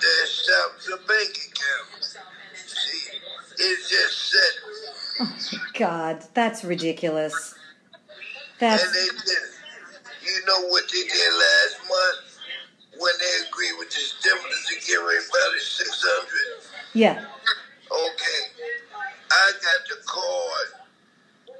They 0.00 0.26
stop 0.26 0.78
the 0.80 0.96
bank 1.08 1.30
account. 1.30 2.04
See, 2.54 3.18
it's 3.58 3.90
just 3.90 4.30
set. 4.30 4.54
Oh, 5.20 5.36
God, 5.78 6.24
that's 6.34 6.64
ridiculous. 6.64 7.54
And 8.60 8.70
That's 8.70 8.92
they 8.92 9.08
did. 9.08 9.48
You 10.24 10.46
know 10.46 10.68
what 10.68 10.84
they 10.88 11.02
did 11.02 11.32
last 11.34 11.76
month 11.88 12.38
when 12.98 13.12
they 13.18 13.46
agreed 13.48 13.72
with 13.78 13.90
the 13.90 13.96
stimulus 14.00 14.66
to 14.68 14.74
give 14.86 15.00
everybody 15.00 15.60
six 15.60 16.02
hundred. 16.04 16.62
yeah. 16.94 17.24
Okay, 17.90 18.66
I 19.30 19.52
got 19.52 19.88
the 19.88 19.96
card 20.06 20.81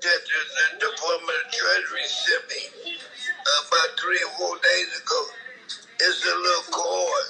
that 0.03 0.21
the, 0.27 0.41
the 0.83 0.91
Department 0.91 1.39
of 1.47 1.53
Treasury 1.53 2.07
sent 2.07 2.43
me 2.51 2.63
about 3.67 3.91
three 3.99 4.19
or 4.23 4.33
four 4.39 4.57
days 4.59 4.91
ago. 4.99 5.21
It's 6.01 6.25
a 6.27 6.35
little 6.35 6.67
card 6.75 7.27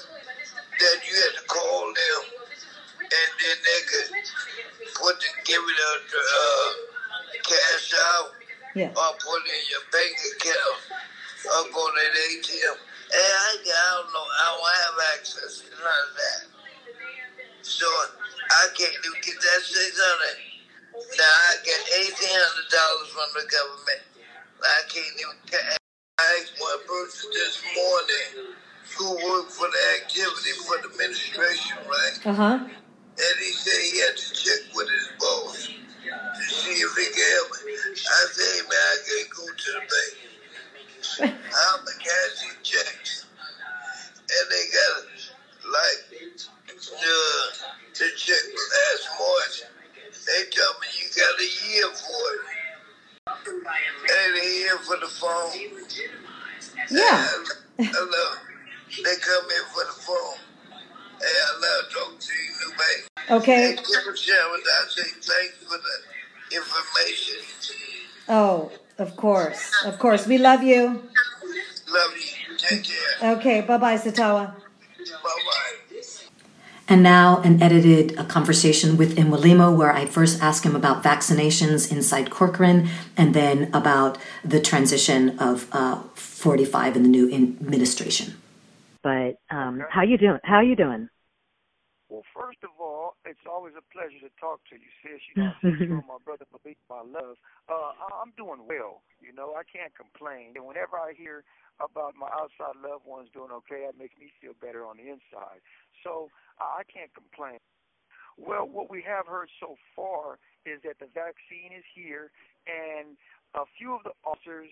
that 0.79 0.97
you 1.05 1.13
had 1.13 1.33
to 1.37 1.45
call 1.45 1.85
them, 1.93 2.21
and 2.99 3.29
then 3.37 3.57
they 3.61 3.81
could 3.85 4.09
put 4.97 5.19
the, 5.21 5.29
give 5.45 5.61
it 5.61 5.79
a 5.85 5.93
uh, 6.17 6.69
cash 7.45 7.93
out 8.17 8.29
Yeah. 8.75 8.89
or 8.89 9.09
put 9.21 9.41
it 9.45 9.53
in 9.53 9.63
your 9.69 9.85
bank 9.93 10.15
account 10.33 10.79
or 11.45 11.61
go 11.69 11.83
to 11.89 12.01
the 12.01 12.23
ATM. 12.41 12.77
And 13.13 13.21
I, 13.21 13.51
I 13.61 14.01
don't 14.01 14.13
know, 14.13 14.25
I 14.25 14.45
don't 14.49 14.75
have 14.81 15.19
access 15.19 15.61
to 15.61 15.69
none 15.77 16.03
of 16.09 16.15
that. 16.17 16.43
So 17.61 17.85
I 17.85 18.67
can't 18.73 18.93
even 19.05 19.21
get 19.21 19.35
that 19.39 19.61
six 19.61 19.99
hundred. 20.01 20.52
Now 20.93 21.23
I 21.49 21.55
get 21.65 21.81
eighteen 22.01 22.31
hundred 22.37 22.69
dollars 22.71 23.09
from 23.11 23.29
the 23.35 23.45
government. 23.49 24.03
I 24.63 24.81
can't 24.89 25.15
even. 25.19 25.37
ca- 25.49 25.77
I 26.19 26.23
asked 26.41 26.55
one 26.59 26.81
person 26.87 27.31
this 27.33 27.63
morning 27.75 28.53
who 28.97 29.09
worked 29.25 29.51
for 29.53 29.67
the 29.67 29.83
activity 30.01 30.53
for 30.65 30.77
the 30.81 30.89
administration, 30.93 31.77
right? 31.89 32.17
Uh 32.25 32.33
huh. 32.33 32.59
And 32.65 33.35
he 33.39 33.51
said 33.51 33.79
he 33.91 33.99
had 34.01 34.17
to 34.17 34.29
check 34.33 34.61
with 34.75 34.89
his 34.89 35.09
boss 35.19 35.69
to 35.69 36.43
see 36.43 36.77
if 36.81 36.93
he 36.97 37.07
can 37.13 37.29
help 37.37 37.51
me. 37.65 37.73
I 37.73 38.25
said, 38.31 38.49
hey 38.53 38.61
man, 38.69 38.79
I 38.79 38.97
can't 39.07 39.29
go 39.35 39.45
to 39.47 39.69
the 39.73 39.81
bank. 39.81 40.13
I'm 41.21 41.81
a 41.81 41.93
cashing 41.99 42.57
checks. 42.63 43.25
And 44.17 44.51
they 44.51 44.65
got 44.73 45.05
like 45.71 46.03
uh, 46.79 47.67
the 47.93 48.07
check 48.17 48.43
last 48.53 49.09
March. 49.19 49.72
They 50.25 50.43
told 50.55 50.75
me 50.81 50.87
you 50.99 51.07
got 51.15 51.39
a 51.39 51.49
year 51.67 51.89
for 51.91 52.25
it. 52.35 52.43
And 53.27 54.35
a 54.37 54.45
year 54.59 54.77
for 54.79 54.97
the 54.97 55.07
phone. 55.07 55.51
Yeah. 56.89 57.27
Hello. 57.79 58.35
They 59.03 59.15
come 59.19 59.45
in 59.45 59.65
for 59.73 59.83
the 59.85 60.01
phone. 60.01 60.37
Hey, 61.19 61.25
I 61.25 61.53
love 61.59 61.91
talking 61.91 62.19
to 62.19 62.33
you, 62.33 62.51
new 62.59 62.71
baby. 62.77 63.41
Okay. 63.41 63.61
Hey, 63.61 63.77
I 63.77 64.87
say 64.89 65.09
thanks 65.21 65.57
for 65.67 65.77
the 65.77 66.55
information. 66.55 67.39
Oh, 68.29 68.71
of 68.99 69.15
course. 69.15 69.71
Of 69.85 69.99
course. 69.99 70.27
We 70.27 70.37
love 70.37 70.63
you. 70.63 71.03
Love 71.89 72.13
you. 72.15 72.57
Take 72.57 72.83
care. 72.83 73.35
Okay. 73.37 73.61
Bye 73.61 73.77
bye, 73.77 73.97
Sitawa. 73.97 74.55
Bye 74.55 75.13
bye. 75.23 76.22
And 76.89 77.01
now, 77.01 77.41
an 77.43 77.63
edited 77.63 78.19
a 78.19 78.25
conversation 78.25 78.97
with 78.97 79.15
Mwalimu, 79.15 79.77
where 79.77 79.93
I 79.93 80.05
first 80.05 80.41
ask 80.41 80.65
him 80.65 80.75
about 80.75 81.01
vaccinations 81.01 81.89
inside 81.89 82.29
Corcoran 82.29 82.89
and 83.15 83.33
then 83.33 83.69
about 83.73 84.17
the 84.43 84.59
transition 84.59 85.39
of 85.39 85.69
uh, 85.71 86.01
45 86.15 86.97
in 86.97 87.03
the 87.03 87.09
new 87.09 87.33
administration. 87.33 88.35
But 89.01 89.39
um, 89.49 89.81
how 89.89 90.03
you 90.03 90.17
doing? 90.17 90.39
How 90.43 90.59
you 90.59 90.75
doing? 90.75 91.07
Well, 92.09 92.23
first 92.35 92.59
of 92.63 92.69
all, 92.79 93.15
it's 93.25 93.47
always 93.49 93.73
a 93.77 93.81
pleasure 93.93 94.19
to 94.19 94.29
talk 94.39 94.59
to 94.69 94.75
you, 94.75 94.91
sis. 95.01 95.21
You 95.35 95.87
know, 95.87 96.03
my 96.07 96.17
brother, 96.23 96.45
my 96.89 97.01
love. 97.01 97.37
Uh, 97.67 97.91
I'm 98.21 98.33
doing 98.37 98.59
well. 98.67 99.01
You 99.33 99.41
know, 99.41 99.57
I 99.57 99.65
can't 99.65 99.89
complain. 99.97 100.53
And 100.53 100.61
whenever 100.61 100.93
I 100.93 101.17
hear 101.17 101.41
about 101.81 102.13
my 102.13 102.29
outside 102.29 102.77
loved 102.77 103.09
ones 103.09 103.33
doing 103.33 103.49
okay, 103.65 103.89
it 103.89 103.97
makes 103.97 104.13
me 104.21 104.29
feel 104.37 104.53
better 104.61 104.85
on 104.85 105.01
the 105.01 105.09
inside. 105.09 105.57
So 106.05 106.29
I 106.61 106.85
can't 106.85 107.09
complain. 107.17 107.57
Well, 108.37 108.69
what 108.69 108.93
we 108.93 109.01
have 109.01 109.25
heard 109.25 109.49
so 109.57 109.73
far 109.97 110.37
is 110.69 110.85
that 110.85 111.01
the 111.01 111.09
vaccine 111.09 111.73
is 111.73 111.81
here, 111.97 112.29
and 112.69 113.17
a 113.57 113.65
few 113.73 113.97
of 113.97 114.05
the 114.05 114.13
officers 114.21 114.69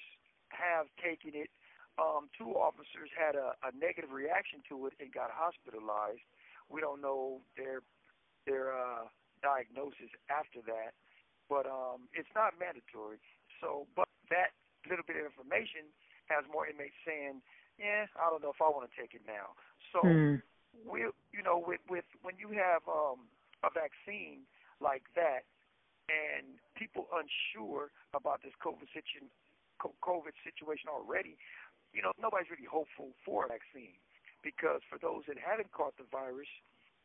have 0.53 0.86
taken 1.01 1.34
it. 1.34 1.49
Um, 1.97 2.30
two 2.38 2.53
officers 2.53 3.09
had 3.18 3.34
a, 3.34 3.57
a 3.66 3.74
negative 3.74 4.14
reaction 4.14 4.62
to 4.70 4.86
it 4.86 4.93
and 5.01 5.09
got 5.09 5.34
hospitalized. 5.34 6.22
We 6.70 6.86
don't 6.86 7.01
know 7.01 7.41
their 7.57 7.82
their 8.45 8.78
uh, 8.78 9.09
diagnosis 9.41 10.14
after 10.30 10.62
that, 10.70 10.93
but 11.49 11.66
um, 11.66 12.05
it's 12.14 12.30
not 12.38 12.62
mandatory. 12.62 13.18
So, 13.57 13.89
but 13.97 14.05
that 14.32 14.55
little 14.89 15.05
bit 15.05 15.19
of 15.19 15.29
information 15.29 15.91
has 16.32 16.47
more 16.47 16.65
inmates 16.65 16.97
saying, 17.05 17.43
"Yeah, 17.77 18.07
I 18.17 18.32
don't 18.32 18.41
know 18.41 18.55
if 18.55 18.61
I 18.63 18.69
want 18.71 18.89
to 18.89 18.93
take 18.95 19.13
it 19.13 19.21
now." 19.27 19.53
So 19.91 20.01
Hmm. 20.01 20.39
we 20.88 21.05
you 21.32 21.43
know 21.43 21.59
with 21.59 21.82
with 21.89 22.07
when 22.23 22.36
you 22.39 22.49
have 22.55 22.82
um 22.88 23.27
a 23.63 23.69
vaccine 23.69 24.47
like 24.79 25.05
that 25.13 25.45
and 26.09 26.57
people 26.73 27.07
unsure 27.13 27.91
about 28.15 28.41
this 28.41 28.55
covid 28.63 28.88
situation 28.95 29.29
covid 30.01 30.36
situation 30.45 30.89
already 30.89 31.38
you 31.93 32.01
know 32.01 32.11
nobody's 32.17 32.49
really 32.49 32.69
hopeful 32.69 33.13
for 33.25 33.45
a 33.45 33.49
vaccine 33.49 33.97
because 34.41 34.82
for 34.89 34.97
those 34.97 35.25
that 35.27 35.38
haven't 35.38 35.69
caught 35.71 35.93
the 35.97 36.07
virus 36.09 36.49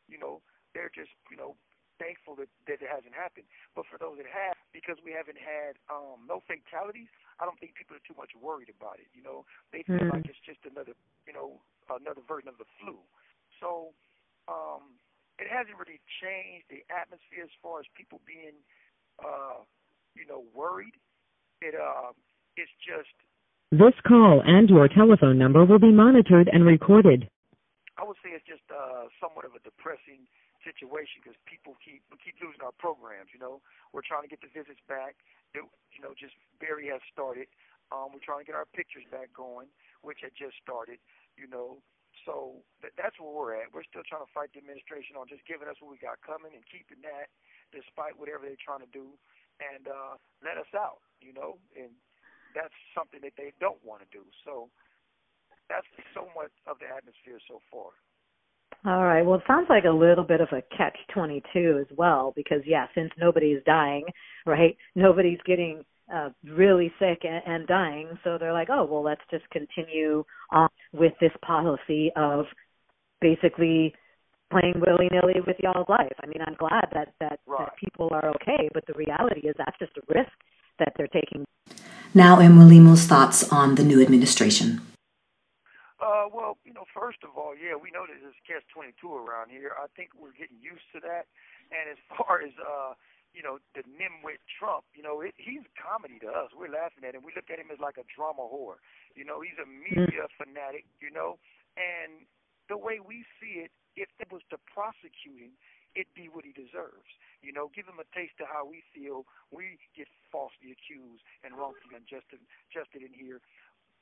you 0.09 0.17
know 0.17 0.41
they're 0.73 0.93
just 0.93 1.13
you 1.31 1.37
know 1.37 1.57
thankful 2.01 2.37
that, 2.37 2.49
that 2.69 2.81
it 2.81 2.89
hasn't 2.89 3.17
happened 3.17 3.49
but 3.75 3.85
for 3.89 3.97
those 3.97 4.17
that 4.21 4.29
have 4.29 4.56
because 4.77 5.01
we 5.01 5.17
haven't 5.17 5.41
had 5.41 5.81
um 5.89 6.29
no 6.29 6.45
fatalities 6.45 7.09
i 7.41 7.49
don't 7.49 7.57
think 7.57 7.73
people 7.73 7.97
are 7.97 8.05
too 8.05 8.17
much 8.21 8.37
worried 8.37 8.69
about 8.69 9.01
it 9.01 9.09
you 9.17 9.25
know 9.25 9.49
they 9.73 9.81
feel 9.89 10.05
Hmm. 10.05 10.13
like 10.13 10.29
it's 10.29 10.41
just 10.45 10.61
another 10.69 10.93
you 11.25 11.33
know 11.33 11.65
another 11.89 12.21
version 12.29 12.53
of 12.53 12.61
the 12.61 12.69
flu 12.77 13.01
so 13.61 13.97
um, 14.49 14.99
it 15.39 15.49
hasn't 15.51 15.77
really 15.79 16.01
changed 16.23 16.67
the 16.71 16.83
atmosphere 16.89 17.45
as 17.45 17.55
far 17.63 17.81
as 17.81 17.87
people 17.97 18.21
being, 18.27 18.57
uh, 19.21 19.63
you 20.15 20.27
know, 20.27 20.45
worried. 20.55 20.97
It 21.61 21.75
uh, 21.75 22.13
it's 22.57 22.73
just 22.85 23.13
This 23.73 23.95
call 24.07 24.43
and 24.45 24.69
your 24.71 24.89
telephone 24.89 25.39
number 25.39 25.65
will 25.65 25.79
be 25.81 25.93
monitored 25.93 26.49
and 26.53 26.65
recorded. 26.65 27.29
I 27.99 28.05
would 28.05 28.17
say 28.23 28.31
it's 28.37 28.45
just 28.47 28.65
uh, 28.69 29.09
somewhat 29.21 29.45
of 29.49 29.57
a 29.57 29.63
depressing 29.65 30.29
situation 30.67 31.23
because 31.23 31.39
people 31.47 31.79
keep 31.79 32.03
we 32.11 32.19
keep 32.19 32.35
losing 32.43 32.59
our 32.67 32.75
programs. 32.75 33.31
You 33.31 33.39
know, 33.39 33.63
we're 33.95 34.03
trying 34.03 34.27
to 34.27 34.31
get 34.31 34.43
the 34.43 34.51
visits 34.51 34.83
back. 34.91 35.15
It, 35.55 35.63
you 35.95 36.01
know, 36.03 36.11
just 36.19 36.35
Barry 36.59 36.91
has 36.91 37.01
started. 37.15 37.47
Um, 37.95 38.11
we're 38.11 38.27
trying 38.27 38.43
to 38.43 38.49
get 38.51 38.59
our 38.59 38.67
pictures 38.67 39.07
back 39.15 39.31
going, 39.31 39.71
which 40.03 40.27
had 40.27 40.35
just 40.35 40.59
started. 40.59 40.99
You 41.39 41.47
know, 41.47 41.79
so 42.27 42.59
th- 42.83 42.99
that's 42.99 43.15
where 43.23 43.31
we're 43.31 43.55
at. 43.55 43.71
We're 43.71 43.87
still 43.87 44.03
trying 44.03 44.27
to 44.27 44.33
fight 44.35 44.51
the 44.51 44.59
administration 44.59 45.15
on 45.15 45.31
just 45.31 45.47
giving 45.47 45.71
us 45.71 45.79
what 45.79 45.95
we 45.95 46.03
got 46.03 46.19
coming 46.27 46.51
and 46.51 46.67
keeping 46.67 46.99
that, 47.07 47.31
despite 47.71 48.19
whatever 48.19 48.43
they're 48.51 48.59
trying 48.59 48.83
to 48.83 48.91
do, 48.91 49.15
and 49.63 49.87
uh, 49.87 50.19
let 50.43 50.59
us 50.59 50.69
out. 50.75 50.99
You 51.23 51.31
know, 51.31 51.63
and 51.79 51.95
that's 52.59 52.75
something 52.91 53.23
that 53.23 53.39
they 53.39 53.55
don't 53.63 53.79
want 53.87 54.03
to 54.03 54.11
do. 54.11 54.27
So 54.43 54.73
that's 55.71 55.87
somewhat 56.15 56.55
of 56.67 56.79
the 56.79 56.89
atmosphere 56.91 57.39
so 57.47 57.63
far. 57.71 57.95
All 58.87 59.03
right. 59.05 59.27
Well, 59.27 59.39
it 59.39 59.45
sounds 59.49 59.67
like 59.69 59.85
a 59.85 59.91
little 59.91 60.23
bit 60.23 60.41
of 60.41 60.49
a 60.53 60.63
catch 60.77 60.97
22 61.13 61.79
as 61.81 61.97
well, 61.97 62.33
because, 62.37 62.61
yeah, 62.65 62.87
since 62.95 63.11
nobody's 63.19 63.59
dying, 63.67 64.05
right, 64.47 64.77
nobody's 64.95 65.41
getting 65.45 65.85
uh, 66.15 66.29
really 66.45 66.93
sick 67.01 67.25
and, 67.25 67.43
and 67.47 67.67
dying, 67.67 68.09
so 68.23 68.39
they're 68.39 68.53
like, 68.53 68.69
oh, 68.71 68.85
well, 68.89 69.03
let's 69.03 69.23
just 69.29 69.43
continue 69.51 70.23
on 70.53 70.69
with 70.93 71.13
this 71.21 71.33
policy 71.45 72.13
of 72.15 72.45
basically 73.21 73.93
playing 74.53 74.75
willy 74.87 75.09
nilly 75.11 75.41
with 75.45 75.57
y'all's 75.59 75.89
life. 75.89 76.13
I 76.23 76.27
mean, 76.27 76.41
I'm 76.47 76.55
glad 76.55 76.87
that 76.93 77.09
that, 77.19 77.41
Right. 77.45 77.67
that 77.67 77.77
people 77.83 78.09
are 78.13 78.29
okay, 78.37 78.69
but 78.73 78.85
the 78.87 78.95
reality 78.95 79.49
is 79.49 79.55
that's 79.59 79.77
just 79.81 79.97
a 79.97 80.03
risk 80.15 80.31
that 80.79 80.93
they're 80.97 81.09
taking. 81.09 81.45
Now, 82.15 82.37
Mwalimu's 82.37 83.05
thoughts 83.09 83.51
on 83.53 83.75
the 83.75 83.83
new 83.83 84.01
administration. 84.01 84.81
Uh, 86.01 86.29
well, 86.33 86.57
you 86.65 86.73
know, 86.73 86.85
first 86.97 87.21
of 87.21 87.37
all, 87.37 87.53
yeah, 87.53 87.77
we 87.77 87.93
know 87.93 88.09
that 88.09 88.17
there's 88.17 88.41
catch 88.49 88.65
22 88.73 88.97
around 89.05 89.53
here. 89.53 89.77
I 89.77 89.93
think 89.93 90.17
we're 90.17 90.33
getting 90.33 90.57
used 90.57 90.89
to 90.97 91.01
that. 91.05 91.29
And 91.69 91.93
as 91.93 92.01
far 92.17 92.41
as, 92.41 92.57
uh, 92.57 92.97
you 93.37 93.45
know, 93.45 93.61
the 93.77 93.85
nimwit 93.85 94.41
Trump, 94.49 94.89
you 94.97 95.05
know, 95.05 95.21
it, 95.21 95.37
he's 95.37 95.69
comedy 95.77 96.17
to 96.25 96.33
us. 96.33 96.57
We're 96.57 96.73
laughing 96.73 97.05
at 97.05 97.13
him. 97.13 97.21
We 97.21 97.37
look 97.37 97.53
at 97.53 97.61
him 97.61 97.69
as 97.69 97.77
like 97.77 98.01
a 98.01 98.09
drama 98.09 98.49
whore. 98.49 98.81
You 99.13 99.29
know, 99.29 99.45
he's 99.45 99.61
a 99.61 99.69
media 99.69 100.25
fanatic, 100.41 100.89
you 101.05 101.13
know, 101.13 101.37
and 101.77 102.25
the 102.73 102.81
way 102.81 102.99
we 102.99 103.29
see 103.37 103.63
it, 103.63 103.71
if 103.95 104.09
it 104.17 104.33
was 104.33 104.41
to 104.51 104.57
prosecute 104.65 105.53
him, 105.53 105.55
it'd 105.97 106.13
be 106.13 106.29
what 106.29 106.45
he 106.45 106.53
deserves. 106.53 107.09
You 107.41 107.53
know, 107.53 107.73
give 107.73 107.89
him 107.89 108.01
a 108.01 108.09
taste 108.13 108.37
of 108.41 108.49
how 108.49 108.65
we 108.69 108.85
feel. 108.93 109.25
We 109.49 109.81
get 109.97 110.09
falsely 110.29 110.73
accused 110.73 111.25
and 111.45 111.57
wrongfully 111.57 111.97
unjusted 111.97 112.43
adjusted 112.69 113.01
in 113.05 113.13
here 113.17 113.41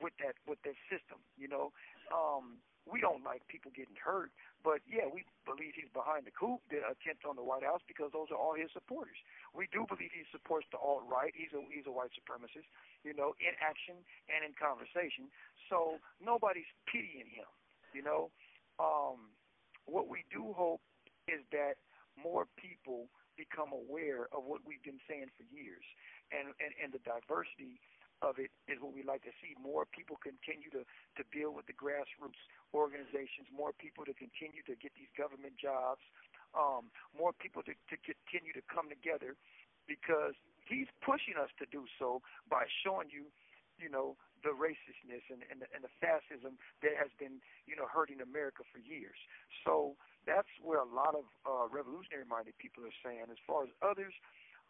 with 0.02 0.14
that 0.18 0.34
with 0.46 0.58
that 0.66 0.78
system. 0.90 1.22
You 1.38 1.46
know, 1.46 1.70
um, 2.10 2.58
we 2.84 3.00
don't 3.00 3.24
like 3.24 3.40
people 3.48 3.72
getting 3.72 3.96
hurt, 3.96 4.28
but 4.60 4.84
yeah, 4.84 5.08
we 5.08 5.24
believe 5.48 5.72
he's 5.72 5.88
behind 5.96 6.28
the 6.28 6.34
coup, 6.36 6.60
the 6.68 6.84
attempt 6.84 7.24
on 7.24 7.36
the 7.36 7.44
White 7.44 7.64
House, 7.64 7.80
because 7.88 8.12
those 8.12 8.28
are 8.28 8.36
all 8.36 8.52
his 8.52 8.68
supporters. 8.76 9.16
We 9.56 9.72
do 9.72 9.88
believe 9.88 10.12
he 10.12 10.28
supports 10.28 10.68
the 10.68 10.76
alt 10.76 11.08
right. 11.08 11.32
He's 11.32 11.52
a 11.56 11.64
he's 11.72 11.88
a 11.88 11.94
white 11.94 12.12
supremacist. 12.12 12.68
You 13.00 13.16
know, 13.16 13.32
in 13.40 13.56
action 13.56 14.04
and 14.28 14.44
in 14.44 14.52
conversation. 14.52 15.32
So 15.72 15.96
nobody's 16.20 16.68
pitying 16.84 17.28
him. 17.32 17.48
You 17.96 18.04
know, 18.04 18.28
um, 18.76 19.32
what 19.88 20.12
we 20.12 20.28
do 20.28 20.52
hope 20.52 20.84
is 21.24 21.40
that 21.56 21.80
more 22.20 22.44
people 22.60 23.08
become 23.40 23.72
aware 23.72 24.28
of 24.30 24.44
what 24.44 24.60
we've 24.68 24.82
been 24.84 25.00
saying 25.08 25.32
for 25.40 25.48
years, 25.48 25.84
and 26.36 26.52
and, 26.60 26.76
and 26.76 26.90
the 26.92 27.00
diversity 27.00 27.80
of 28.22 28.38
it 28.38 28.50
is 28.70 28.78
what 28.78 28.94
we 28.94 29.02
like 29.02 29.22
to 29.26 29.34
see. 29.42 29.56
More 29.58 29.84
people 29.88 30.16
continue 30.20 30.70
to, 30.70 30.86
to 30.86 31.22
build 31.32 31.56
with 31.58 31.66
the 31.66 31.76
grassroots 31.76 32.38
organizations, 32.72 33.50
more 33.50 33.72
people 33.74 34.04
to 34.04 34.14
continue 34.14 34.62
to 34.66 34.74
get 34.78 34.92
these 34.94 35.10
government 35.16 35.58
jobs, 35.58 36.02
um, 36.54 36.90
more 37.16 37.34
people 37.34 37.62
to, 37.66 37.74
to 37.74 37.96
continue 38.02 38.54
to 38.54 38.62
come 38.70 38.86
together 38.86 39.34
because 39.90 40.34
he's 40.64 40.88
pushing 41.04 41.36
us 41.36 41.50
to 41.60 41.66
do 41.68 41.84
so 41.98 42.22
by 42.48 42.64
showing 42.82 43.10
you, 43.12 43.28
you 43.76 43.90
know, 43.90 44.16
the 44.44 44.52
racistness 44.52 45.24
and, 45.32 45.40
and, 45.48 45.64
the, 45.64 45.68
and 45.72 45.80
the 45.80 45.92
fascism 46.04 46.60
that 46.84 46.94
has 47.00 47.08
been, 47.16 47.40
you 47.64 47.74
know, 47.74 47.88
hurting 47.88 48.20
America 48.20 48.60
for 48.68 48.78
years. 48.78 49.16
So 49.64 49.96
that's 50.28 50.52
where 50.60 50.80
a 50.80 50.88
lot 50.88 51.16
of 51.16 51.24
uh, 51.48 51.66
revolutionary-minded 51.72 52.56
people 52.60 52.84
are 52.84 52.98
saying. 53.00 53.28
As 53.32 53.40
far 53.48 53.64
as 53.64 53.72
others, 53.80 54.12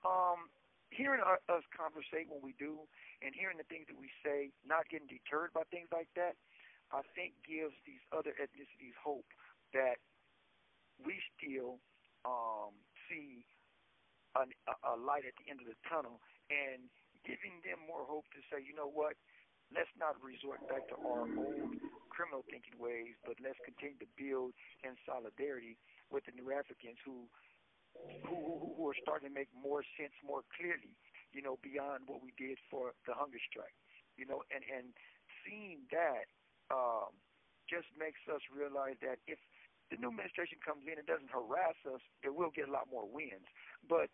um, 0.06 0.50
hearing 0.90 1.20
our, 1.24 1.40
us 1.48 1.64
conversate 1.72 2.28
when 2.28 2.42
we 2.44 2.54
do, 2.58 2.84
and 3.22 3.32
hearing 3.34 3.56
the 3.56 3.68
things 3.68 3.86
that 3.88 3.98
we 3.98 4.10
say, 4.20 4.52
not 4.66 4.88
getting 4.90 5.08
deterred 5.08 5.52
by 5.52 5.64
things 5.70 5.88
like 5.92 6.08
that, 6.14 6.36
I 6.92 7.02
think 7.16 7.34
gives 7.42 7.74
these 7.88 8.02
other 8.12 8.36
ethnicities 8.36 8.94
hope 9.00 9.26
that 9.72 9.98
we 11.02 11.18
still 11.34 11.82
um, 12.22 12.76
see 13.10 13.42
a, 14.36 14.46
a 14.86 14.94
light 14.94 15.26
at 15.26 15.34
the 15.40 15.46
end 15.50 15.62
of 15.62 15.68
the 15.70 15.78
tunnel, 15.88 16.22
and 16.50 16.86
giving 17.24 17.64
them 17.64 17.80
more 17.88 18.04
hope 18.04 18.28
to 18.36 18.40
say, 18.52 18.60
you 18.60 18.76
know 18.76 18.90
what, 18.90 19.16
let's 19.72 19.90
not 19.96 20.14
resort 20.20 20.60
back 20.68 20.86
to 20.92 20.96
our 21.00 21.24
old 21.24 21.72
criminal 22.12 22.44
thinking 22.46 22.76
ways, 22.78 23.16
but 23.26 23.34
let's 23.42 23.58
continue 23.64 23.98
to 23.98 24.10
build 24.14 24.52
in 24.86 24.94
solidarity 25.02 25.74
with 26.12 26.22
the 26.28 26.34
New 26.36 26.52
Africans 26.52 27.00
who 27.02 27.26
who, 28.26 28.36
who, 28.36 28.66
who 28.76 28.82
are 28.88 28.98
starting 29.00 29.28
to 29.28 29.34
make 29.34 29.50
more 29.52 29.84
sense 29.98 30.14
more 30.24 30.42
clearly, 30.56 30.96
you 31.32 31.42
know, 31.42 31.58
beyond 31.60 32.06
what 32.06 32.22
we 32.24 32.32
did 32.38 32.58
for 32.70 32.94
the 33.06 33.14
hunger 33.14 33.40
strike, 33.42 33.76
you 34.16 34.24
know, 34.24 34.42
and 34.54 34.64
and 34.66 34.94
seeing 35.44 35.84
that 35.92 36.30
um, 36.72 37.12
just 37.68 37.88
makes 37.96 38.20
us 38.28 38.40
realize 38.48 38.96
that 39.04 39.20
if 39.28 39.40
the 39.92 40.00
new 40.00 40.08
administration 40.08 40.56
comes 40.64 40.88
in 40.88 40.96
and 40.96 41.04
doesn't 41.04 41.30
harass 41.30 41.76
us, 41.84 42.00
it 42.24 42.32
will 42.32 42.50
get 42.50 42.68
a 42.68 42.72
lot 42.72 42.88
more 42.88 43.04
wins. 43.04 43.44
But 43.84 44.08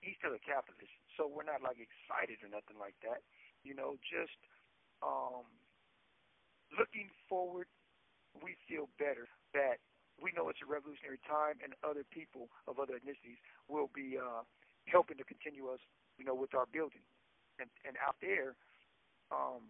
he's 0.00 0.16
still 0.16 0.32
a 0.32 0.40
capitalist, 0.40 0.92
so 1.16 1.28
we're 1.28 1.46
not 1.46 1.60
like 1.60 1.76
excited 1.76 2.40
or 2.40 2.48
nothing 2.48 2.80
like 2.80 2.96
that. 3.04 3.20
You 3.60 3.76
know, 3.76 4.00
just 4.00 4.36
um, 5.04 5.44
looking 6.72 7.12
forward, 7.28 7.68
we 8.40 8.56
feel 8.64 8.88
better 8.96 9.28
that 9.52 9.82
we 10.22 10.32
know 10.36 10.48
it's 10.48 10.62
a 10.62 10.68
revolutionary 10.68 11.18
time, 11.26 11.58
and 11.64 11.74
other 11.82 12.04
people 12.08 12.48
of 12.68 12.78
other 12.78 12.96
ethnicities 12.96 13.40
will 13.68 13.90
be 13.92 14.16
uh, 14.20 14.44
helping 14.86 15.16
to 15.18 15.24
continue 15.24 15.68
us, 15.68 15.80
you 16.16 16.24
know, 16.24 16.36
with 16.36 16.54
our 16.54 16.68
building. 16.68 17.04
And 17.58 17.68
and 17.84 17.96
out 18.00 18.16
there, 18.20 18.56
um, 19.32 19.68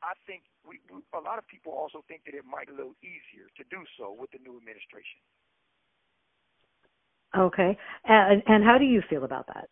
I 0.00 0.16
think 0.24 0.44
we, 0.64 0.80
we 0.88 1.04
a 1.12 1.20
lot 1.20 1.36
of 1.36 1.46
people 1.48 1.72
also 1.72 2.04
think 2.08 2.24
that 2.24 2.34
it 2.36 2.44
might 2.44 2.68
be 2.68 2.72
a 2.72 2.76
little 2.76 2.96
easier 3.04 3.48
to 3.56 3.62
do 3.68 3.84
so 3.98 4.12
with 4.12 4.32
the 4.32 4.40
new 4.40 4.56
administration. 4.56 5.20
Okay, 7.36 7.76
and 8.04 8.42
and 8.46 8.64
how 8.64 8.76
do 8.78 8.84
you 8.84 9.02
feel 9.08 9.24
about 9.24 9.46
that? 9.52 9.68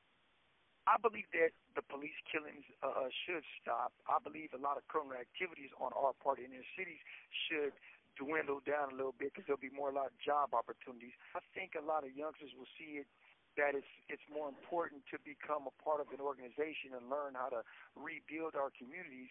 I 0.89 0.97
believe 1.05 1.29
that 1.37 1.53
the 1.77 1.85
police 1.85 2.17
killings 2.33 2.65
uh, 2.81 3.13
should 3.27 3.45
stop. 3.61 3.93
I 4.09 4.17
believe 4.25 4.57
a 4.57 4.63
lot 4.63 4.81
of 4.81 4.89
criminal 4.89 5.21
activities 5.21 5.69
on 5.77 5.93
our 5.93 6.17
part 6.17 6.41
in 6.41 6.49
inner 6.49 6.65
cities 6.81 7.01
should 7.45 7.77
dwindle 8.19 8.61
down 8.67 8.93
a 8.93 8.97
little 8.99 9.15
bit 9.15 9.31
because 9.33 9.47
there'll 9.47 9.63
be 9.63 9.73
more 9.73 9.89
a 9.89 9.97
lot 9.97 10.11
of 10.11 10.17
job 10.19 10.53
opportunities. 10.53 11.15
I 11.33 11.41
think 11.55 11.79
a 11.79 11.85
lot 11.85 12.03
of 12.03 12.11
youngsters 12.13 12.51
will 12.59 12.69
see 12.75 13.01
it 13.01 13.09
that 13.57 13.75
it's 13.75 13.91
it's 14.07 14.23
more 14.31 14.47
important 14.47 15.03
to 15.11 15.19
become 15.23 15.67
a 15.67 15.75
part 15.83 15.99
of 15.99 16.11
an 16.15 16.23
organization 16.23 16.95
and 16.95 17.11
learn 17.11 17.35
how 17.35 17.51
to 17.51 17.67
rebuild 17.99 18.55
our 18.55 18.71
communities 18.75 19.31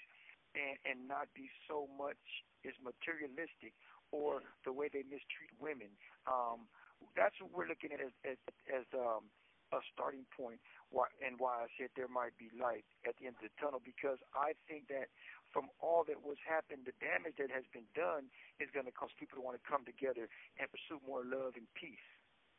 and 0.55 0.75
and 0.83 1.07
not 1.07 1.31
be 1.35 1.47
so 1.67 1.87
much 1.95 2.19
as 2.67 2.75
materialistic 2.83 3.75
or 4.11 4.43
the 4.63 4.71
way 4.71 4.87
they 4.91 5.03
mistreat 5.07 5.51
women. 5.59 5.91
Um, 6.27 6.67
that's 7.15 7.35
what 7.39 7.51
we're 7.55 7.69
looking 7.71 7.95
at 7.95 8.03
as 8.03 8.11
as, 8.27 8.39
as 8.67 8.85
um, 8.95 9.31
a 9.75 9.79
starting 9.91 10.23
point 10.31 10.59
why, 10.89 11.11
and 11.19 11.35
why 11.39 11.65
I 11.65 11.67
said 11.75 11.91
there 11.99 12.07
might 12.07 12.35
be 12.39 12.47
light 12.55 12.87
at 13.03 13.19
the 13.19 13.27
end 13.27 13.35
of 13.39 13.51
the 13.51 13.53
tunnel 13.59 13.83
because 13.83 14.19
I 14.31 14.55
think 14.67 14.87
that 14.87 15.11
from 15.51 15.67
all 15.83 16.07
that 16.07 16.23
was 16.23 16.39
happened, 16.43 16.87
the 16.87 16.95
damage 17.03 17.39
that 17.39 17.51
has 17.51 17.67
been 17.71 17.87
done 17.91 18.31
is 18.59 18.71
going 18.71 18.87
to 18.87 18.95
cause 18.95 19.11
people 19.19 19.39
to 19.39 19.43
want 19.43 19.59
to 19.59 19.63
come 19.63 19.83
together 19.83 20.31
and 20.59 20.65
pursue 20.71 20.99
more 21.03 21.23
love 21.23 21.59
and 21.59 21.67
peace. 21.75 22.03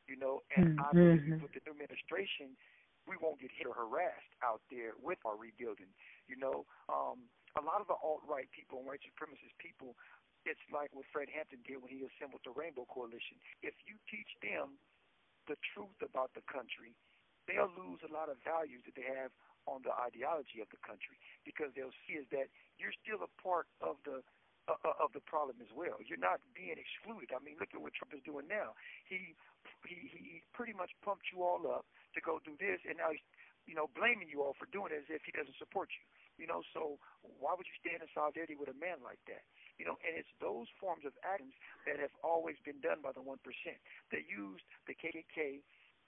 You 0.08 0.16
know, 0.16 0.40
and 0.56 0.80
I 0.80 0.88
believe 0.96 1.44
with 1.44 1.52
the 1.52 1.60
new 1.68 1.76
administration, 1.76 2.56
we 3.04 3.20
won't 3.20 3.44
get 3.44 3.52
hit 3.52 3.68
or 3.68 3.76
harassed 3.76 4.32
out 4.40 4.64
there 4.72 4.96
with 4.96 5.20
our 5.28 5.36
rebuilding. 5.36 5.92
You 6.28 6.40
know, 6.40 6.64
um, 6.88 7.28
a 7.56 7.62
lot 7.64 7.84
of 7.84 7.92
the 7.92 7.96
alt-right 8.00 8.48
people 8.48 8.80
and 8.80 8.88
white 8.88 9.04
supremacist 9.04 9.52
people, 9.60 9.96
it's 10.48 10.64
like 10.72 10.88
what 10.96 11.04
Fred 11.12 11.28
Hampton 11.28 11.60
did 11.68 11.84
when 11.84 11.92
he 11.92 12.00
assembled 12.08 12.40
the 12.40 12.56
Rainbow 12.56 12.88
Coalition. 12.88 13.36
If 13.60 13.76
you 13.84 14.00
teach 14.08 14.32
them 14.40 14.80
the 15.48 15.58
truth 15.74 15.98
about 16.04 16.30
the 16.36 16.44
country, 16.46 16.94
they'll 17.48 17.72
lose 17.72 18.04
a 18.04 18.12
lot 18.12 18.28
of 18.28 18.36
values 18.44 18.84
that 18.84 18.94
they 18.94 19.08
have 19.08 19.32
on 19.64 19.84
the 19.84 19.92
ideology 19.92 20.60
of 20.64 20.68
the 20.72 20.80
country 20.80 21.20
because 21.44 21.72
they'll 21.76 21.94
see 22.08 22.16
is 22.20 22.28
that 22.32 22.48
you're 22.80 22.94
still 23.04 23.20
a 23.20 23.32
part 23.40 23.68
of 23.84 24.00
the 24.04 24.20
uh, 24.68 24.76
of 25.00 25.08
the 25.16 25.24
problem 25.24 25.56
as 25.64 25.72
well. 25.72 25.96
You're 26.04 26.20
not 26.20 26.44
being 26.52 26.76
excluded. 26.76 27.32
I 27.32 27.40
mean, 27.40 27.56
look 27.56 27.72
at 27.72 27.80
what 27.80 27.96
Trump 27.96 28.12
is 28.12 28.20
doing 28.24 28.44
now. 28.48 28.76
He 29.08 29.32
he 29.88 29.96
he 30.12 30.34
pretty 30.52 30.76
much 30.76 30.92
pumped 31.00 31.32
you 31.32 31.40
all 31.40 31.64
up 31.64 31.88
to 32.12 32.20
go 32.20 32.36
do 32.44 32.52
this, 32.60 32.80
and 32.84 33.00
now 33.00 33.12
he's 33.12 33.24
you 33.64 33.72
know 33.72 33.88
blaming 33.96 34.28
you 34.28 34.44
all 34.44 34.52
for 34.60 34.68
doing 34.68 34.92
it 34.92 35.00
as 35.04 35.08
if 35.08 35.24
he 35.24 35.32
doesn't 35.32 35.56
support 35.56 35.88
you. 35.96 36.04
You 36.36 36.46
know, 36.46 36.62
so 36.70 37.00
why 37.24 37.56
would 37.56 37.66
you 37.66 37.76
stand 37.82 38.04
in 38.04 38.08
solidarity 38.14 38.54
with 38.54 38.70
a 38.70 38.78
man 38.78 39.02
like 39.02 39.18
that? 39.26 39.42
You 39.78 39.86
know, 39.86 39.96
and 40.02 40.18
it's 40.18 40.30
those 40.42 40.66
forms 40.82 41.06
of 41.06 41.14
actions 41.22 41.54
that 41.86 42.02
have 42.02 42.12
always 42.26 42.58
been 42.66 42.82
done 42.82 42.98
by 42.98 43.14
the 43.14 43.22
one 43.22 43.38
percent. 43.46 43.78
They 44.10 44.26
used 44.26 44.66
the 44.90 44.98
KKK 44.98 45.62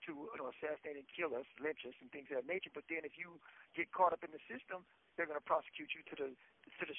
to 0.07 0.11
you 0.33 0.37
know, 0.37 0.49
assassinate 0.49 0.97
and 0.97 1.07
kill 1.13 1.37
us, 1.37 1.45
lynch 1.61 1.85
us, 1.85 1.93
and 2.01 2.09
things 2.09 2.29
of 2.33 2.41
that 2.41 2.47
nature. 2.49 2.73
But 2.73 2.89
then 2.89 3.05
if 3.05 3.15
you 3.21 3.37
get 3.77 3.93
caught 3.93 4.13
up 4.13 4.25
in 4.25 4.33
the 4.33 4.41
system, 4.49 4.81
they're 5.15 5.29
going 5.29 5.39
to 5.39 5.45
prosecute 5.45 5.93
you 5.93 6.01
to 6.09 6.15
the 6.17 6.29
to 6.79 6.83
the 6.87 6.95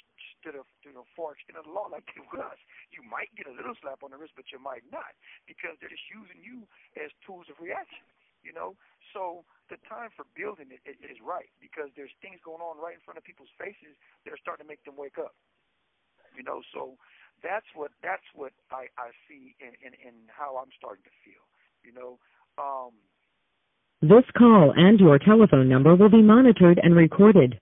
to 0.47 0.49
the 0.55 0.62
to 0.87 0.89
the 0.95 1.05
far 1.16 1.35
extent 1.35 1.59
of 1.59 1.66
the 1.66 1.75
law, 1.75 1.91
like 1.91 2.07
they 2.12 2.23
with 2.23 2.43
us. 2.43 2.61
You 2.95 3.03
might 3.03 3.33
get 3.35 3.51
a 3.51 3.55
little 3.55 3.75
slap 3.81 4.07
on 4.07 4.14
the 4.14 4.18
wrist, 4.20 4.37
but 4.39 4.49
you 4.55 4.61
might 4.62 4.87
not, 4.93 5.16
because 5.49 5.75
they're 5.81 5.93
just 5.93 6.07
using 6.12 6.39
you 6.45 6.68
as 6.99 7.11
tools 7.27 7.49
of 7.51 7.59
reaction. 7.59 8.07
You 8.43 8.51
know, 8.51 8.75
so 9.14 9.47
the 9.70 9.79
time 9.87 10.11
for 10.18 10.27
building 10.35 10.75
it, 10.75 10.83
is 10.83 11.18
right 11.23 11.47
because 11.62 11.95
there's 11.95 12.11
things 12.18 12.43
going 12.43 12.59
on 12.59 12.75
right 12.75 12.99
in 12.99 13.03
front 13.07 13.14
of 13.16 13.23
people's 13.23 13.53
faces 13.55 13.95
that 14.27 14.35
are 14.35 14.43
starting 14.43 14.66
to 14.66 14.70
make 14.70 14.83
them 14.83 14.99
wake 14.99 15.14
up. 15.14 15.35
You 16.37 16.43
know, 16.43 16.62
so 16.74 16.97
that's 17.43 17.66
what 17.74 17.91
that's 18.03 18.26
what 18.35 18.53
I 18.70 18.87
I 18.99 19.11
see 19.28 19.55
in 19.61 19.74
in, 19.85 19.93
in 20.01 20.14
how 20.28 20.57
I'm 20.57 20.70
starting 20.76 21.05
to 21.05 21.14
feel. 21.24 21.45
You 21.83 21.93
know, 21.93 22.18
um, 22.59 22.95
This 24.03 24.26
call 24.39 24.72
and 24.76 24.99
your 25.01 25.18
telephone 25.18 25.68
number 25.68 25.95
will 25.95 26.11
be 26.11 26.22
monitored 26.22 26.78
and 26.83 26.95
recorded. 26.95 27.59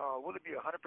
uh, 0.00 0.16
will 0.22 0.36
it 0.36 0.44
be 0.44 0.52
100%, 0.52 0.78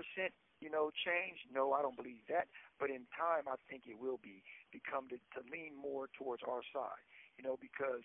you 0.61 0.69
know, 0.69 0.89
change? 1.05 1.37
No, 1.53 1.73
I 1.73 1.81
don't 1.81 1.97
believe 1.97 2.23
that. 2.29 2.47
But 2.79 2.89
in 2.89 3.05
time, 3.13 3.45
I 3.49 3.57
think 3.69 3.83
it 3.85 3.97
will 3.99 4.17
be 4.23 4.41
become 4.71 5.09
to, 5.09 5.17
to 5.35 5.39
lean 5.51 5.75
more 5.75 6.07
towards 6.17 6.41
our 6.47 6.63
side. 6.73 7.03
You 7.37 7.43
know, 7.43 7.57
because 7.59 8.01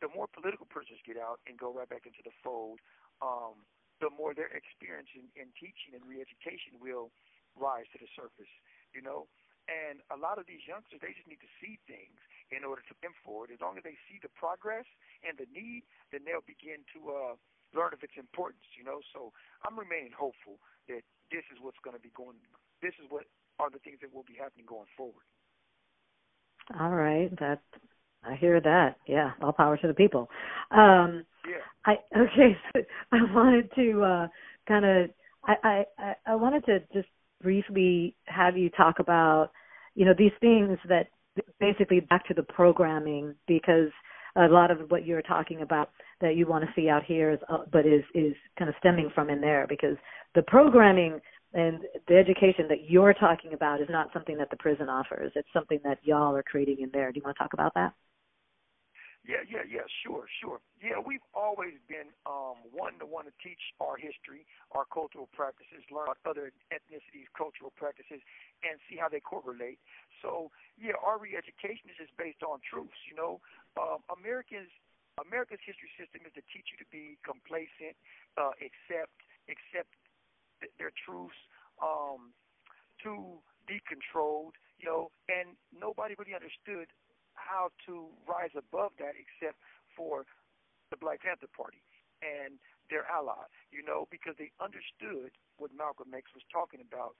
the 0.00 0.08
more 0.10 0.26
political 0.26 0.66
prisoners 0.66 0.98
get 1.06 1.18
out 1.18 1.38
and 1.46 1.54
go 1.58 1.70
right 1.74 1.88
back 1.88 2.06
into 2.06 2.22
the 2.24 2.34
fold, 2.42 2.78
um, 3.22 3.62
the 4.02 4.10
more 4.10 4.34
their 4.34 4.50
experience 4.50 5.10
in, 5.14 5.30
in 5.38 5.54
teaching 5.54 5.94
and 5.94 6.02
re-education 6.02 6.78
will 6.82 7.14
rise 7.56 7.88
to 7.92 7.98
the 7.98 8.10
surface. 8.16 8.50
You 8.92 9.00
know, 9.00 9.28
and 9.70 10.02
a 10.10 10.18
lot 10.18 10.36
of 10.36 10.44
these 10.50 10.64
youngsters, 10.66 11.00
they 11.00 11.14
just 11.14 11.28
need 11.30 11.40
to 11.40 11.52
see 11.62 11.78
things 11.86 12.18
in 12.50 12.66
order 12.66 12.82
to 12.84 12.94
move 13.00 13.16
forward. 13.22 13.54
As 13.54 13.62
long 13.62 13.78
as 13.78 13.84
they 13.86 13.96
see 14.10 14.18
the 14.20 14.32
progress 14.34 14.84
and 15.22 15.38
the 15.38 15.48
need, 15.48 15.86
then 16.10 16.26
they'll 16.26 16.44
begin 16.44 16.84
to 16.92 17.00
uh, 17.08 17.34
learn 17.72 17.94
of 17.94 18.02
its 18.02 18.18
importance. 18.18 18.66
You 18.76 18.84
know, 18.84 19.00
so 19.14 19.32
I'm 19.64 19.78
remaining 19.78 20.12
hopeful 20.12 20.60
that 20.90 21.06
this 21.30 21.46
is 21.54 21.62
what's 21.62 21.80
going 21.80 21.96
to 21.96 22.02
be 22.02 22.12
going. 22.12 22.36
This 22.82 22.96
is 22.98 23.06
what 23.08 23.24
are 23.62 23.70
the 23.70 23.80
things 23.80 24.02
that 24.02 24.10
will 24.12 24.26
be 24.26 24.36
happening 24.36 24.66
going 24.66 24.90
forward. 24.98 25.24
All 26.78 26.94
right, 26.94 27.30
that 27.38 27.62
I 28.24 28.34
hear 28.36 28.60
that. 28.60 28.96
Yeah, 29.06 29.32
all 29.42 29.52
power 29.52 29.76
to 29.76 29.86
the 29.86 29.94
people. 29.94 30.28
Um, 30.70 31.24
yeah. 31.46 31.64
I 31.86 31.96
okay. 32.16 32.56
So 32.74 32.82
I 33.12 33.22
wanted 33.32 33.70
to 33.74 34.02
uh, 34.02 34.26
kind 34.68 34.84
of 34.84 35.10
I, 35.46 35.84
I 35.98 36.14
I 36.26 36.34
wanted 36.34 36.64
to 36.66 36.80
just 36.92 37.08
briefly 37.42 38.14
have 38.26 38.56
you 38.56 38.70
talk 38.70 38.98
about 38.98 39.50
you 39.94 40.04
know 40.04 40.14
these 40.16 40.32
things 40.40 40.78
that 40.88 41.08
basically 41.60 42.00
back 42.00 42.26
to 42.26 42.34
the 42.34 42.42
programming 42.42 43.34
because 43.46 43.90
a 44.36 44.46
lot 44.48 44.70
of 44.70 44.90
what 44.90 45.06
you're 45.06 45.22
talking 45.22 45.62
about 45.62 45.90
that 46.20 46.36
you 46.36 46.46
want 46.46 46.64
to 46.64 46.70
see 46.74 46.88
out 46.88 47.04
here 47.04 47.32
is 47.32 47.38
uh, 47.48 47.58
but 47.72 47.86
is 47.86 48.02
is 48.14 48.34
kind 48.58 48.68
of 48.68 48.74
stemming 48.78 49.10
from 49.14 49.30
in 49.30 49.40
there 49.40 49.66
because 49.68 49.96
the 50.34 50.42
programming 50.42 51.20
and 51.54 51.80
the 52.08 52.16
education 52.16 52.66
that 52.68 52.88
you're 52.88 53.12
talking 53.12 53.52
about 53.52 53.80
is 53.82 53.88
not 53.90 54.08
something 54.14 54.38
that 54.38 54.48
the 54.48 54.56
prison 54.56 54.88
offers. 54.88 55.30
It's 55.34 55.48
something 55.52 55.80
that 55.84 55.98
y'all 56.02 56.34
are 56.34 56.42
creating 56.42 56.78
in 56.80 56.90
there. 56.94 57.12
Do 57.12 57.18
you 57.18 57.22
want 57.22 57.36
to 57.36 57.42
talk 57.42 57.52
about 57.52 57.74
that 57.74 57.92
Yeah, 59.22 59.46
yeah, 59.46 59.62
yeah, 59.62 59.86
sure, 60.02 60.26
sure. 60.42 60.58
Yeah, 60.82 60.98
we've 60.98 61.22
always 61.30 61.78
been 61.86 62.10
um, 62.26 62.58
one 62.74 62.98
to 62.98 63.06
want 63.06 63.30
to 63.30 63.34
teach 63.38 63.70
our 63.78 63.94
history, 63.94 64.42
our 64.74 64.82
cultural 64.82 65.30
practices, 65.30 65.86
learn 65.94 66.10
about 66.10 66.18
other 66.26 66.50
ethnicities' 66.74 67.30
cultural 67.38 67.70
practices, 67.78 68.18
and 68.66 68.82
see 68.90 68.98
how 68.98 69.06
they 69.06 69.22
correlate. 69.22 69.78
So, 70.26 70.50
yeah, 70.74 70.98
our 70.98 71.22
re-education 71.22 71.86
is 71.86 72.02
just 72.02 72.14
based 72.18 72.42
on 72.42 72.58
truths. 72.66 72.98
You 73.06 73.14
know, 73.14 73.38
um, 73.78 74.02
Americans, 74.10 74.74
America's 75.22 75.62
history 75.62 75.94
system 75.94 76.26
is 76.26 76.34
to 76.34 76.42
teach 76.50 76.74
you 76.74 76.78
to 76.82 76.88
be 76.90 77.14
complacent, 77.22 77.94
uh, 78.34 78.58
accept, 78.58 79.14
accept 79.46 79.94
th- 80.58 80.74
their 80.82 80.90
truths, 80.98 81.38
um, 81.78 82.34
to 83.06 83.38
be 83.70 83.78
controlled. 83.86 84.58
You 84.82 84.90
know, 84.90 85.02
and 85.30 85.54
nobody 85.70 86.18
really 86.18 86.34
understood 86.34 86.90
how 87.42 87.74
to 87.90 88.06
rise 88.22 88.54
above 88.54 88.94
that 89.02 89.18
except 89.18 89.58
for 89.98 90.22
the 90.94 90.96
Black 90.96 91.26
Panther 91.26 91.50
Party 91.50 91.82
and 92.22 92.62
their 92.86 93.02
ally, 93.10 93.50
you 93.74 93.82
know, 93.82 94.06
because 94.14 94.38
they 94.38 94.54
understood 94.62 95.34
what 95.58 95.74
Malcolm 95.74 96.14
X 96.14 96.30
was 96.36 96.46
talking 96.52 96.78
about, 96.78 97.18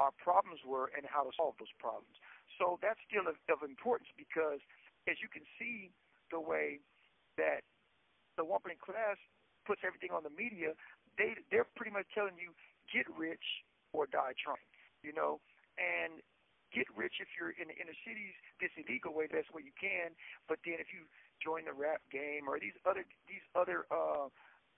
our 0.00 0.14
problems 0.16 0.62
were 0.64 0.88
and 0.94 1.04
how 1.04 1.26
to 1.26 1.32
solve 1.34 1.58
those 1.58 1.72
problems. 1.76 2.16
So 2.56 2.78
that's 2.80 3.02
still 3.04 3.26
of, 3.26 3.36
of 3.50 3.66
importance 3.66 4.08
because 4.14 4.62
as 5.10 5.18
you 5.20 5.28
can 5.28 5.42
see 5.58 5.90
the 6.30 6.38
way 6.38 6.80
that 7.36 7.66
the 8.38 8.46
Wampanoag 8.46 8.78
class 8.78 9.18
puts 9.66 9.82
everything 9.82 10.14
on 10.14 10.22
the 10.22 10.32
media, 10.32 10.78
they 11.18 11.34
they're 11.50 11.66
pretty 11.74 11.90
much 11.90 12.06
telling 12.14 12.38
you 12.38 12.54
get 12.88 13.04
rich 13.10 13.66
or 13.92 14.06
die 14.06 14.38
trying, 14.38 14.62
you 15.02 15.10
know, 15.10 15.42
and 15.76 16.22
get 16.74 16.86
rich 16.94 17.20
if 17.20 17.28
you're 17.36 17.54
in 17.56 17.68
the 17.72 17.76
inner 17.76 17.96
cities 18.04 18.34
this 18.60 18.72
illegal 18.76 19.12
way 19.14 19.28
that's 19.30 19.48
where 19.52 19.64
you 19.64 19.74
can. 19.76 20.12
But 20.46 20.60
then 20.64 20.80
if 20.80 20.92
you 20.92 21.08
join 21.40 21.64
the 21.66 21.76
rap 21.76 22.02
game 22.10 22.46
or 22.50 22.58
these 22.58 22.76
other 22.84 23.06
these 23.28 23.44
other 23.54 23.86
uh 23.88 24.28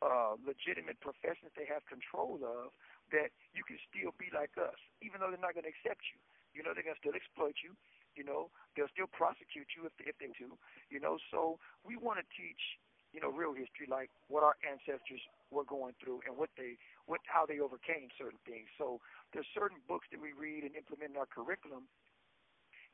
uh 0.01 0.34
legitimate 0.41 0.97
professions 1.05 1.53
they 1.57 1.68
have 1.68 1.84
control 1.88 2.41
of 2.41 2.72
that 3.12 3.34
you 3.53 3.64
can 3.66 3.76
still 3.91 4.14
be 4.16 4.32
like 4.32 4.55
us 4.57 4.78
even 5.05 5.20
though 5.20 5.28
they're 5.28 5.43
not 5.43 5.57
going 5.57 5.66
to 5.66 5.72
accept 5.72 6.05
you. 6.14 6.20
You 6.51 6.66
know 6.66 6.74
they're 6.74 6.86
going 6.86 6.99
to 6.99 7.03
still 7.03 7.16
exploit 7.16 7.59
you 7.62 7.74
you 8.18 8.26
know. 8.26 8.51
They'll 8.74 8.91
still 8.91 9.11
prosecute 9.11 9.70
you 9.78 9.86
if 9.86 9.95
if 10.03 10.16
they 10.18 10.30
do 10.34 10.55
you 10.91 10.99
know. 10.99 11.18
So 11.30 11.59
we 11.82 11.97
want 11.97 12.18
to 12.22 12.26
teach 12.34 12.78
you 13.12 13.20
know 13.20 13.30
real 13.30 13.55
history 13.55 13.86
like 13.91 14.11
what 14.28 14.43
our 14.43 14.55
ancestors 14.62 15.22
were 15.51 15.66
going 15.66 15.94
through 15.98 16.20
and 16.26 16.38
what 16.38 16.51
they 16.57 16.78
what 17.07 17.20
how 17.26 17.44
they 17.44 17.59
overcame 17.59 18.09
certain 18.16 18.38
things 18.46 18.70
so 18.78 19.01
there's 19.32 19.46
certain 19.55 19.78
books 19.86 20.11
that 20.11 20.18
we 20.18 20.34
read 20.34 20.66
and 20.66 20.74
implement 20.74 21.14
in 21.14 21.18
our 21.18 21.30
curriculum. 21.30 21.86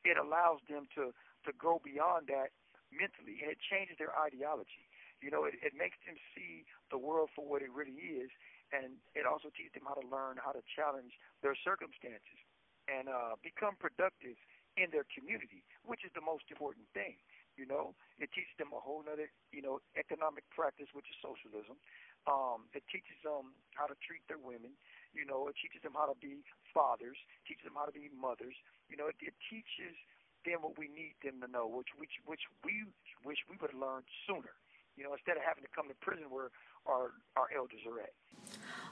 It 0.05 0.21
allows 0.21 0.61
them 0.69 0.87
to 0.95 1.17
to 1.49 1.51
go 1.57 1.81
beyond 1.81 2.29
that 2.29 2.53
mentally, 2.93 3.41
and 3.43 3.51
it 3.51 3.61
changes 3.63 3.97
their 3.99 4.13
ideology. 4.15 4.87
You 5.25 5.33
know, 5.33 5.49
it, 5.49 5.57
it 5.65 5.73
makes 5.73 5.97
them 6.05 6.21
see 6.37 6.69
the 6.93 7.01
world 7.01 7.33
for 7.33 7.47
what 7.47 7.65
it 7.65 7.73
really 7.73 7.97
is, 8.21 8.29
and 8.71 9.01
it 9.17 9.25
also 9.25 9.49
teaches 9.49 9.73
them 9.73 9.89
how 9.89 9.97
to 9.97 10.07
learn 10.07 10.37
how 10.37 10.53
to 10.53 10.61
challenge 10.69 11.17
their 11.41 11.57
circumstances 11.57 12.39
and 12.87 13.09
uh, 13.09 13.35
become 13.41 13.75
productive 13.81 14.37
in 14.77 14.93
their 14.93 15.09
community, 15.09 15.65
which 15.89 16.05
is 16.05 16.13
the 16.13 16.23
most 16.23 16.47
important 16.53 16.87
thing. 16.93 17.17
You 17.57 17.65
know, 17.65 17.97
it 18.21 18.29
teaches 18.37 18.53
them 18.61 18.77
a 18.77 18.81
whole 18.83 19.01
other, 19.09 19.33
you 19.49 19.65
know, 19.65 19.81
economic 19.97 20.45
practice, 20.53 20.93
which 20.93 21.09
is 21.09 21.17
socialism. 21.25 21.81
Um, 22.27 22.66
it 22.74 22.83
teaches 22.91 23.14
them 23.22 23.55
how 23.79 23.87
to 23.87 23.95
treat 24.03 24.27
their 24.27 24.43
women. 24.43 24.74
You 25.14 25.24
know, 25.24 25.47
it 25.47 25.55
teaches 25.57 25.81
them 25.87 25.95
how 25.95 26.11
to 26.11 26.18
be 26.18 26.43
fathers, 26.74 27.16
teaches 27.47 27.64
them 27.64 27.79
how 27.79 27.87
to 27.87 27.95
be 27.95 28.11
mothers. 28.11 28.59
You 28.91 28.99
know, 28.99 29.07
it, 29.07 29.16
it 29.22 29.35
teaches 29.47 29.95
them 30.43 30.62
what 30.62 30.79
we 30.79 30.91
need 30.91 31.14
them 31.22 31.41
to 31.43 31.49
know, 31.51 31.66
which 31.66 31.95
which 31.99 32.18
which 32.27 32.45
we 32.64 32.85
wish 33.24 33.39
we 33.51 33.57
would 33.61 33.70
have 33.70 33.81
learned 33.81 34.05
sooner. 34.27 34.55
You 34.99 35.05
know, 35.05 35.12
instead 35.14 35.37
of 35.37 35.43
having 35.47 35.62
to 35.62 35.70
come 35.74 35.89
to 35.89 35.95
prison 36.03 36.27
where 36.31 36.51
our 36.87 37.14
our 37.37 37.49
elders 37.55 37.81
are 37.87 38.01
at. 38.01 38.14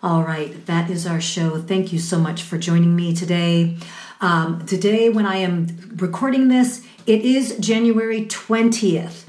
All 0.02 0.22
right, 0.22 0.66
that 0.66 0.90
is 0.90 1.06
our 1.06 1.20
show. 1.20 1.62
Thank 1.62 1.92
you 1.92 1.98
so 1.98 2.18
much 2.18 2.42
for 2.42 2.58
joining 2.58 2.94
me 2.94 3.14
today. 3.14 3.78
Um, 4.20 4.66
today, 4.66 5.08
when 5.08 5.24
I 5.24 5.36
am 5.36 5.96
recording 5.96 6.48
this, 6.48 6.86
it 7.06 7.22
is 7.22 7.56
January 7.58 8.26
20th. 8.26 9.24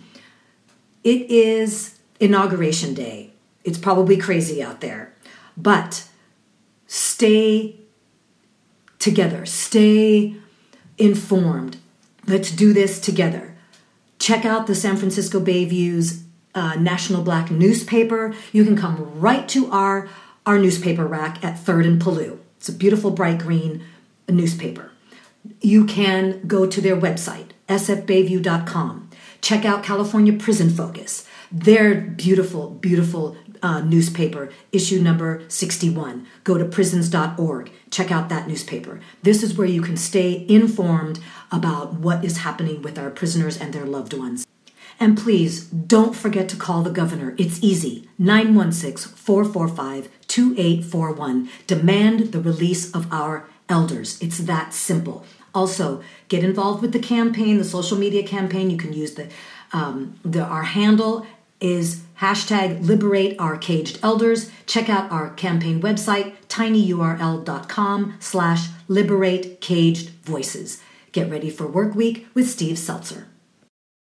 It 1.03 1.29
is 1.31 1.99
Inauguration 2.19 2.93
Day. 2.93 3.34
It's 3.65 3.77
probably 3.77 4.15
crazy 4.15 4.63
out 4.63 4.79
there, 4.79 5.13
but 5.57 6.07
stay 6.87 7.81
together, 8.99 9.45
stay 9.45 10.35
informed. 10.97 11.77
Let's 12.27 12.51
do 12.51 12.71
this 12.71 12.99
together. 12.99 13.55
Check 14.19 14.45
out 14.45 14.67
the 14.67 14.75
San 14.75 14.95
Francisco 14.97 15.39
Bayview's 15.39 16.23
uh, 16.53 16.75
National 16.75 17.21
Black 17.21 17.51
newspaper. 17.51 18.33
You 18.53 18.63
can 18.63 18.77
come 18.77 19.19
right 19.19 19.47
to 19.49 19.69
our 19.71 20.07
our 20.45 20.59
newspaper 20.59 21.05
rack 21.05 21.43
at 21.43 21.57
Third 21.57 21.85
and 21.87 21.99
Palou. 21.99 22.39
It's 22.57 22.69
a 22.69 22.73
beautiful 22.73 23.11
bright 23.11 23.39
green 23.39 23.83
newspaper. 24.29 24.91
You 25.59 25.85
can 25.85 26.45
go 26.47 26.67
to 26.67 26.81
their 26.81 26.95
website, 26.95 27.49
sfbayview.com. 27.67 29.09
Check 29.41 29.65
out 29.65 29.83
California 29.83 30.33
Prison 30.33 30.69
Focus. 30.69 31.27
Their 31.51 31.95
beautiful, 31.95 32.69
beautiful 32.69 33.37
uh, 33.61 33.81
newspaper, 33.81 34.49
issue 34.71 35.01
number 35.01 35.43
61. 35.47 36.27
Go 36.43 36.57
to 36.57 36.65
prisons.org. 36.65 37.71
Check 37.89 38.11
out 38.11 38.29
that 38.29 38.47
newspaper. 38.47 38.99
This 39.23 39.43
is 39.43 39.57
where 39.57 39.67
you 39.67 39.81
can 39.81 39.97
stay 39.97 40.45
informed 40.47 41.19
about 41.51 41.93
what 41.93 42.23
is 42.23 42.37
happening 42.37 42.81
with 42.81 42.97
our 42.97 43.09
prisoners 43.09 43.59
and 43.59 43.73
their 43.73 43.85
loved 43.85 44.13
ones. 44.13 44.45
And 44.99 45.17
please 45.17 45.65
don't 45.65 46.15
forget 46.15 46.47
to 46.49 46.55
call 46.55 46.81
the 46.81 46.89
governor. 46.89 47.35
It's 47.37 47.61
easy 47.63 48.07
916 48.17 49.13
445 49.15 50.09
2841. 50.27 51.49
Demand 51.67 52.19
the 52.31 52.39
release 52.39 52.93
of 52.93 53.11
our 53.11 53.47
elders. 53.67 54.21
It's 54.21 54.39
that 54.39 54.73
simple. 54.73 55.25
Also, 55.53 56.03
get 56.27 56.43
involved 56.43 56.81
with 56.81 56.91
the 56.91 56.99
campaign, 56.99 57.57
the 57.57 57.63
social 57.63 57.97
media 57.97 58.23
campaign. 58.23 58.69
You 58.69 58.77
can 58.77 58.93
use 58.93 59.15
the, 59.15 59.29
um, 59.71 60.19
the 60.23 60.41
our 60.41 60.63
handle 60.63 61.25
is 61.59 62.01
hashtag 62.19 62.85
liberate 62.85 63.39
our 63.39 63.57
caged 63.57 63.99
elders. 64.01 64.49
Check 64.65 64.89
out 64.89 65.11
our 65.11 65.29
campaign 65.31 65.81
website, 65.81 66.35
tinyurl.com 66.47 68.15
slash 68.19 68.67
liberate 68.87 69.61
caged 69.61 70.09
voices. 70.23 70.81
Get 71.11 71.29
ready 71.29 71.49
for 71.49 71.67
work 71.67 71.95
week 71.95 72.27
with 72.33 72.49
Steve 72.49 72.75
Zeltzer. 72.75 73.25